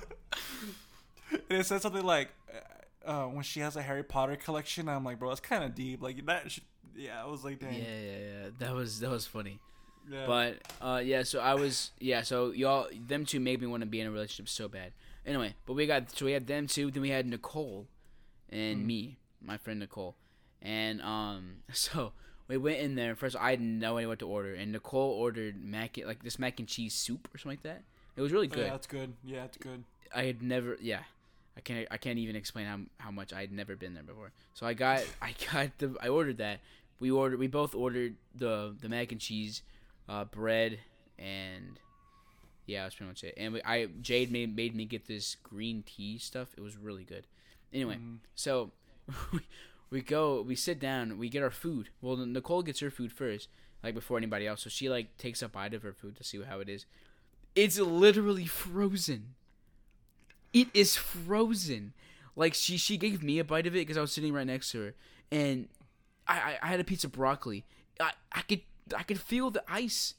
and 1.50 1.60
it 1.60 1.66
said 1.66 1.82
something 1.82 2.04
like, 2.04 2.30
uh, 3.06 3.10
uh, 3.10 3.26
when 3.28 3.44
she 3.44 3.60
has 3.62 3.76
a 3.76 3.82
Harry 3.82 4.04
Potter 4.04 4.36
collection, 4.36 4.88
I'm 4.90 5.04
like, 5.04 5.20
bro, 5.20 5.30
that's 5.30 5.40
kind 5.40 5.64
of 5.64 5.74
deep. 5.76 6.02
Like 6.02 6.26
that. 6.26 6.52
Should, 6.52 6.64
yeah, 6.96 7.22
I 7.24 7.28
was 7.28 7.44
like, 7.44 7.62
Yeah, 7.62 7.70
dang. 7.70 7.78
yeah, 7.80 7.84
yeah. 8.02 8.18
yeah. 8.44 8.50
That 8.60 8.74
was 8.76 9.00
that 9.00 9.10
was 9.10 9.26
funny. 9.26 9.60
Yeah. 10.10 10.26
But 10.26 10.58
uh, 10.82 11.02
yeah, 11.04 11.24
so 11.24 11.40
I 11.40 11.54
was 11.56 11.92
yeah, 12.00 12.24
so 12.24 12.52
y'all 12.52 12.88
them 13.08 13.26
two 13.26 13.40
made 13.40 13.62
me 13.62 13.68
want 13.68 13.82
to 13.82 13.88
be 13.88 14.00
in 14.02 14.08
a 14.08 14.12
relationship 14.12 14.50
so 14.50 14.68
bad. 14.68 14.92
Anyway, 15.26 15.54
but 15.66 15.74
we 15.74 15.86
got 15.86 16.10
so 16.16 16.26
we 16.26 16.32
had 16.32 16.48
them 16.48 16.68
two, 16.68 16.90
then 16.92 17.02
we 17.02 17.10
had 17.10 17.28
Nicole 17.28 17.88
and 18.50 18.80
Mm. 18.82 18.86
me, 18.86 19.18
my 19.42 19.58
friend 19.58 19.80
Nicole, 19.80 20.16
and 20.62 21.02
um, 21.02 21.58
so 21.74 22.14
we 22.48 22.58
went 22.58 22.80
in 22.80 22.96
there. 22.96 23.16
First, 23.16 23.36
I 23.36 23.52
had 23.52 23.62
no 23.62 23.98
idea 23.98 24.08
what 24.08 24.20
to 24.20 24.28
order, 24.28 24.54
and 24.56 24.72
Nicole 24.72 25.12
ordered 25.12 25.64
mac 25.64 25.98
like 26.04 26.24
this 26.24 26.40
mac 26.40 26.60
and 26.60 26.68
cheese 26.68 26.96
soup 26.96 27.28
or 27.34 27.38
something 27.38 27.58
like 27.58 27.64
that. 27.64 27.84
It 28.16 28.22
was 28.22 28.32
really 28.32 28.48
Oh, 28.48 28.56
good. 28.56 28.66
yeah, 28.66 28.72
that's 28.72 28.88
good. 28.88 29.14
Yeah, 29.24 29.44
it's 29.46 29.58
good. 29.58 29.84
I 30.16 30.24
had 30.24 30.42
never 30.42 30.76
yeah. 30.82 31.02
I 31.60 31.62
can't 31.62 31.88
I 31.92 31.98
can't 31.98 32.18
even 32.20 32.38
explain 32.38 32.66
how 32.66 32.80
how 33.00 33.12
much 33.12 33.34
I 33.34 33.42
had 33.42 33.52
never 33.52 33.76
been 33.76 33.94
there 33.94 34.04
before. 34.04 34.32
So 34.54 34.66
I 34.66 34.74
got 34.74 35.04
I 35.22 35.36
got 35.52 35.78
the 35.78 35.96
I 36.02 36.08
ordered 36.08 36.38
that. 36.38 36.62
We 37.02 37.12
ordered 37.12 37.38
we 37.38 37.48
both 37.48 37.76
ordered 37.76 38.16
the 38.34 38.74
the 38.80 38.88
mac 38.88 39.12
and 39.12 39.20
cheese, 39.20 39.62
uh, 40.08 40.24
bread 40.24 40.80
and 41.18 41.78
yeah, 42.66 42.84
that's 42.84 42.96
pretty 42.96 43.10
much 43.10 43.24
it. 43.26 43.34
And 43.36 43.54
we, 43.54 43.62
I 43.64 43.88
Jade 44.02 44.32
made 44.32 44.56
made 44.56 44.74
me 44.74 44.86
get 44.86 45.06
this 45.08 45.36
green 45.44 45.84
tea 45.84 46.18
stuff. 46.18 46.48
It 46.56 46.62
was 46.62 46.78
really 46.78 47.04
good. 47.04 47.26
Anyway, 47.74 47.98
Mhm. 47.98 48.20
so 48.36 48.72
we, 49.34 49.40
we 49.90 50.02
go 50.02 50.42
we 50.42 50.56
sit 50.56 50.80
down 50.80 51.18
we 51.18 51.28
get 51.28 51.44
our 51.44 51.52
food. 51.52 51.90
Well, 52.02 52.16
Nicole 52.16 52.64
gets 52.64 52.80
her 52.80 52.90
food 52.92 53.12
first, 53.12 53.50
like 53.84 53.96
before 53.96 54.18
anybody 54.18 54.48
else. 54.48 54.62
So 54.64 54.70
she 54.70 54.88
like 54.90 55.18
takes 55.18 55.42
a 55.42 55.50
bite 55.50 55.74
of 55.74 55.84
her 55.84 55.94
food 55.94 56.16
to 56.18 56.24
see 56.24 56.42
how 56.42 56.62
it 56.62 56.70
is. 56.70 56.86
It's 57.56 57.78
literally 57.80 58.46
frozen. 58.46 59.36
It 60.54 60.68
is 60.74 60.96
frozen. 60.96 61.94
Like 62.36 62.54
she 62.54 62.78
she 62.78 62.98
gave 62.98 63.22
me 63.22 63.40
a 63.40 63.44
bite 63.44 63.68
of 63.68 63.76
it 63.76 63.80
because 63.80 63.98
I 63.98 64.02
was 64.02 64.12
sitting 64.12 64.34
right 64.34 64.48
next 64.48 64.72
to 64.72 64.82
her, 64.82 64.94
and 65.32 65.68
I, 66.28 66.38
I 66.40 66.58
I 66.64 66.68
had 66.68 66.80
a 66.80 66.84
piece 66.86 67.04
of 67.04 67.12
broccoli. 67.12 67.66
I 68.00 68.12
I 68.32 68.42
could 68.42 68.62
I 68.96 69.04
could 69.04 69.20
feel 69.20 69.52
the 69.52 69.64
ice. 69.68 70.16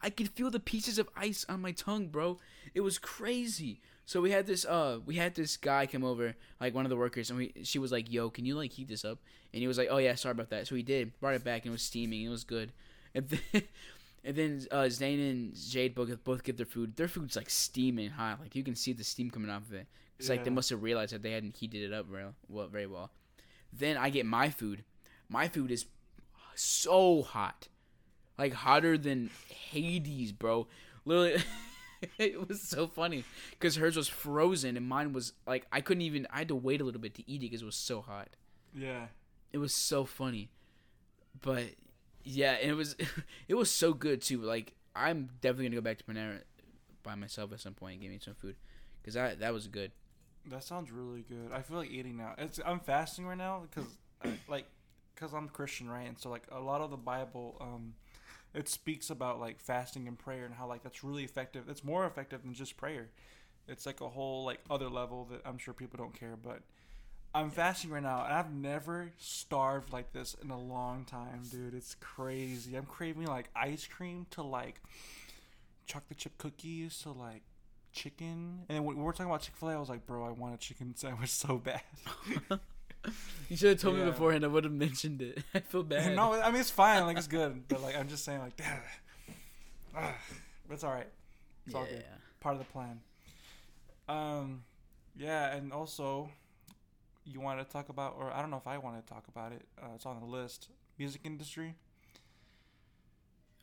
I 0.00 0.10
could 0.10 0.30
feel 0.30 0.50
the 0.50 0.60
pieces 0.60 0.98
of 0.98 1.08
ice 1.16 1.46
on 1.48 1.60
my 1.60 1.72
tongue, 1.72 2.08
bro. 2.08 2.38
It 2.74 2.80
was 2.80 2.98
crazy. 2.98 3.80
So 4.04 4.20
we 4.20 4.32
had 4.32 4.46
this 4.46 4.64
uh 4.64 4.98
we 5.06 5.14
had 5.16 5.34
this 5.34 5.56
guy 5.56 5.86
come 5.86 6.04
over, 6.04 6.34
like 6.60 6.74
one 6.74 6.84
of 6.84 6.90
the 6.90 6.96
workers, 6.96 7.30
and 7.30 7.38
we 7.38 7.52
she 7.62 7.78
was 7.78 7.92
like, 7.92 8.10
"Yo, 8.12 8.28
can 8.30 8.44
you 8.44 8.56
like 8.56 8.72
heat 8.72 8.88
this 8.88 9.04
up?" 9.04 9.18
And 9.54 9.60
he 9.60 9.68
was 9.68 9.78
like, 9.78 9.88
"Oh 9.90 9.98
yeah, 9.98 10.14
sorry 10.16 10.32
about 10.32 10.50
that." 10.50 10.66
So 10.66 10.74
he 10.74 10.82
did, 10.82 11.18
brought 11.20 11.34
it 11.34 11.44
back, 11.44 11.62
and 11.62 11.70
it 11.70 11.72
was 11.72 11.82
steaming. 11.82 12.22
It 12.24 12.28
was 12.28 12.44
good. 12.44 12.72
And 13.14 13.28
then 13.28 13.62
and 14.24 14.36
then 14.36 14.66
uh, 14.70 14.88
Zane 14.88 15.20
and 15.20 15.54
Jade 15.54 15.94
both 15.94 16.22
both 16.24 16.44
get 16.44 16.56
their 16.56 16.66
food. 16.66 16.96
Their 16.96 17.08
food's 17.08 17.36
like 17.36 17.50
steaming 17.50 18.10
hot, 18.10 18.40
like 18.40 18.54
you 18.54 18.62
can 18.62 18.76
see 18.76 18.92
the 18.92 19.04
steam 19.04 19.30
coming 19.30 19.50
off 19.50 19.62
of 19.62 19.74
it. 19.74 19.86
It's 20.18 20.28
like 20.28 20.44
they 20.44 20.50
must 20.50 20.70
have 20.70 20.84
realized 20.84 21.12
that 21.12 21.22
they 21.22 21.32
hadn't 21.32 21.56
heated 21.56 21.82
it 21.82 21.92
up 21.92 22.06
real 22.08 22.34
well, 22.48 22.68
very 22.68 22.86
well. 22.86 23.10
Then 23.72 23.96
I 23.96 24.08
get 24.10 24.24
my 24.24 24.50
food. 24.50 24.84
My 25.28 25.48
food 25.48 25.72
is 25.72 25.86
so 26.54 27.22
hot, 27.22 27.66
like 28.38 28.52
hotter 28.52 28.96
than 28.96 29.30
Hades, 29.48 30.30
bro. 30.30 30.68
Literally, 31.04 31.42
it 32.18 32.48
was 32.48 32.60
so 32.60 32.86
funny 32.86 33.24
because 33.50 33.76
hers 33.76 33.96
was 33.96 34.06
frozen 34.06 34.76
and 34.76 34.86
mine 34.86 35.12
was 35.12 35.32
like 35.44 35.66
I 35.72 35.80
couldn't 35.80 36.02
even. 36.02 36.28
I 36.30 36.38
had 36.38 36.48
to 36.48 36.54
wait 36.54 36.80
a 36.80 36.84
little 36.84 37.00
bit 37.00 37.14
to 37.14 37.28
eat 37.28 37.42
it 37.42 37.46
because 37.46 37.62
it 37.62 37.66
was 37.66 37.74
so 37.74 38.00
hot. 38.00 38.28
Yeah. 38.72 39.06
It 39.52 39.58
was 39.58 39.74
so 39.74 40.04
funny, 40.04 40.50
but 41.42 41.64
yeah, 42.24 42.52
and 42.52 42.70
it 42.70 42.74
was 42.74 42.96
it 43.48 43.54
was 43.54 43.70
so 43.70 43.92
good 43.92 44.22
too. 44.22 44.40
Like 44.40 44.74
I'm 44.94 45.30
definitely 45.40 45.66
gonna 45.66 45.76
go 45.76 45.82
back 45.82 45.98
to 45.98 46.04
Panera 46.04 46.40
by 47.02 47.14
myself 47.14 47.52
at 47.52 47.60
some 47.60 47.74
point 47.74 47.94
and 47.94 48.02
get 48.02 48.10
me 48.10 48.18
some 48.22 48.34
food 48.34 48.56
because 49.00 49.14
that 49.14 49.40
that 49.40 49.52
was 49.52 49.66
good. 49.66 49.92
That 50.50 50.64
sounds 50.64 50.90
really 50.90 51.24
good. 51.28 51.52
I 51.52 51.62
feel 51.62 51.76
like 51.76 51.90
eating 51.90 52.16
now. 52.16 52.34
It's 52.38 52.60
I'm 52.64 52.80
fasting 52.80 53.26
right 53.26 53.38
now 53.38 53.62
because 53.70 53.96
like 54.48 54.66
because 55.14 55.32
I'm 55.32 55.48
Christian, 55.48 55.88
right? 55.88 56.06
And 56.06 56.18
so 56.18 56.30
like 56.30 56.44
a 56.50 56.60
lot 56.60 56.80
of 56.80 56.90
the 56.90 56.96
Bible, 56.96 57.56
um, 57.60 57.94
it 58.54 58.68
speaks 58.68 59.10
about 59.10 59.40
like 59.40 59.60
fasting 59.60 60.08
and 60.08 60.18
prayer 60.18 60.44
and 60.44 60.54
how 60.54 60.66
like 60.66 60.82
that's 60.82 61.04
really 61.04 61.24
effective. 61.24 61.68
It's 61.68 61.84
more 61.84 62.06
effective 62.06 62.42
than 62.42 62.54
just 62.54 62.76
prayer. 62.76 63.08
It's 63.68 63.86
like 63.86 64.00
a 64.00 64.08
whole 64.08 64.44
like 64.44 64.60
other 64.68 64.88
level 64.88 65.28
that 65.30 65.42
I'm 65.44 65.58
sure 65.58 65.74
people 65.74 65.98
don't 65.98 66.18
care. 66.18 66.36
But 66.40 66.62
I'm 67.34 67.50
fasting 67.50 67.90
right 67.90 68.02
now, 68.02 68.24
and 68.24 68.34
I've 68.34 68.52
never 68.52 69.10
starved 69.18 69.92
like 69.92 70.12
this 70.12 70.36
in 70.42 70.50
a 70.50 70.58
long 70.58 71.04
time, 71.04 71.42
dude. 71.50 71.74
It's 71.74 71.94
crazy. 71.94 72.76
I'm 72.76 72.84
craving 72.84 73.26
like 73.26 73.48
ice 73.56 73.86
cream 73.86 74.26
to 74.32 74.42
like 74.42 74.82
chocolate 75.86 76.18
chip 76.18 76.36
cookies 76.36 76.98
to 77.02 77.12
like 77.12 77.42
chicken. 77.92 78.64
And 78.68 78.84
when 78.84 78.96
we 78.96 79.02
were 79.02 79.12
talking 79.12 79.30
about 79.30 79.42
Chick 79.42 79.56
Fil 79.56 79.70
A, 79.70 79.76
I 79.76 79.78
was 79.78 79.88
like, 79.88 80.04
bro, 80.06 80.26
I 80.26 80.30
want 80.30 80.54
a 80.54 80.58
chicken 80.58 80.94
sandwich 80.96 81.30
so 81.30 81.58
bad. 81.58 81.82
You 83.48 83.56
should 83.56 83.70
have 83.70 83.80
told 83.80 83.96
me 83.96 84.04
beforehand. 84.04 84.44
I 84.44 84.46
would 84.46 84.62
have 84.62 84.72
mentioned 84.72 85.22
it. 85.22 85.42
I 85.54 85.58
feel 85.58 85.82
bad. 85.82 86.14
no, 86.14 86.40
I 86.40 86.52
mean 86.52 86.60
it's 86.60 86.70
fine. 86.70 87.04
Like 87.04 87.16
it's 87.16 87.26
good, 87.26 87.66
but 87.66 87.82
like 87.82 87.98
I'm 87.98 88.06
just 88.06 88.24
saying, 88.24 88.38
like, 88.38 88.56
damn. 88.56 88.78
But 89.92 90.74
it's 90.74 90.84
all 90.84 90.92
right. 90.92 91.08
It's 91.66 91.74
all 91.74 91.84
yeah. 91.84 91.96
good. 91.96 92.04
Part 92.40 92.54
of 92.54 92.60
the 92.60 92.64
plan. 92.66 93.00
Um, 94.08 94.62
yeah, 95.16 95.54
and 95.54 95.72
also, 95.72 96.30
you 97.24 97.40
want 97.40 97.58
to 97.58 97.64
talk 97.64 97.88
about, 97.88 98.16
or 98.18 98.32
I 98.32 98.40
don't 98.40 98.50
know 98.50 98.56
if 98.56 98.66
I 98.66 98.78
want 98.78 99.04
to 99.04 99.12
talk 99.12 99.28
about 99.28 99.52
it. 99.52 99.62
Uh, 99.80 99.90
it's 99.94 100.06
on 100.06 100.18
the 100.20 100.26
list. 100.26 100.68
Music 100.98 101.20
industry. 101.24 101.74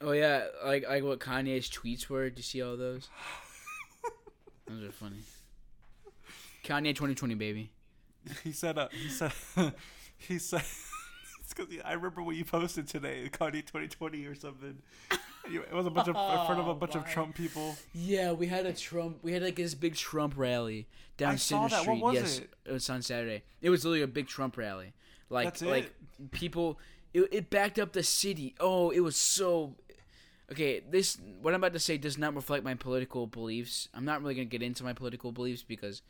Oh 0.02 0.12
yeah, 0.12 0.46
like 0.66 0.88
like 0.88 1.04
what 1.04 1.20
Kanye's 1.20 1.70
tweets 1.70 2.08
were. 2.08 2.30
Did 2.30 2.40
you 2.40 2.44
see 2.44 2.62
all 2.62 2.78
those? 2.78 3.10
those 4.68 4.84
are 4.84 4.92
funny. 4.92 5.18
Kanye 6.64 6.96
2020 6.96 7.36
baby. 7.36 7.72
He 8.44 8.52
said. 8.52 8.78
Uh, 8.78 8.88
he 8.92 9.10
said. 9.10 9.32
he 10.18 10.40
said. 10.40 10.64
it's 11.42 11.54
because 11.54 11.68
I 11.84 11.94
remember 11.94 12.22
what 12.22 12.36
you 12.36 12.46
posted 12.46 12.88
today, 12.88 13.30
Kanye 13.32 13.66
2020 13.66 14.26
or 14.26 14.36
something. 14.36 14.78
You- 15.52 15.62
It 15.64 15.74
was 15.74 15.86
a 15.86 15.90
bunch 15.90 16.08
of 16.08 16.16
in 16.16 16.46
front 16.46 16.60
of 16.60 16.68
a 16.68 16.72
Oh, 16.72 16.74
bunch 16.76 16.96
of. 16.96 17.06
Trump 17.06 17.36
people. 17.36 17.76
Yeah, 17.94 18.32
we 18.32 18.48
had 18.48 18.66
a 18.66 18.74
Trump. 18.74 19.20
We 19.24 19.34
had 19.34 19.42
like 19.44 19.56
this 19.56 19.74
big 19.76 19.96
Trump 19.96 20.34
rally 20.38 20.88
down 21.18 21.34
I 21.34 21.36
saw 21.38 21.68
Center 21.68 21.84
that. 21.84 21.90
What 21.90 21.98
Street. 21.98 22.04
was 22.04 22.14
yes, 22.16 22.40
it? 22.66 22.72
was 22.74 22.90
on 22.90 23.02
Saturday. 23.02 23.44
It 23.62 23.70
was 23.70 23.84
literally 23.86 24.02
a 24.04 24.08
big 24.08 24.28
Trump 24.28 24.58
rally. 24.58 24.94
Like 25.30 25.46
That's 25.46 25.62
like 25.62 25.94
people. 26.32 26.80
It, 27.14 27.28
it 27.32 27.50
backed 27.50 27.80
up 27.80 27.94
the 27.94 28.04
city. 28.04 28.56
Oh, 28.60 28.92
it 28.92 29.00
was 29.02 29.16
so. 29.16 29.76
Okay, 30.52 30.82
this 30.90 31.18
what 31.42 31.54
I'm 31.54 31.60
about 31.60 31.74
to 31.74 31.80
say 31.80 31.98
does 31.98 32.18
not 32.18 32.36
reflect 32.36 32.64
my 32.64 32.74
political 32.74 33.28
beliefs. 33.28 33.88
I'm 33.94 34.06
not 34.06 34.22
really 34.22 34.34
gonna 34.36 34.46
get 34.46 34.64
into 34.64 34.84
my 34.84 34.94
political 34.94 35.32
beliefs 35.32 35.62
because 35.64 36.02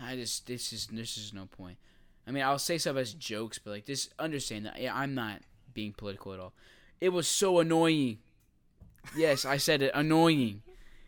I 0.00 0.14
just 0.16 0.46
this 0.46 0.72
is 0.72 0.86
this 0.88 1.16
is 1.16 1.32
no 1.32 1.46
point. 1.46 1.78
I 2.26 2.30
mean, 2.30 2.44
I'll 2.44 2.58
say 2.60 2.78
stuff 2.78 2.96
as 2.96 3.12
jokes, 3.14 3.58
but 3.58 3.70
like 3.72 3.86
just 3.86 4.14
understand 4.18 4.66
that 4.66 4.80
yeah, 4.80 4.94
I'm 4.94 5.14
not 5.14 5.40
being 5.74 5.92
political 5.92 6.32
at 6.32 6.38
all. 6.40 6.52
It 7.00 7.08
was 7.08 7.26
so 7.26 7.58
annoying. 7.58 8.18
Yes, 9.16 9.44
I 9.44 9.56
said 9.56 9.82
it. 9.82 9.90
Annoying. 9.94 10.62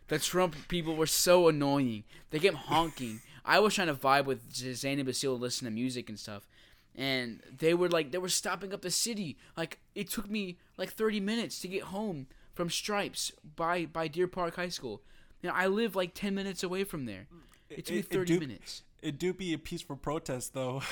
The 0.07 0.19
Trump 0.19 0.55
people 0.67 0.95
were 0.95 1.07
so 1.07 1.47
annoying. 1.47 2.03
They 2.29 2.39
kept 2.39 2.57
honking. 2.57 3.21
I 3.43 3.59
was 3.59 3.73
trying 3.73 3.87
to 3.87 3.93
vibe 3.95 4.25
with 4.25 4.53
Zane 4.53 4.99
and 4.99 5.05
Basile, 5.05 5.37
listen 5.37 5.65
to 5.65 5.71
music 5.71 6.09
and 6.09 6.19
stuff, 6.19 6.47
and 6.95 7.41
they 7.57 7.73
were 7.73 7.89
like, 7.89 8.11
they 8.11 8.17
were 8.17 8.29
stopping 8.29 8.73
up 8.73 8.81
the 8.81 8.91
city. 8.91 9.37
Like 9.57 9.79
it 9.95 10.09
took 10.09 10.29
me 10.29 10.57
like 10.77 10.91
30 10.91 11.19
minutes 11.19 11.59
to 11.61 11.67
get 11.67 11.83
home 11.83 12.27
from 12.53 12.69
Stripes 12.69 13.31
by 13.55 13.85
by 13.85 14.07
Deer 14.07 14.27
Park 14.27 14.55
High 14.55 14.69
School. 14.69 15.01
You 15.41 15.49
know, 15.49 15.55
I 15.55 15.67
live 15.67 15.95
like 15.95 16.13
10 16.13 16.33
minutes 16.35 16.63
away 16.63 16.83
from 16.83 17.05
there. 17.05 17.27
It 17.69 17.85
took 17.85 17.93
me 17.95 17.99
It- 17.99 18.05
it 18.05 18.11
30 18.13 18.33
do- 18.33 18.39
minutes. 18.39 18.83
It 19.01 19.19
do 19.19 19.33
be 19.33 19.53
a 19.53 19.57
peaceful 19.59 19.95
protest 19.95 20.53
though. 20.53 20.81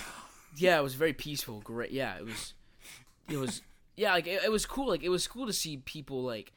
Yeah, 0.55 0.77
it 0.79 0.83
was 0.83 0.93
very 0.93 1.13
peaceful. 1.13 1.61
Great. 1.61 1.89
Yeah, 1.89 2.15
it 2.17 2.25
was. 2.25 2.53
It 3.27 3.37
was. 3.37 3.63
Yeah, 3.95 4.13
like 4.13 4.27
it, 4.27 4.43
it 4.43 4.51
was 4.51 4.67
cool. 4.67 4.87
Like 4.89 5.01
it 5.01 5.09
was 5.09 5.27
cool 5.27 5.47
to 5.47 5.53
see 5.53 5.77
people 5.77 6.21
like 6.21 6.53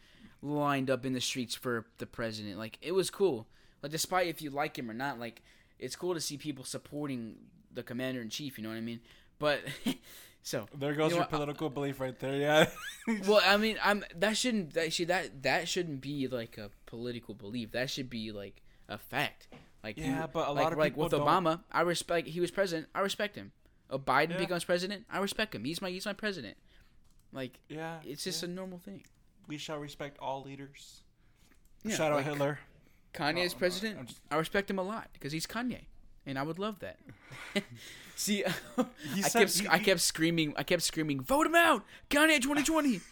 lined 0.46 0.90
up 0.90 1.04
in 1.04 1.12
the 1.12 1.20
streets 1.20 1.54
for 1.54 1.86
the 1.98 2.06
president. 2.06 2.58
Like 2.58 2.78
it 2.80 2.92
was 2.92 3.10
cool. 3.10 3.46
Like 3.82 3.92
despite 3.92 4.28
if 4.28 4.40
you 4.40 4.50
like 4.50 4.78
him 4.78 4.90
or 4.90 4.94
not, 4.94 5.18
like 5.18 5.42
it's 5.78 5.96
cool 5.96 6.14
to 6.14 6.20
see 6.20 6.36
people 6.36 6.64
supporting 6.64 7.36
the 7.72 7.82
commander 7.82 8.20
in 8.22 8.28
chief. 8.30 8.58
You 8.58 8.64
know 8.64 8.70
what 8.70 8.76
I 8.78 8.80
mean? 8.82 9.00
But 9.38 9.60
so 10.42 10.66
there 10.76 10.94
goes 10.94 11.10
You 11.10 11.16
know 11.16 11.16
your 11.16 11.20
what? 11.22 11.30
political 11.30 11.68
belief 11.70 12.00
right 12.00 12.18
there. 12.18 12.36
Yeah. 12.36 12.68
well, 13.26 13.42
I 13.44 13.56
mean, 13.56 13.76
I'm 13.82 14.04
that 14.16 14.36
shouldn't 14.36 14.74
that 14.74 14.92
should 14.92 15.08
that 15.08 15.42
that 15.42 15.68
shouldn't 15.68 16.00
be 16.00 16.28
like 16.28 16.58
a 16.58 16.70
political 16.86 17.34
belief. 17.34 17.72
That 17.72 17.90
should 17.90 18.08
be 18.08 18.32
like 18.32 18.62
a 18.88 18.98
fact. 18.98 19.48
Like 19.84 19.98
Yeah, 19.98 20.22
you- 20.22 20.28
but 20.32 20.48
a 20.48 20.52
like, 20.52 20.64
lot 20.64 20.72
of 20.72 20.78
like 20.78 20.96
with 20.96 21.10
don't- 21.12 21.20
Obama, 21.26 21.60
I 21.70 21.82
respect. 21.82 22.28
He 22.28 22.40
was 22.40 22.50
president. 22.50 22.88
I 22.94 23.00
respect 23.00 23.36
him. 23.36 23.52
Oh, 23.90 23.98
Biden 23.98 24.30
Yeah. 24.30 24.38
becomes 24.38 24.64
president. 24.64 25.04
I 25.10 25.18
respect 25.18 25.54
him. 25.54 25.64
He's 25.64 25.80
my 25.82 25.90
he's 25.90 26.06
my 26.06 26.12
president. 26.12 26.56
Like 27.32 27.58
yeah. 27.68 27.98
it's 28.04 28.24
just 28.24 28.42
yeah. 28.42 28.48
a 28.48 28.52
normal 28.52 28.78
thing. 28.78 29.04
We 29.46 29.58
shall 29.58 29.78
respect 29.78 30.18
all 30.18 30.42
leaders. 30.42 31.02
Yeah, 31.84 31.96
Shout 31.96 32.12
out 32.12 32.16
like, 32.16 32.24
Hitler. 32.26 32.58
Kanye's 33.14 33.54
Oh, 33.54 33.58
president. 33.58 34.06
Just- 34.08 34.20
I 34.30 34.36
respect 34.36 34.70
him 34.70 34.78
a 34.78 34.82
lot 34.82 35.08
because 35.12 35.32
he's 35.32 35.46
Kanye, 35.46 35.82
and 36.26 36.38
I 36.38 36.42
would 36.42 36.58
love 36.58 36.80
that. 36.80 36.98
See, 38.16 38.44
I 38.44 38.52
kept 39.28 39.58
he- 39.58 39.68
I 39.68 39.78
kept 39.78 40.00
screaming. 40.00 40.54
I 40.56 40.62
kept 40.62 40.82
screaming, 40.82 41.20
"Vote 41.20 41.46
him 41.46 41.54
out, 41.54 41.84
Kanye 42.10 42.40
2020." 42.40 43.00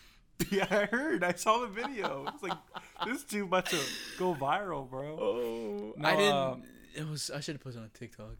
Yeah, 0.50 0.66
I 0.68 0.86
heard. 0.86 1.22
I 1.22 1.32
saw 1.34 1.58
the 1.60 1.68
video. 1.68 2.26
It's 2.34 2.42
like 2.42 2.58
this 3.06 3.18
is 3.18 3.24
too 3.24 3.46
much 3.46 3.70
to 3.70 3.78
go 4.18 4.34
viral, 4.34 4.90
bro. 4.90 5.16
Oh, 5.16 5.94
No, 5.96 6.08
I 6.08 6.16
didn't. 6.16 6.32
um, 6.36 6.62
it 6.96 7.08
was. 7.08 7.30
I 7.30 7.38
should 7.38 7.54
have 7.54 7.60
put 7.62 7.76
it 7.76 7.78
on 7.78 7.88
TikTok. 7.94 8.34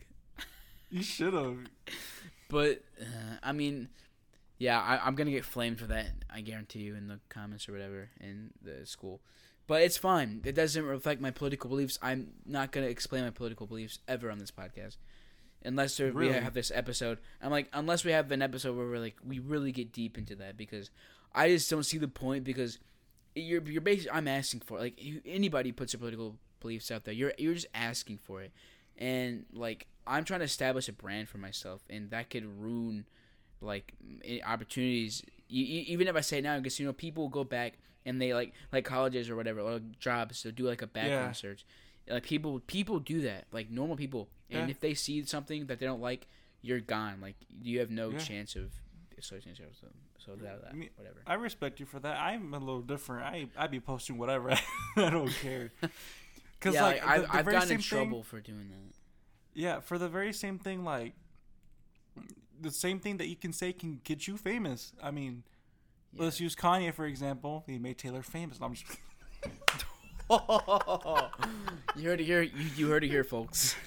You 0.90 1.04
should 1.04 1.34
have. 1.34 1.56
But 2.50 2.82
uh, 3.00 3.36
I 3.44 3.52
mean, 3.52 3.90
yeah, 4.58 4.80
I, 4.80 5.06
I'm 5.06 5.14
gonna 5.14 5.30
get 5.30 5.44
flamed 5.44 5.78
for 5.78 5.86
that. 5.86 6.06
I 6.30 6.40
guarantee 6.40 6.80
you 6.80 6.94
in 6.94 7.08
the 7.08 7.20
comments 7.28 7.68
or 7.68 7.72
whatever 7.72 8.10
in 8.20 8.50
the 8.62 8.86
school. 8.86 9.20
But 9.66 9.82
it's 9.82 9.96
fine. 9.96 10.42
It 10.44 10.54
doesn't 10.54 10.84
reflect 10.84 11.20
my 11.20 11.30
political 11.30 11.70
beliefs. 11.70 11.98
I'm 12.02 12.32
not 12.44 12.70
gonna 12.70 12.86
explain 12.86 13.24
my 13.24 13.30
political 13.30 13.66
beliefs 13.66 13.98
ever 14.06 14.30
on 14.30 14.38
this 14.38 14.50
podcast, 14.50 14.96
unless 15.64 15.96
there, 15.96 16.12
we 16.12 16.28
have 16.28 16.54
this 16.54 16.70
episode. 16.74 17.18
I'm 17.42 17.50
like, 17.50 17.68
unless 17.72 18.04
we 18.04 18.12
have 18.12 18.30
an 18.30 18.42
episode 18.42 18.76
where 18.76 18.86
we're 18.86 18.98
like, 18.98 19.16
we 19.26 19.38
really 19.38 19.72
get 19.72 19.92
deep 19.92 20.18
into 20.18 20.36
that 20.36 20.56
because 20.56 20.90
I 21.34 21.48
just 21.48 21.70
don't 21.70 21.82
see 21.82 21.98
the 21.98 22.08
point 22.08 22.44
because 22.44 22.78
you're 23.34 23.62
you're 23.62 23.80
basically 23.80 24.12
I'm 24.12 24.28
asking 24.28 24.60
for 24.60 24.78
it. 24.78 24.80
like 24.80 25.00
anybody 25.26 25.72
puts 25.72 25.92
their 25.92 25.98
political 25.98 26.36
beliefs 26.60 26.90
out 26.90 27.04
there. 27.04 27.14
You're 27.14 27.32
you're 27.38 27.54
just 27.54 27.66
asking 27.74 28.18
for 28.18 28.42
it, 28.42 28.52
and 28.96 29.46
like 29.52 29.86
I'm 30.06 30.24
trying 30.24 30.40
to 30.40 30.46
establish 30.46 30.88
a 30.88 30.92
brand 30.92 31.28
for 31.28 31.38
myself, 31.38 31.82
and 31.90 32.10
that 32.10 32.30
could 32.30 32.44
ruin 32.44 33.06
like 33.64 33.92
eh, 34.24 34.38
opportunities. 34.46 35.22
E- 35.50 35.56
e- 35.80 35.84
even 35.88 36.08
if 36.08 36.16
I 36.16 36.20
say 36.20 36.40
now, 36.40 36.56
because 36.58 36.78
you 36.80 36.86
know 36.86 36.92
people 36.92 37.28
go 37.28 37.44
back 37.44 37.74
and 38.06 38.20
they 38.20 38.32
like 38.34 38.52
like 38.72 38.84
colleges 38.84 39.28
or 39.30 39.36
whatever 39.36 39.60
or 39.60 39.80
jobs 39.98 40.42
to 40.42 40.52
do 40.52 40.64
like 40.64 40.82
a 40.82 40.86
background 40.86 41.28
Yeah. 41.28 41.32
search. 41.32 41.64
Like 42.08 42.22
people 42.24 42.60
people 42.66 42.98
do 43.00 43.20
that, 43.22 43.46
like 43.52 43.70
normal 43.70 43.96
people, 43.96 44.28
and 44.50 44.68
Yeah. 44.68 44.70
if 44.70 44.80
they 44.80 44.94
see 44.94 45.24
something 45.24 45.66
that 45.66 45.78
they 45.78 45.86
don't 45.86 46.00
like, 46.02 46.26
you're 46.62 46.80
gone. 46.80 47.20
Like 47.20 47.36
you 47.62 47.78
have 47.80 47.90
no 47.90 48.10
Yeah. 48.10 48.18
chance 48.18 48.56
of 48.56 48.70
associating 49.18 49.52
yourself 49.52 49.70
with 49.70 49.80
them. 49.80 49.94
So 50.18 50.32
that, 50.36 50.62
that 50.62 50.70
I 50.70 50.74
mean, 50.74 50.90
whatever. 50.96 51.16
I 51.26 51.34
respect 51.34 51.80
you 51.80 51.86
for 51.86 52.00
that. 52.00 52.18
I'm 52.20 52.52
a 52.54 52.58
little 52.58 52.82
different. 52.82 53.24
I 53.24 53.48
I 53.56 53.66
be 53.68 53.80
posting 53.80 54.18
whatever. 54.18 54.50
I 54.96 55.10
don't 55.10 55.30
care. 55.30 55.70
Cause 56.60 56.74
yeah, 56.74 56.82
like, 56.82 57.04
like, 57.04 57.10
I've, 57.10 57.20
the, 57.22 57.26
the 57.26 57.34
I've 57.36 57.44
gotten 57.44 57.54
in 57.62 57.68
same 57.68 57.78
thing- 57.78 57.84
trouble 58.08 58.22
for 58.22 58.40
doing 58.40 58.68
that. 58.70 58.94
Yeah, 59.56 59.80
for 59.80 59.98
the 59.98 60.08
very 60.08 60.32
same 60.32 60.58
thing, 60.58 60.82
like 60.84 61.12
the 62.64 62.70
same 62.70 62.98
thing 62.98 63.18
that 63.18 63.28
you 63.28 63.36
can 63.36 63.52
say 63.52 63.72
can 63.72 64.00
get 64.04 64.26
you 64.26 64.36
famous. 64.36 64.92
I 65.02 65.10
mean, 65.10 65.44
let's 66.16 66.40
use 66.40 66.56
Kanye 66.56 66.92
for 66.92 67.06
example. 67.06 67.64
He 67.66 67.78
made 67.78 67.98
Taylor 67.98 68.22
famous. 68.22 68.58
I'm 68.60 68.74
just 68.74 68.86
you 71.96 72.08
heard 72.08 72.20
it 72.20 72.24
here. 72.24 72.42
You, 72.42 72.66
you 72.76 72.88
heard 72.88 73.04
it 73.04 73.08
here, 73.08 73.24
folks. 73.24 73.76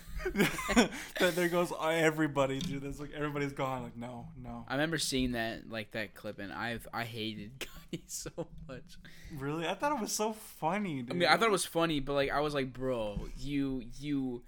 Then 0.74 1.34
there 1.36 1.48
goes 1.48 1.72
everybody 1.80 2.60
do 2.60 2.80
this. 2.80 3.00
Like 3.00 3.12
everybody's 3.16 3.54
gone. 3.54 3.84
Like 3.84 3.98
no, 3.98 4.28
no. 4.42 4.66
I 4.68 4.74
remember 4.74 4.98
seeing 4.98 5.34
that 5.34 5.70
like 5.70 5.92
that 5.92 6.16
clip, 6.16 6.40
and 6.40 6.52
I 6.52 6.80
I 6.94 7.04
hated 7.04 7.60
Kanye 7.94 8.02
so 8.08 8.32
much. 8.68 8.98
Really, 9.38 9.68
I 9.68 9.74
thought 9.74 9.92
it 9.92 10.02
was 10.02 10.12
so 10.12 10.34
funny. 10.34 11.02
Dude. 11.02 11.12
I 11.12 11.14
mean, 11.16 11.30
I 11.30 11.38
thought 11.38 11.48
it 11.48 11.52
was 11.52 11.66
funny, 11.66 12.00
but 12.00 12.14
like 12.14 12.32
I 12.32 12.42
was 12.42 12.54
like, 12.54 12.74
bro, 12.74 13.20
you 13.38 13.84
you, 14.00 14.44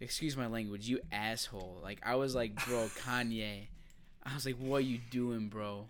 excuse 0.00 0.36
my 0.36 0.46
language, 0.46 0.88
you 0.88 1.00
asshole. 1.12 1.78
Like 1.82 2.00
I 2.04 2.16
was 2.16 2.34
like, 2.34 2.54
bro, 2.66 2.88
Kanye. 3.04 3.66
I 4.24 4.34
was 4.34 4.46
like, 4.46 4.56
what 4.56 4.84
you 4.84 4.98
doing, 5.10 5.48
bro? 5.48 5.88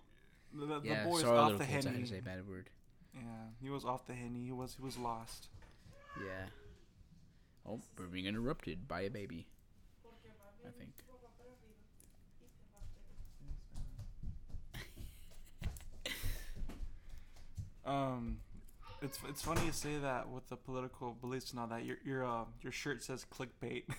the, 0.53 0.65
the, 0.65 0.81
Yeah, 0.83 1.03
the 1.03 1.09
boy's 1.09 1.21
sorry, 1.21 1.37
off 1.37 1.43
little 1.51 1.57
the. 1.59 1.63
I 1.65 1.67
had 1.67 1.83
henny. 1.85 2.01
to 2.01 2.07
say 2.07 2.19
a 2.19 2.21
bad 2.21 2.47
word. 2.47 2.69
Yeah, 3.13 3.21
he 3.61 3.69
was 3.69 3.85
off 3.85 4.05
the 4.07 4.13
henny. 4.13 4.45
He 4.45 4.51
was 4.51 4.75
he 4.75 4.83
was 4.83 4.97
lost. 4.97 5.47
Yeah. 6.19 6.47
Oh, 7.67 7.81
we're 7.97 8.05
being 8.07 8.25
interrupted 8.25 8.87
by 8.87 9.01
a 9.01 9.09
baby. 9.09 9.47
I 10.65 10.69
think. 10.79 10.91
Um, 17.85 18.39
it's 19.05 19.19
it's 19.29 19.41
funny 19.41 19.65
you 19.65 19.71
say 19.71 19.97
that 19.97 20.29
with 20.29 20.49
the 20.49 20.55
political 20.55 21.15
beliefs 21.21 21.51
and 21.51 21.59
all 21.59 21.67
that. 21.67 21.85
Your 21.85 21.97
your 22.03 22.25
uh, 22.25 22.45
your 22.61 22.71
shirt 22.71 23.03
says 23.03 23.25
clickbait. 23.31 23.83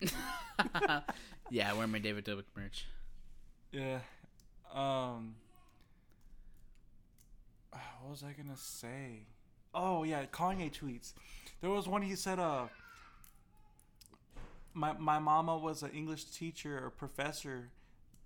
yeah, 1.50 1.70
I 1.70 1.74
wear 1.74 1.86
my 1.86 1.98
David 1.98 2.24
Dobrik 2.24 2.44
merch. 2.56 2.86
yeah. 3.72 3.98
Um. 4.72 5.34
What 8.00 8.10
was 8.10 8.22
I 8.22 8.32
gonna 8.32 8.56
say? 8.56 9.26
Oh 9.74 10.04
yeah, 10.04 10.24
Kanye 10.26 10.72
tweets. 10.72 11.12
There 11.60 11.70
was 11.70 11.88
one 11.88 12.02
he 12.02 12.14
said. 12.14 12.38
Uh. 12.38 12.66
My 14.74 14.92
my 14.92 15.18
mama 15.18 15.56
was 15.56 15.82
an 15.82 15.90
English 15.90 16.24
teacher 16.26 16.84
or 16.84 16.90
professor. 16.90 17.70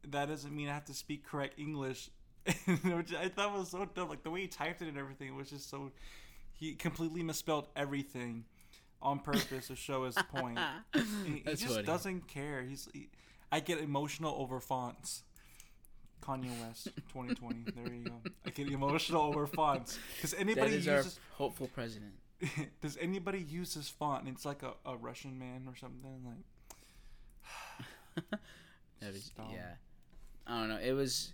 That 0.06 0.28
doesn't 0.28 0.54
mean 0.54 0.68
I 0.68 0.74
have 0.74 0.86
to 0.86 0.94
speak 0.94 1.24
correct 1.24 1.58
English. 1.58 2.10
Which 2.84 3.14
I 3.14 3.28
thought 3.28 3.52
was 3.52 3.70
so 3.70 3.84
dumb. 3.94 4.08
Like 4.08 4.22
the 4.22 4.30
way 4.30 4.42
he 4.42 4.46
typed 4.48 4.82
it 4.82 4.88
and 4.88 4.98
everything 4.98 5.34
was 5.36 5.50
just 5.50 5.68
so. 5.70 5.90
He 6.54 6.74
completely 6.74 7.22
misspelled 7.22 7.68
everything 7.76 8.44
on 9.02 9.20
purpose 9.20 9.68
to 9.68 9.76
show 9.76 10.04
his 10.04 10.14
point. 10.14 10.58
And 10.94 11.04
he 11.26 11.42
just 11.50 11.66
funny. 11.66 11.82
doesn't 11.82 12.28
care. 12.28 12.62
He's. 12.62 12.88
He, 12.92 13.08
I 13.52 13.60
get 13.60 13.78
emotional 13.78 14.34
over 14.38 14.60
fonts. 14.60 15.22
Kanye 16.22 16.50
West, 16.60 16.84
2020. 17.12 17.64
There 17.74 17.92
you 17.94 18.04
go. 18.04 18.20
I 18.46 18.50
get 18.50 18.68
emotional 18.68 19.22
over 19.22 19.46
fonts 19.46 19.98
because 20.16 20.32
That 20.32 20.40
anybody 20.40 20.74
is 20.76 20.86
our 20.88 21.02
hopeful 21.32 21.68
president. 21.74 22.12
does 22.82 22.96
anybody 23.00 23.40
use 23.40 23.74
this 23.74 23.88
font? 23.88 24.26
And 24.26 24.34
it's 24.34 24.44
like 24.44 24.62
a, 24.62 24.72
a 24.86 24.96
Russian 24.96 25.38
man 25.38 25.64
or 25.66 25.74
something 25.76 26.22
like. 26.24 26.44
That 29.00 29.12
was, 29.14 29.30
Dumb. 29.30 29.46
yeah. 29.52 29.72
I 30.46 30.60
don't 30.60 30.68
know. 30.68 30.78
It 30.78 30.92
was. 30.92 31.32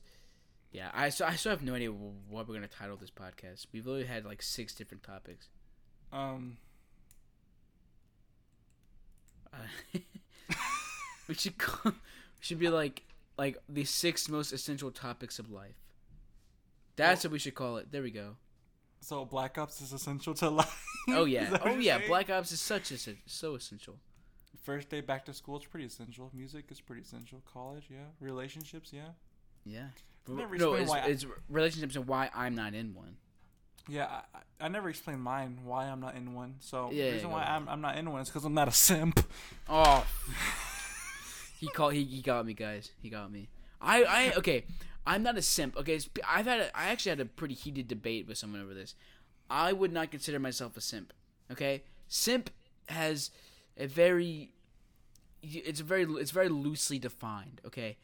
Yeah, 0.77 0.91
I 0.93 1.09
so 1.09 1.25
I 1.25 1.37
still 1.37 1.51
have 1.53 1.63
no 1.63 1.75
idea 1.75 1.91
what 1.91 2.47
we're 2.47 2.55
gonna 2.55 2.69
title 2.69 2.99
this 2.99 3.11
podcast. 3.11 3.65
We've 3.73 3.87
literally 3.87 4.07
had 4.07 4.27
like 4.27 4.43
six 4.43 4.75
different 4.75 5.03
topics. 5.03 5.49
Um. 6.13 6.59
Uh, 9.51 9.99
we 11.29 11.35
should 11.35 11.57
call, 11.59 11.93
we 11.93 11.99
should 12.41 12.59
be 12.59 12.69
like 12.69 13.05
like 13.39 13.57
the 13.71 13.85
six 13.85 14.29
most 14.29 14.53
essential 14.53 14.91
topics 14.91 15.39
of 15.39 15.51
life. 15.51 15.77
That's 16.97 17.25
what 17.25 17.33
we 17.33 17.39
should 17.39 17.55
call 17.55 17.79
it. 17.79 17.91
There 17.91 18.03
we 18.03 18.11
go. 18.11 18.37
So 19.01 19.25
Black 19.25 19.57
Ops 19.57 19.81
is 19.81 19.95
essential 19.95 20.35
to 20.35 20.51
life. 20.61 20.85
Oh 21.09 21.25
yeah. 21.25 21.57
Oh 21.65 21.79
yeah. 21.79 21.97
saying? 21.97 22.09
Black 22.11 22.29
Ops 22.29 22.53
is 22.53 22.61
such 22.61 22.93
a 22.93 22.99
so 23.25 23.55
essential. 23.55 23.97
First 24.63 24.91
day 24.91 25.01
back 25.01 25.25
to 25.25 25.33
school 25.33 25.57
is 25.57 25.65
pretty 25.65 25.87
essential. 25.87 26.31
Music 26.35 26.67
is 26.69 26.83
pretty 26.83 27.01
essential. 27.01 27.41
College, 27.51 27.85
yeah. 27.91 28.09
Relationships, 28.21 28.93
yeah. 28.93 29.13
Yeah. 29.65 29.87
Never 30.29 30.57
no, 30.57 30.75
it's, 30.75 30.91
why 30.91 31.01
I- 31.01 31.07
it's 31.07 31.27
relationships 31.49 31.97
and 31.97 32.07
why 32.07 32.31
I'm 32.35 32.55
not 32.55 32.75
in 32.75 32.95
one. 32.95 33.17
Yeah, 33.89 34.09
I, 34.35 34.65
I- 34.65 34.69
never 34.69 34.89
explained 34.89 35.23
mine 35.23 35.59
why 35.65 35.85
I'm 35.85 36.01
not 36.01 36.17
in 36.17 36.35
one. 36.35 36.57
So 36.61 36.91
Yeah, 36.93 37.07
the 37.07 37.13
reason 37.13 37.31
why. 37.31 37.45
I'm, 37.45 37.69
I'm 37.69 37.81
not 37.81 37.97
in 37.97 38.11
one 38.11 38.23
is 38.23 38.29
because 38.29 38.45
I'm 38.45 38.55
not 38.55 38.69
a 38.69 38.73
simp. 38.73 39.25
Oh. 39.69 40.07
he 41.59 41.69
called. 41.69 41.95
He, 41.95 42.05
he 42.05 42.23
got 42.23 42.45
me, 42.47 42.55
guys. 42.55 42.91
He 43.01 43.09
got 43.11 43.31
me. 43.31 43.49
I 43.81 44.05
I 44.05 44.33
okay. 44.39 44.65
I'm 45.07 45.23
not 45.23 45.39
a 45.39 45.43
simp. 45.43 45.77
Okay, 45.77 46.01
I've 46.29 46.47
had 46.47 46.61
a, 46.61 46.77
I 46.77 46.87
actually 46.87 47.11
had 47.11 47.21
a 47.21 47.27
pretty 47.27 47.55
heated 47.55 47.87
debate 47.87 48.27
with 48.27 48.39
someone 48.39 48.61
over 48.61 48.75
this. 48.75 48.95
I 49.49 49.73
would 49.73 49.93
not 49.93 50.11
consider 50.11 50.41
myself 50.41 50.77
a 50.77 50.81
simp. 50.81 51.13
Okay, 51.53 51.85
simp 52.09 52.51
has 52.89 53.31
a 53.77 53.87
very 53.87 54.51
it's 55.43 55.81
very 55.81 56.05
it's 56.05 56.33
very 56.33 56.49
loosely 56.49 56.99
defined. 56.99 57.61
Okay, 57.65 57.97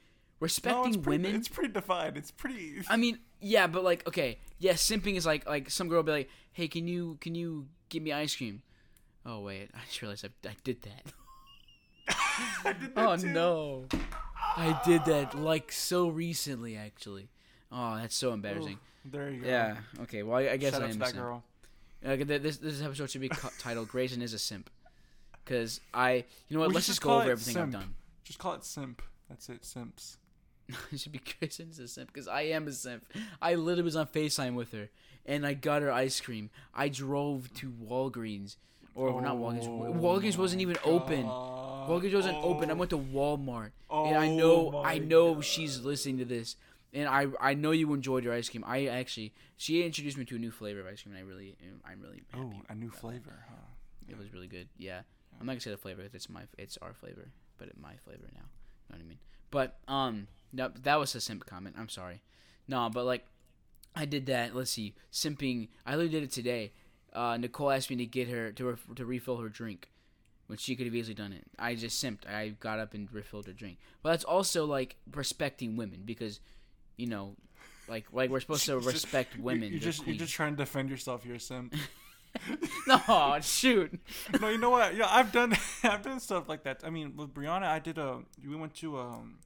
No, 0.43 0.45
respecting 0.45 0.86
it's 0.95 0.97
pretty, 0.97 1.22
women. 1.22 1.36
It's 1.36 1.49
pretty 1.49 1.72
defined. 1.72 2.16
It's 2.16 2.30
pretty. 2.30 2.82
I 2.90 2.97
mean, 2.97 3.18
yeah, 3.40 3.66
but 3.68 3.84
like, 3.84 4.07
okay, 4.09 4.38
yeah, 4.59 4.72
simping 4.72 5.16
is 5.16 5.24
like 5.24 5.49
like 5.49 5.70
some 5.70 5.88
girl 5.88 5.99
will 5.99 6.03
be 6.05 6.12
like, 6.12 6.30
"Hey, 6.53 6.68
can 6.68 6.88
you 6.88 7.16
can 7.20 7.34
you 7.34 7.68
give 7.88 8.03
me 8.03 8.12
ice 8.12 8.34
cream?" 8.34 8.62
Oh 9.24 9.40
wait, 9.40 9.70
I 9.74 9.78
just 9.86 10.03
realized 10.03 10.24
I, 10.24 10.49
I 10.49 10.57
did 10.64 10.82
that. 10.82 11.12
I 12.64 12.72
did 12.72 12.95
that 12.95 13.09
Oh 13.09 13.16
too. 13.16 13.28
no, 13.28 13.84
I 14.57 14.80
did 14.84 15.05
that 15.05 15.38
like 15.38 15.70
so 15.72 16.09
recently, 16.09 16.76
actually. 16.76 17.28
Oh, 17.70 17.97
that's 17.97 18.14
so 18.16 18.32
embarrassing. 18.32 18.78
Ooh, 19.07 19.11
there 19.11 19.30
you 19.30 19.40
go. 19.43 19.47
Yeah. 19.49 19.76
Okay. 20.03 20.22
Well, 20.22 20.38
I, 20.38 20.51
I 20.51 20.57
guess 20.57 20.72
Shout 20.72 20.82
I 20.82 20.86
am 20.86 20.90
a 20.97 20.99
that 20.99 21.09
simp. 21.09 21.20
girl. 21.20 21.45
Uh, 22.05 22.09
okay, 22.11 22.24
this 22.24 22.57
this 22.57 22.82
episode 22.82 23.11
should 23.11 23.20
be 23.20 23.30
titled 23.59 23.88
"Grayson 23.88 24.20
is 24.22 24.34
a 24.34 24.38
simp," 24.38 24.68
because 25.45 25.80
I, 25.95 26.24
you 26.49 26.55
know 26.57 26.61
what? 26.61 26.70
We 26.70 26.74
Let's 26.74 26.88
just 26.88 27.01
go 27.01 27.20
over 27.20 27.30
everything 27.30 27.55
simp. 27.55 27.66
I've 27.74 27.80
done. 27.80 27.95
Just 28.24 28.38
call 28.40 28.55
it 28.55 28.64
simp. 28.64 29.03
That's 29.28 29.49
it. 29.49 29.64
Simps. 29.64 30.18
it 30.93 31.01
should 31.01 31.13
be 31.13 31.21
Grayson 31.39 31.69
is 31.71 31.79
a 31.79 31.89
simp 31.89 32.13
because 32.13 32.29
I 32.29 32.43
am 32.43 32.67
a 32.69 32.73
simp. 32.73 33.05
I 33.41 33.55
literally 33.55 33.83
was 33.83 33.97
on 33.97 34.07
Facetime 34.07 34.55
with 34.55 34.73
her, 34.73 34.89
and 35.27 35.47
I 35.47 35.55
got 35.55 35.83
her 35.83 35.91
ice 35.93 36.21
cream. 36.21 36.51
I 36.75 36.89
drove 36.89 37.53
to 37.55 37.71
Walgreens, 37.71 38.57
or 38.95 39.21
not 39.21 39.37
Walgreens. 39.37 39.69
Oh 39.69 39.93
Walgreens 39.93 40.39
wasn't 40.39 40.63
even 40.63 40.77
open. 40.85 41.25
Walgreens 41.89 42.15
wasn't 42.15 42.39
open. 42.43 42.71
I 42.71 42.75
Oh. 42.75 42.77
went 42.77 42.91
to 42.91 42.99
Walmart, 42.99 43.71
and 43.91 44.17
I 44.17 44.29
Oh 44.29 44.37
know 44.37 44.83
I 44.85 44.99
know 44.99 45.35
God. 45.35 45.45
she's 45.45 45.81
listening 45.81 46.19
to 46.19 46.25
this, 46.25 46.57
and 46.93 47.09
I 47.09 47.27
I 47.41 47.55
know 47.55 47.73
you 47.73 47.93
enjoyed 47.93 48.25
your 48.25 48.33
ice 48.35 48.49
cream. 48.49 48.65
I 48.67 48.87
actually 48.87 49.33
she 49.57 49.85
introduced 49.85 50.17
me 50.17 50.25
to 50.27 50.37
a 50.37 50.39
new 50.39 50.51
flavor 50.53 50.81
of 50.81 50.87
ice 50.87 51.03
cream, 51.03 51.15
and 51.17 51.25
I 51.25 51.27
really 51.29 51.57
I'm 51.85 52.01
really 52.01 52.23
happy. 52.31 52.45
Oh, 52.57 52.63
a 52.69 52.75
new 52.75 52.91
flavor, 52.91 53.45
huh? 53.49 53.57
It 54.09 54.17
was 54.19 54.33
really 54.33 54.47
good. 54.49 54.69
Yeah, 54.79 55.01
I'm 55.41 55.47
not 55.47 55.53
gonna 55.53 55.61
say 55.61 55.71
the 55.73 55.77
flavor. 55.77 56.03
It's 56.13 56.29
my 56.31 56.43
it's 56.57 56.79
our 56.81 56.93
flavor, 56.95 57.29
but 57.59 57.69
it, 57.69 57.75
my 57.81 57.95
flavor 58.05 58.29
now. 58.35 58.47
You 58.89 58.97
know 58.97 58.99
what 58.99 59.01
I 59.01 59.09
mean? 59.09 59.19
But 59.51 59.77
um, 59.89 60.27
no, 60.53 60.71
that 60.83 60.99
was 60.99 61.15
a 61.15 61.21
simp 61.21 61.47
comment. 61.47 61.77
I'm 61.79 61.89
sorry. 61.89 62.23
No, 62.69 62.91
but 62.93 63.05
like, 63.05 63.27
I 63.95 64.05
did 64.05 64.27
that. 64.27 64.55
Let's 64.55 64.71
see, 64.71 64.95
simping. 65.13 65.69
I 65.87 65.93
literally 65.93 66.11
did 66.11 66.23
it 66.25 66.33
today. 66.33 66.73
Uh, 67.13 67.37
Nicole 67.37 67.71
asked 67.71 67.91
me 67.91 67.97
to 67.97 68.07
get 68.07 68.29
her 68.29 68.53
to 68.53 68.65
ref- 68.65 68.95
to 68.97 69.05
refill 69.05 69.37
her 69.39 69.49
drink, 69.49 69.91
when 70.47 70.59
she 70.59 70.77
could 70.77 70.87
have 70.87 70.95
easily 70.95 71.15
done 71.15 71.33
it. 71.33 71.45
I 71.59 71.75
just 71.75 72.03
simped. 72.03 72.27
I 72.29 72.51
got 72.61 72.79
up 72.79 72.95
and 72.95 73.11
refilled 73.13 73.47
her 73.47 73.53
drink. 73.53 73.79
But 74.03 74.11
that's 74.11 74.25
also 74.25 74.67
like 74.67 74.97
respecting 75.11 75.77
women 75.77 76.03
because, 76.05 76.41
you 76.97 77.07
know, 77.07 77.37
like 77.89 78.07
like 78.13 78.31
we're 78.31 78.41
supposed 78.41 78.67
to 78.67 78.79
respect 78.81 79.39
women. 79.39 79.71
You're 79.71 79.81
just 79.81 80.07
you're 80.07 80.17
just 80.17 80.35
trying 80.35 80.53
to 80.53 80.57
defend 80.59 80.91
yourself. 80.91 81.25
You're 81.25 81.37
a 81.37 81.41
simp. 81.41 81.75
no 82.87 83.39
shoot. 83.41 83.99
no, 84.41 84.49
you 84.49 84.59
know 84.59 84.71
what? 84.71 84.95
Yeah, 84.95 85.07
I've 85.09 85.33
done 85.33 85.55
I've 85.85 86.03
done 86.03 86.21
stuff 86.21 86.49
like 86.49 86.65
that. 86.65 86.81
I 86.85 86.91
mean, 86.91 87.17
with 87.17 87.33
Brianna, 87.33 87.65
I 87.65 87.79
did 87.79 87.99
a 87.99 88.21
we 88.47 88.57
went 88.57 88.75
to 88.77 88.99
um 88.99 89.39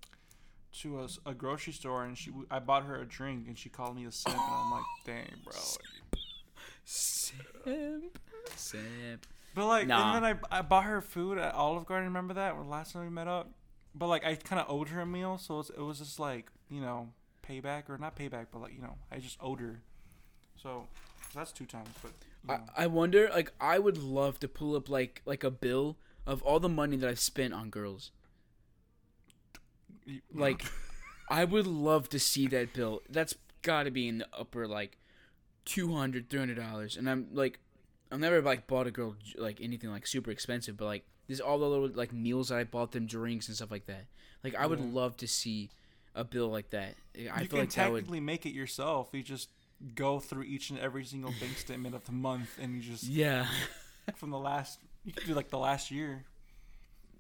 to 0.83 1.07
a 1.25 1.35
grocery 1.35 1.73
store 1.73 2.05
and 2.05 2.17
she 2.17 2.31
I 2.51 2.59
bought 2.59 2.85
her 2.85 3.01
a 3.01 3.05
drink 3.07 3.47
and 3.49 3.57
she 3.59 3.69
called 3.69 3.97
me 3.97 4.05
a 4.07 4.13
simp 4.13 4.35
and 4.37 4.45
I'm 4.45 4.71
like, 4.71 4.85
dang, 5.05 5.31
bro. 5.45 5.55
Simp. 6.85 8.19
Simp. 8.55 9.27
But 9.55 9.67
like, 9.67 9.87
Nah. 9.87 10.15
and 10.17 10.25
then 10.25 10.39
I 10.51 10.59
I 10.59 10.63
bought 10.63 10.85
her 10.85 11.01
food 11.01 11.39
at 11.39 11.55
Olive 11.55 11.87
Garden. 11.87 12.07
Remember 12.09 12.35
that? 12.35 12.57
When 12.57 12.69
last 12.69 12.93
time 12.93 13.03
we 13.05 13.11
met 13.11 13.27
up. 13.29 13.51
But 13.95 14.09
like, 14.09 14.25
I 14.27 14.35
kind 14.35 14.61
of 14.61 14.67
owed 14.71 14.91
her 14.91 15.01
a 15.01 15.07
meal, 15.07 15.39
so 15.39 15.55
it 15.55 15.59
was, 15.59 15.71
it 15.71 15.81
was 15.81 15.99
just 15.99 16.19
like 16.21 16.51
you 16.69 16.81
know 16.81 17.09
payback 17.49 17.89
or 17.89 17.97
not 17.99 18.15
payback, 18.17 18.47
but 18.53 18.61
like 18.61 18.75
you 18.75 18.83
know 18.83 18.97
I 19.11 19.19
just 19.19 19.39
owed 19.41 19.61
her. 19.61 19.81
So 20.63 20.87
that's 21.35 21.53
two 21.53 21.65
times. 21.67 21.89
But 22.03 22.13
you 22.43 22.49
know. 22.55 22.65
I, 22.77 22.85
I 22.85 22.87
wonder 22.87 23.31
like 23.33 23.53
I 23.61 23.79
would 23.79 23.99
love 23.99 24.39
to 24.41 24.49
pull 24.49 24.77
up 24.77 24.89
like 24.89 25.23
like 25.25 25.43
a 25.43 25.51
bill 25.51 25.97
of 26.27 26.43
all 26.43 26.61
the 26.61 26.69
money 26.69 26.97
that 26.99 27.09
I've 27.09 27.21
spent 27.21 27.55
on 27.55 27.71
girls. 27.71 28.11
Like 30.33 30.65
I 31.31 31.45
would 31.45 31.67
love 31.67 32.09
to 32.11 32.19
see 32.19 32.47
that 32.49 32.73
bill. 32.73 33.03
That's 33.09 33.35
got 33.63 33.85
to 33.85 33.91
be 33.91 34.09
in 34.09 34.19
the 34.19 34.29
upper 34.33 34.67
like 34.69 34.99
200 35.65 36.31
300 36.31 36.55
dollars 36.55 36.97
and 36.97 37.11
I'm 37.11 37.27
like 37.33 37.59
I've 38.13 38.21
never 38.21 38.41
like 38.41 38.69
bought 38.69 38.87
a 38.87 38.93
girl 38.93 39.17
like 39.37 39.61
anything 39.61 39.91
like 39.91 40.07
super 40.07 40.31
expensive 40.31 40.77
but 40.77 40.85
like 40.85 41.05
there's 41.27 41.41
all 41.41 41.59
the 41.59 41.67
little 41.67 41.89
like 41.89 42.13
meals 42.13 42.51
that 42.51 42.59
I 42.59 42.63
bought 42.65 42.93
them 42.93 43.07
drinks 43.07 43.49
and 43.49 43.57
stuff 43.57 43.73
like 43.73 43.87
that. 43.87 44.05
Like 44.45 44.55
I 44.55 44.67
would 44.67 44.79
Yeah. 44.79 44.87
love 44.93 45.17
to 45.19 45.27
see 45.27 45.71
a 46.15 46.23
bill 46.23 46.49
like 46.49 46.71
that. 46.71 46.95
I 47.17 47.19
you 47.19 47.27
feel 47.27 47.47
can 47.49 47.59
like 47.59 47.73
that 47.73 47.91
would 47.91 47.99
technically 48.05 48.21
make 48.21 48.47
it 48.47 48.53
yourself. 48.53 49.09
You 49.13 49.25
just 49.25 49.49
go 49.97 50.21
through 50.21 50.45
each 50.45 50.71
and 50.71 50.79
every 50.79 51.05
single 51.05 51.33
bank 51.33 51.59
statement 51.67 51.95
of 51.97 52.07
the 52.07 52.13
month, 52.13 52.57
and 52.63 52.77
you 52.77 52.81
just 52.81 53.03
Yeah. 53.05 53.47
from 54.15 54.31
the 54.31 54.39
last. 54.39 54.79
You 55.05 55.13
could 55.13 55.27
do 55.27 55.35
like 55.35 55.49
the 55.51 55.59
last 55.59 55.91
year. 55.91 56.25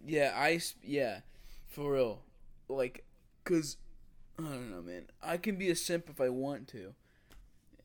Yeah, 0.06 0.32
I 0.36 0.60
yeah, 0.84 1.20
for 1.68 1.92
real. 1.94 2.20
Like, 2.68 3.04
cause 3.44 3.76
I 4.38 4.42
don't 4.42 4.70
know, 4.70 4.82
man. 4.82 5.06
I 5.22 5.36
can 5.36 5.56
be 5.56 5.70
a 5.70 5.76
simp 5.76 6.08
if 6.10 6.20
I 6.20 6.28
want 6.28 6.68
to. 6.68 6.94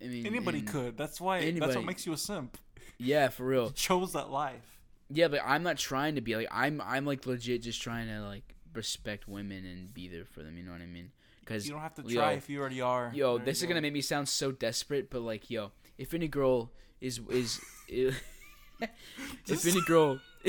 I 0.01 0.07
mean, 0.07 0.25
Anybody 0.25 0.61
could. 0.61 0.97
That's 0.97 1.21
why. 1.21 1.49
That's 1.51 1.75
what 1.75 1.85
makes 1.85 2.05
you 2.05 2.13
a 2.13 2.17
simp. 2.17 2.57
Yeah, 2.97 3.29
for 3.29 3.45
real. 3.45 3.65
You 3.65 3.71
chose 3.73 4.13
that 4.13 4.29
life. 4.29 4.79
Yeah, 5.09 5.27
but 5.27 5.41
I'm 5.45 5.63
not 5.63 5.77
trying 5.77 6.15
to 6.15 6.21
be 6.21 6.35
like 6.35 6.47
I'm. 6.51 6.81
I'm 6.81 7.05
like 7.05 7.25
legit 7.25 7.63
just 7.63 7.81
trying 7.81 8.07
to 8.07 8.21
like 8.21 8.55
respect 8.73 9.27
women 9.27 9.65
and 9.65 9.93
be 9.93 10.07
there 10.07 10.25
for 10.25 10.43
them. 10.43 10.57
You 10.57 10.63
know 10.63 10.71
what 10.71 10.81
I 10.81 10.85
mean? 10.85 11.11
Because 11.41 11.67
You 11.67 11.73
don't 11.73 11.81
have 11.81 11.95
to 11.95 12.03
yo, 12.03 12.21
try 12.21 12.33
if 12.33 12.49
you 12.49 12.59
already 12.59 12.81
are. 12.81 13.11
Yo, 13.13 13.37
this 13.37 13.61
is 13.61 13.67
gonna 13.67 13.81
make 13.81 13.93
me 13.93 14.01
sound 14.01 14.29
so 14.29 14.51
desperate, 14.51 15.09
but 15.09 15.21
like, 15.21 15.49
yo, 15.49 15.71
if 15.97 16.13
any 16.13 16.27
girl 16.27 16.71
is 16.99 17.19
is, 17.29 17.59
if 17.87 19.65
any 19.65 19.81
girl, 19.81 20.19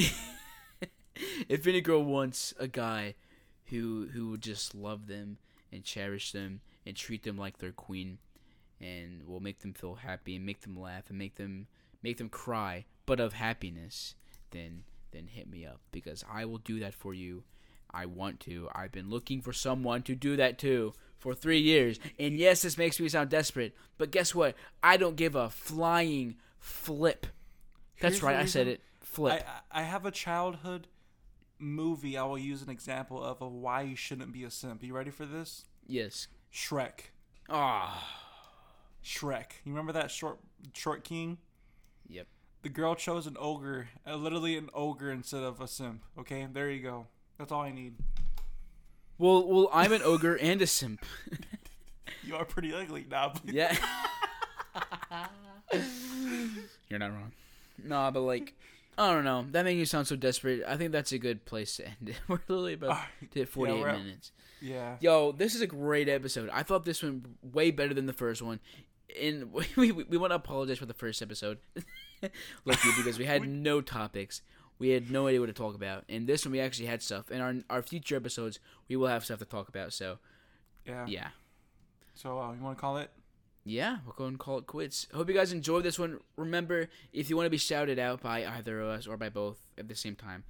if 1.49 1.67
any 1.67 1.81
girl 1.81 2.05
wants 2.05 2.55
a 2.59 2.69
guy 2.69 3.15
who 3.73 4.09
who 4.13 4.31
would 4.31 4.43
just 4.43 4.75
love 4.75 5.07
them 5.07 5.39
and 5.73 5.83
cherish 5.83 6.33
them 6.33 6.61
and 6.87 6.95
treat 6.95 7.23
them 7.23 7.39
like 7.39 7.59
their 7.59 7.73
queen, 7.73 8.19
and 8.81 9.27
will 9.27 9.41
make 9.41 9.61
them 9.61 9.73
feel 9.73 9.97
happy 9.97 10.37
and 10.37 10.47
make 10.47 10.61
them 10.61 10.79
laugh 10.79 11.09
and 11.09 11.19
make 11.19 11.37
them 11.37 11.67
make 12.03 12.19
them 12.19 12.29
cry, 12.29 12.85
but 13.07 13.19
of 13.19 13.33
happiness, 13.33 14.15
then 14.51 14.85
then 15.11 15.27
hit 15.27 15.51
me 15.51 15.65
up 15.67 15.81
because 15.91 16.25
I 16.31 16.45
will 16.45 16.59
do 16.59 16.79
that 16.81 16.95
for 16.95 17.15
you. 17.15 17.45
I 17.91 18.07
want 18.07 18.41
to. 18.41 18.69
I've 18.75 18.93
been 18.93 19.11
looking 19.11 19.43
for 19.43 19.53
someone 19.53 20.03
to 20.05 20.15
do 20.15 20.37
that 20.37 20.59
too 20.59 20.95
for 21.19 21.35
three 21.35 21.61
years. 21.61 21.99
And 22.19 22.37
yes, 22.37 22.63
this 22.63 22.79
makes 22.79 22.99
me 22.99 23.09
sound 23.09 23.31
desperate, 23.31 23.75
but 23.99 24.11
guess 24.11 24.35
what? 24.35 24.55
I 24.83 24.97
don't 24.97 25.17
give 25.17 25.35
a 25.35 25.51
flying 25.51 26.37
flip. 26.59 27.27
That's 28.01 28.15
Here's 28.15 28.23
right, 28.23 28.37
I 28.37 28.47
said 28.47 28.67
it. 28.67 28.81
Flip. 29.01 29.45
I, 29.73 29.81
I 29.81 29.83
have 29.83 30.07
a 30.07 30.11
childhood 30.11 30.89
movie 31.63 32.17
I 32.19 32.25
will 32.25 32.39
use 32.39 32.63
an 32.63 32.71
example 32.71 33.23
of 33.23 33.41
of 33.41 33.53
why 33.53 33.83
you 33.83 33.97
shouldn't 33.97 34.33
be 34.33 34.45
a 34.45 34.51
simp. 34.51 34.83
You 34.83 34.95
ready 34.95 35.11
for 35.11 35.25
this? 35.27 35.65
yes. 35.87 36.29
Shrek. 36.53 37.11
Ah. 37.49 38.07
Shrek. 39.03 39.53
You 39.65 39.73
remember 39.73 39.93
that 39.93 40.11
short 40.11 40.39
short 40.75 41.03
king? 41.05 41.39
Yep. 42.09 42.27
The 42.63 42.69
girl 42.69 42.95
chose 42.95 43.27
an 43.27 43.37
ogre, 43.41 43.89
uh, 44.07 44.17
literally 44.17 44.57
an 44.59 44.69
ogre 44.75 45.11
instead 45.11 45.43
of 45.43 45.61
a 45.61 45.67
simp. 45.67 46.03
Okay, 46.19 46.47
there 46.53 46.71
you 46.71 46.83
go. 46.83 47.07
That's 47.39 47.51
all 47.51 47.63
I 47.63 47.73
need. 47.73 47.95
Well, 49.19 49.47
well, 49.49 49.71
I'm 49.73 49.93
an 49.93 50.03
ogre 50.05 50.37
and 50.37 50.61
a 50.63 50.67
simp. 50.67 51.05
You 52.25 52.37
are 52.37 52.45
pretty 52.45 52.73
ugly 52.73 53.05
now. 53.11 53.33
yeah. 53.45 53.77
You're 56.89 56.99
not 57.01 57.11
wrong. 57.11 57.33
No, 57.83 58.11
but 58.13 58.21
like, 58.21 58.55
I 58.99 59.13
don't 59.13 59.25
know. 59.25 59.47
That 59.51 59.65
made 59.65 59.79
you 59.79 59.87
sound 59.87 60.07
so 60.07 60.17
desperate. 60.17 60.63
I 60.67 60.77
think 60.77 60.93
that's 60.93 61.13
a 61.13 61.19
good 61.19 61.45
place 61.45 61.77
to 61.77 61.87
end 61.87 62.09
it. 62.11 62.17
We're 62.29 62.41
literally 62.49 62.75
about 62.75 62.99
to 63.33 63.39
hit 63.39 63.49
48 63.49 63.81
we're 63.81 63.89
at- 63.89 63.99
minutes. 63.99 64.33
yeah. 64.61 64.97
Yo, 65.01 65.33
this 65.33 65.55
is 65.55 65.61
a 65.63 65.67
great 65.67 66.09
episode. 66.09 66.51
I 66.53 66.63
thought 66.63 66.85
this 66.85 67.03
went 67.03 67.25
way 67.43 67.71
better 67.71 67.95
than 67.95 68.07
the 68.07 68.13
first 68.13 68.43
one. 68.43 68.61
And 69.21 69.53
we, 69.77 69.93
we, 69.93 69.93
we 70.05 70.17
want 70.19 70.31
to 70.33 70.37
apologize 70.37 70.79
for 70.79 70.87
the 70.87 70.95
first 70.95 71.23
episode. 71.23 71.59
Lucky 72.65 72.89
because 72.97 73.19
we 73.19 73.25
had 73.25 73.47
no 73.49 73.81
topics. 73.81 74.43
We 74.79 74.91
had 74.91 75.11
no 75.11 75.27
idea 75.27 75.41
what 75.41 75.47
to 75.47 75.53
talk 75.53 75.75
about. 75.75 76.05
And 76.09 76.27
this 76.27 76.45
one 76.45 76.53
we 76.53 76.61
actually 76.61 76.87
had 76.87 77.03
stuff. 77.03 77.31
And 77.31 77.41
our 77.43 77.55
our 77.71 77.83
future 77.83 78.17
episodes 78.17 78.59
we 78.89 78.97
will 78.97 79.09
have 79.09 79.25
stuff 79.25 79.39
to 79.39 79.45
talk 79.45 79.69
about. 79.69 79.93
So 79.93 80.19
Yeah. 80.87 81.07
yeah. 81.07 81.29
So 82.15 82.39
uh, 82.39 82.53
you 82.53 82.61
want 82.63 82.77
to 82.77 82.81
call 82.81 82.99
it? 82.99 83.11
Yeah, 83.65 83.99
we'll 84.05 84.15
go 84.17 84.25
and 84.27 84.39
call 84.39 84.59
it 84.59 84.67
quits. 84.67 85.07
Hope 85.15 85.29
you 85.29 85.35
guys 85.35 85.53
enjoyed 85.53 85.85
this 85.85 85.99
one. 85.99 86.19
Remember, 86.37 86.89
if 87.13 87.31
you 87.31 87.37
want 87.37 87.47
to 87.47 87.51
be 87.51 87.59
shouted 87.59 87.99
out 87.99 88.21
by 88.21 88.45
either 88.45 88.81
of 88.81 88.89
us 88.89 89.07
or 89.07 89.17
by 89.17 89.29
both 89.29 89.59
at 89.79 89.87
the 89.89 89.95
same 89.95 90.17
time, 90.17 90.43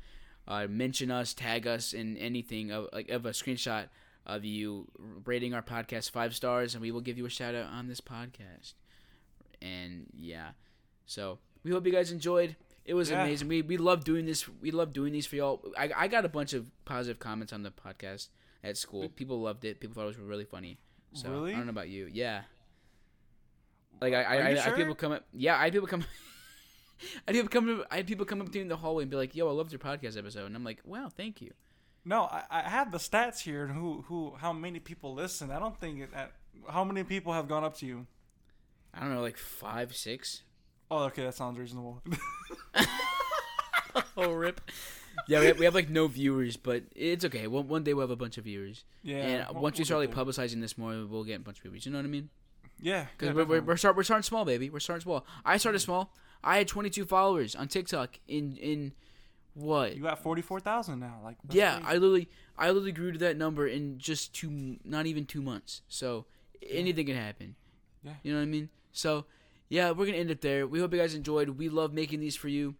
uh, 0.49 0.67
mention 0.69 1.11
us, 1.11 1.35
tag 1.35 1.67
us 1.67 1.93
in 1.93 2.17
anything 2.17 2.71
of 2.71 2.89
like 2.93 3.11
of 3.11 3.27
a 3.27 3.31
screenshot 3.31 3.89
of 4.25 4.45
you 4.45 4.87
rating 5.27 5.53
our 5.53 5.63
podcast 5.63 6.11
five 6.11 6.35
stars, 6.35 6.75
and 6.75 6.81
we 6.81 6.91
will 6.91 7.01
give 7.03 7.19
you 7.19 7.27
a 7.27 7.31
shout 7.31 7.55
out 7.55 7.67
on 7.71 7.87
this 7.89 8.01
podcast. 8.01 8.73
And 9.61 10.07
yeah, 10.19 10.51
so 11.07 11.39
we 11.65 11.71
hope 11.71 11.85
you 11.87 11.93
guys 11.93 12.11
enjoyed. 12.13 12.57
It 12.85 12.95
was 12.95 13.11
Yeah. 13.11 13.23
amazing. 13.25 13.47
We 13.49 13.63
we 13.63 13.77
love 13.77 14.05
doing 14.05 14.27
this. 14.27 14.49
We 14.49 14.71
love 14.71 14.93
doing 14.93 15.13
these 15.13 15.27
for 15.27 15.37
y'all. 15.37 15.63
I 15.79 15.91
I 15.95 16.09
got 16.09 16.25
a 16.25 16.29
bunch 16.29 16.53
of 16.53 16.71
positive 16.85 17.19
comments 17.19 17.53
on 17.53 17.63
the 17.63 17.71
podcast 17.71 18.29
at 18.65 18.77
school. 18.77 19.09
People 19.11 19.41
loved 19.41 19.65
it. 19.65 19.81
People 19.81 19.95
thought 19.95 20.05
it 20.05 20.07
was 20.07 20.19
really 20.19 20.45
funny. 20.45 20.79
So 21.13 21.31
Really? 21.31 21.53
I 21.53 21.57
don't 21.57 21.67
know 21.67 21.71
about 21.71 21.91
you. 21.91 22.09
Yeah. 22.11 22.43
Like 24.03 24.15
I, 24.15 24.23
I, 24.23 24.37
Are 24.37 24.51
you 24.51 24.59
I, 24.59 24.67
I 24.67 24.71
people 24.73 24.95
come 24.97 25.13
up. 25.13 25.25
Yeah, 25.33 25.59
I 25.59 25.71
people 25.71 25.87
come. 25.87 26.05
I 27.29 27.33
people 27.33 27.49
come. 27.49 27.81
up- 27.81 27.87
I 27.91 27.97
had 27.99 28.07
people 28.07 28.27
come 28.27 28.41
up 28.41 28.49
to 28.51 28.59
me 28.59 28.63
in 28.63 28.69
the 28.69 28.77
hallway 28.77 29.03
and 29.05 29.11
be 29.11 29.17
like, 29.17 29.35
"Yo, 29.37 29.49
I 29.49 29.53
loved 29.53 29.71
your 29.73 29.79
podcast 29.79 30.19
episode," 30.19 30.47
and 30.47 30.57
I'm 30.57 30.65
like, 30.65 30.81
"Wow, 30.85 31.09
thank 31.09 31.41
you." 31.41 31.53
No, 32.05 32.23
I, 32.23 32.43
I 32.51 32.63
have 32.63 32.91
the 32.91 32.99
stats 32.99 33.41
here 33.41 33.65
and 33.65 33.73
who 33.73 34.03
who 34.09 34.35
how 34.39 34.53
many 34.53 34.81
people 34.81 35.15
listen. 35.15 35.51
I 35.53 35.59
don't 35.61 35.79
think 35.79 36.01
it, 36.01 36.11
uh, 36.15 36.27
how 36.69 36.83
many 36.85 37.05
people 37.05 37.33
have 37.33 37.49
gone 37.49 37.63
up 37.65 37.77
to 37.79 37.87
you. 37.87 38.07
I 38.93 39.01
don't 39.01 39.15
know, 39.15 39.23
like 39.23 39.39
five, 39.39 39.95
six. 39.95 40.43
Oh, 40.91 41.05
okay, 41.05 41.23
that 41.25 41.35
sounds 41.35 41.59
reasonable. 41.59 42.03
oh, 44.17 44.33
rip. 44.33 44.61
Yeah, 45.29 45.41
we 45.41 45.47
have, 45.47 45.59
we 45.59 45.65
have 45.65 45.75
like 45.75 45.89
no 45.91 46.07
viewers, 46.09 46.57
but 46.57 46.83
it's 46.95 47.25
okay. 47.25 47.47
One, 47.47 47.69
one 47.69 47.85
day 47.85 47.95
we'll 47.95 48.03
have 48.03 48.11
a 48.11 48.17
bunch 48.17 48.39
of 48.39 48.45
viewers, 48.45 48.85
yeah. 49.03 49.17
and 49.17 49.47
we'll- 49.55 49.63
once 49.63 49.79
we 49.79 49.85
start 49.85 50.01
like 50.01 50.11
publicizing 50.15 50.61
this 50.61 50.77
more, 50.77 51.07
we'll 51.07 51.25
get 51.25 51.41
a 51.41 51.43
bunch 51.45 51.59
of 51.59 51.63
viewers. 51.63 51.87
You 51.87 51.93
know 51.93 51.99
what 51.99 52.05
I 52.05 52.09
mean? 52.09 52.29
Yeah, 52.83 53.07
Because 53.16 53.35
yeah, 53.35 53.45
we're, 53.45 53.61
we're, 53.62 53.76
start, 53.76 53.97
we're 53.97 54.03
starting 54.03 54.24
small, 54.24 54.45
baby. 54.45 54.68
We're 54.68 54.80
starting 54.80 55.03
small. 55.03 55.24
I 55.45 55.57
started 55.57 55.78
small. 55.78 56.12
I 56.45 56.59
had 56.59 56.68
22 56.68 57.05
followers 57.07 57.55
on 57.55 57.68
TikTok 57.68 58.18
in 58.26 58.57
in 58.57 58.93
what? 59.55 59.95
you 59.95 60.03
got 60.03 60.22
forty 60.22 60.43
four 60.43 60.61
thousand 60.61 60.99
now. 61.01 61.20
Like 61.22 61.37
yeah, 61.51 61.74
crazy. 61.74 61.87
I 61.87 61.93
literally 61.95 62.28
I 62.59 62.66
literally 62.68 62.93
grew 62.93 63.12
to 63.12 63.18
that 63.18 63.37
number 63.37 63.66
in 63.66 63.99
just 63.99 64.35
two, 64.35 64.78
not 64.85 65.07
even 65.07 65.24
two 65.26 65.43
months. 65.43 65.83
So 65.89 66.24
anything 66.68 67.07
can 67.07 67.16
happen. 67.16 67.55
Yeah. 68.03 68.12
You 68.22 68.33
know 68.33 68.39
what 68.39 68.45
I 68.45 68.47
mean? 68.47 68.70
So 68.93 69.26
yeah, 69.68 69.91
we're 69.91 70.07
gonna 70.07 70.18
end 70.18 70.30
it 70.30 70.41
there. 70.41 70.66
We 70.66 70.80
hope 70.80 70.93
you 70.93 70.99
guys 70.99 71.14
enjoyed. 71.14 71.51
We 71.51 71.68
love 71.68 71.93
making 71.93 72.20
these 72.20 72.35
for 72.35 72.49
you. 72.49 72.74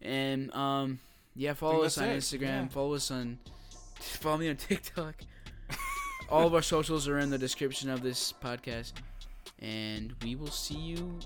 And 0.00 0.52
um, 0.54 0.98
yeah, 1.34 1.54
follow 1.54 1.82
us 1.82 1.98
on 1.98 2.08
it. 2.08 2.18
Instagram. 2.18 2.40
Yeah. 2.42 2.68
Follow 2.68 2.94
us 2.94 3.10
on. 3.10 3.38
Follow 4.00 4.38
me 4.38 4.48
on 4.48 4.56
TikTok. 4.68 5.16
All 6.34 6.48
of 6.48 6.54
our 6.54 6.62
socials 6.62 7.06
are 7.06 7.20
in 7.20 7.30
the 7.30 7.38
description 7.38 7.88
of 7.88 8.02
this 8.02 8.34
podcast. 8.42 8.94
And 9.60 10.14
we 10.20 10.34
will 10.34 10.50
see 10.50 10.74
you 10.74 11.20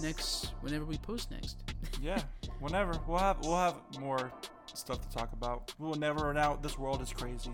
next 0.00 0.54
whenever 0.62 0.86
we 0.86 0.96
post 0.96 1.30
next. 1.30 1.58
yeah. 2.02 2.22
Whenever 2.60 2.98
we'll 3.06 3.18
have 3.18 3.36
we'll 3.42 3.56
have 3.56 3.76
more 4.00 4.32
stuff 4.72 5.06
to 5.06 5.14
talk 5.14 5.34
about. 5.34 5.74
We 5.78 5.86
will 5.86 5.96
never 5.96 6.24
run 6.24 6.38
out. 6.38 6.62
This 6.62 6.78
world 6.78 7.02
is 7.02 7.12
crazy. 7.12 7.50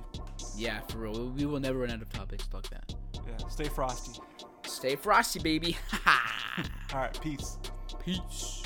Yeah, 0.57 0.79
for 0.83 0.99
real. 0.99 1.31
We 1.31 1.45
will 1.45 1.59
never 1.59 1.81
run 1.81 1.91
out 1.91 2.03
of 2.03 2.09
topics 2.11 2.47
to 2.47 2.63
that. 2.71 2.95
Yeah. 3.15 3.49
Stay 3.49 3.65
frosty. 3.65 4.21
Stay 4.65 4.95
frosty, 4.95 5.41
baby. 5.41 5.77
All 6.07 7.01
right. 7.01 7.21
Peace. 7.21 7.59
Peace. 8.05 8.63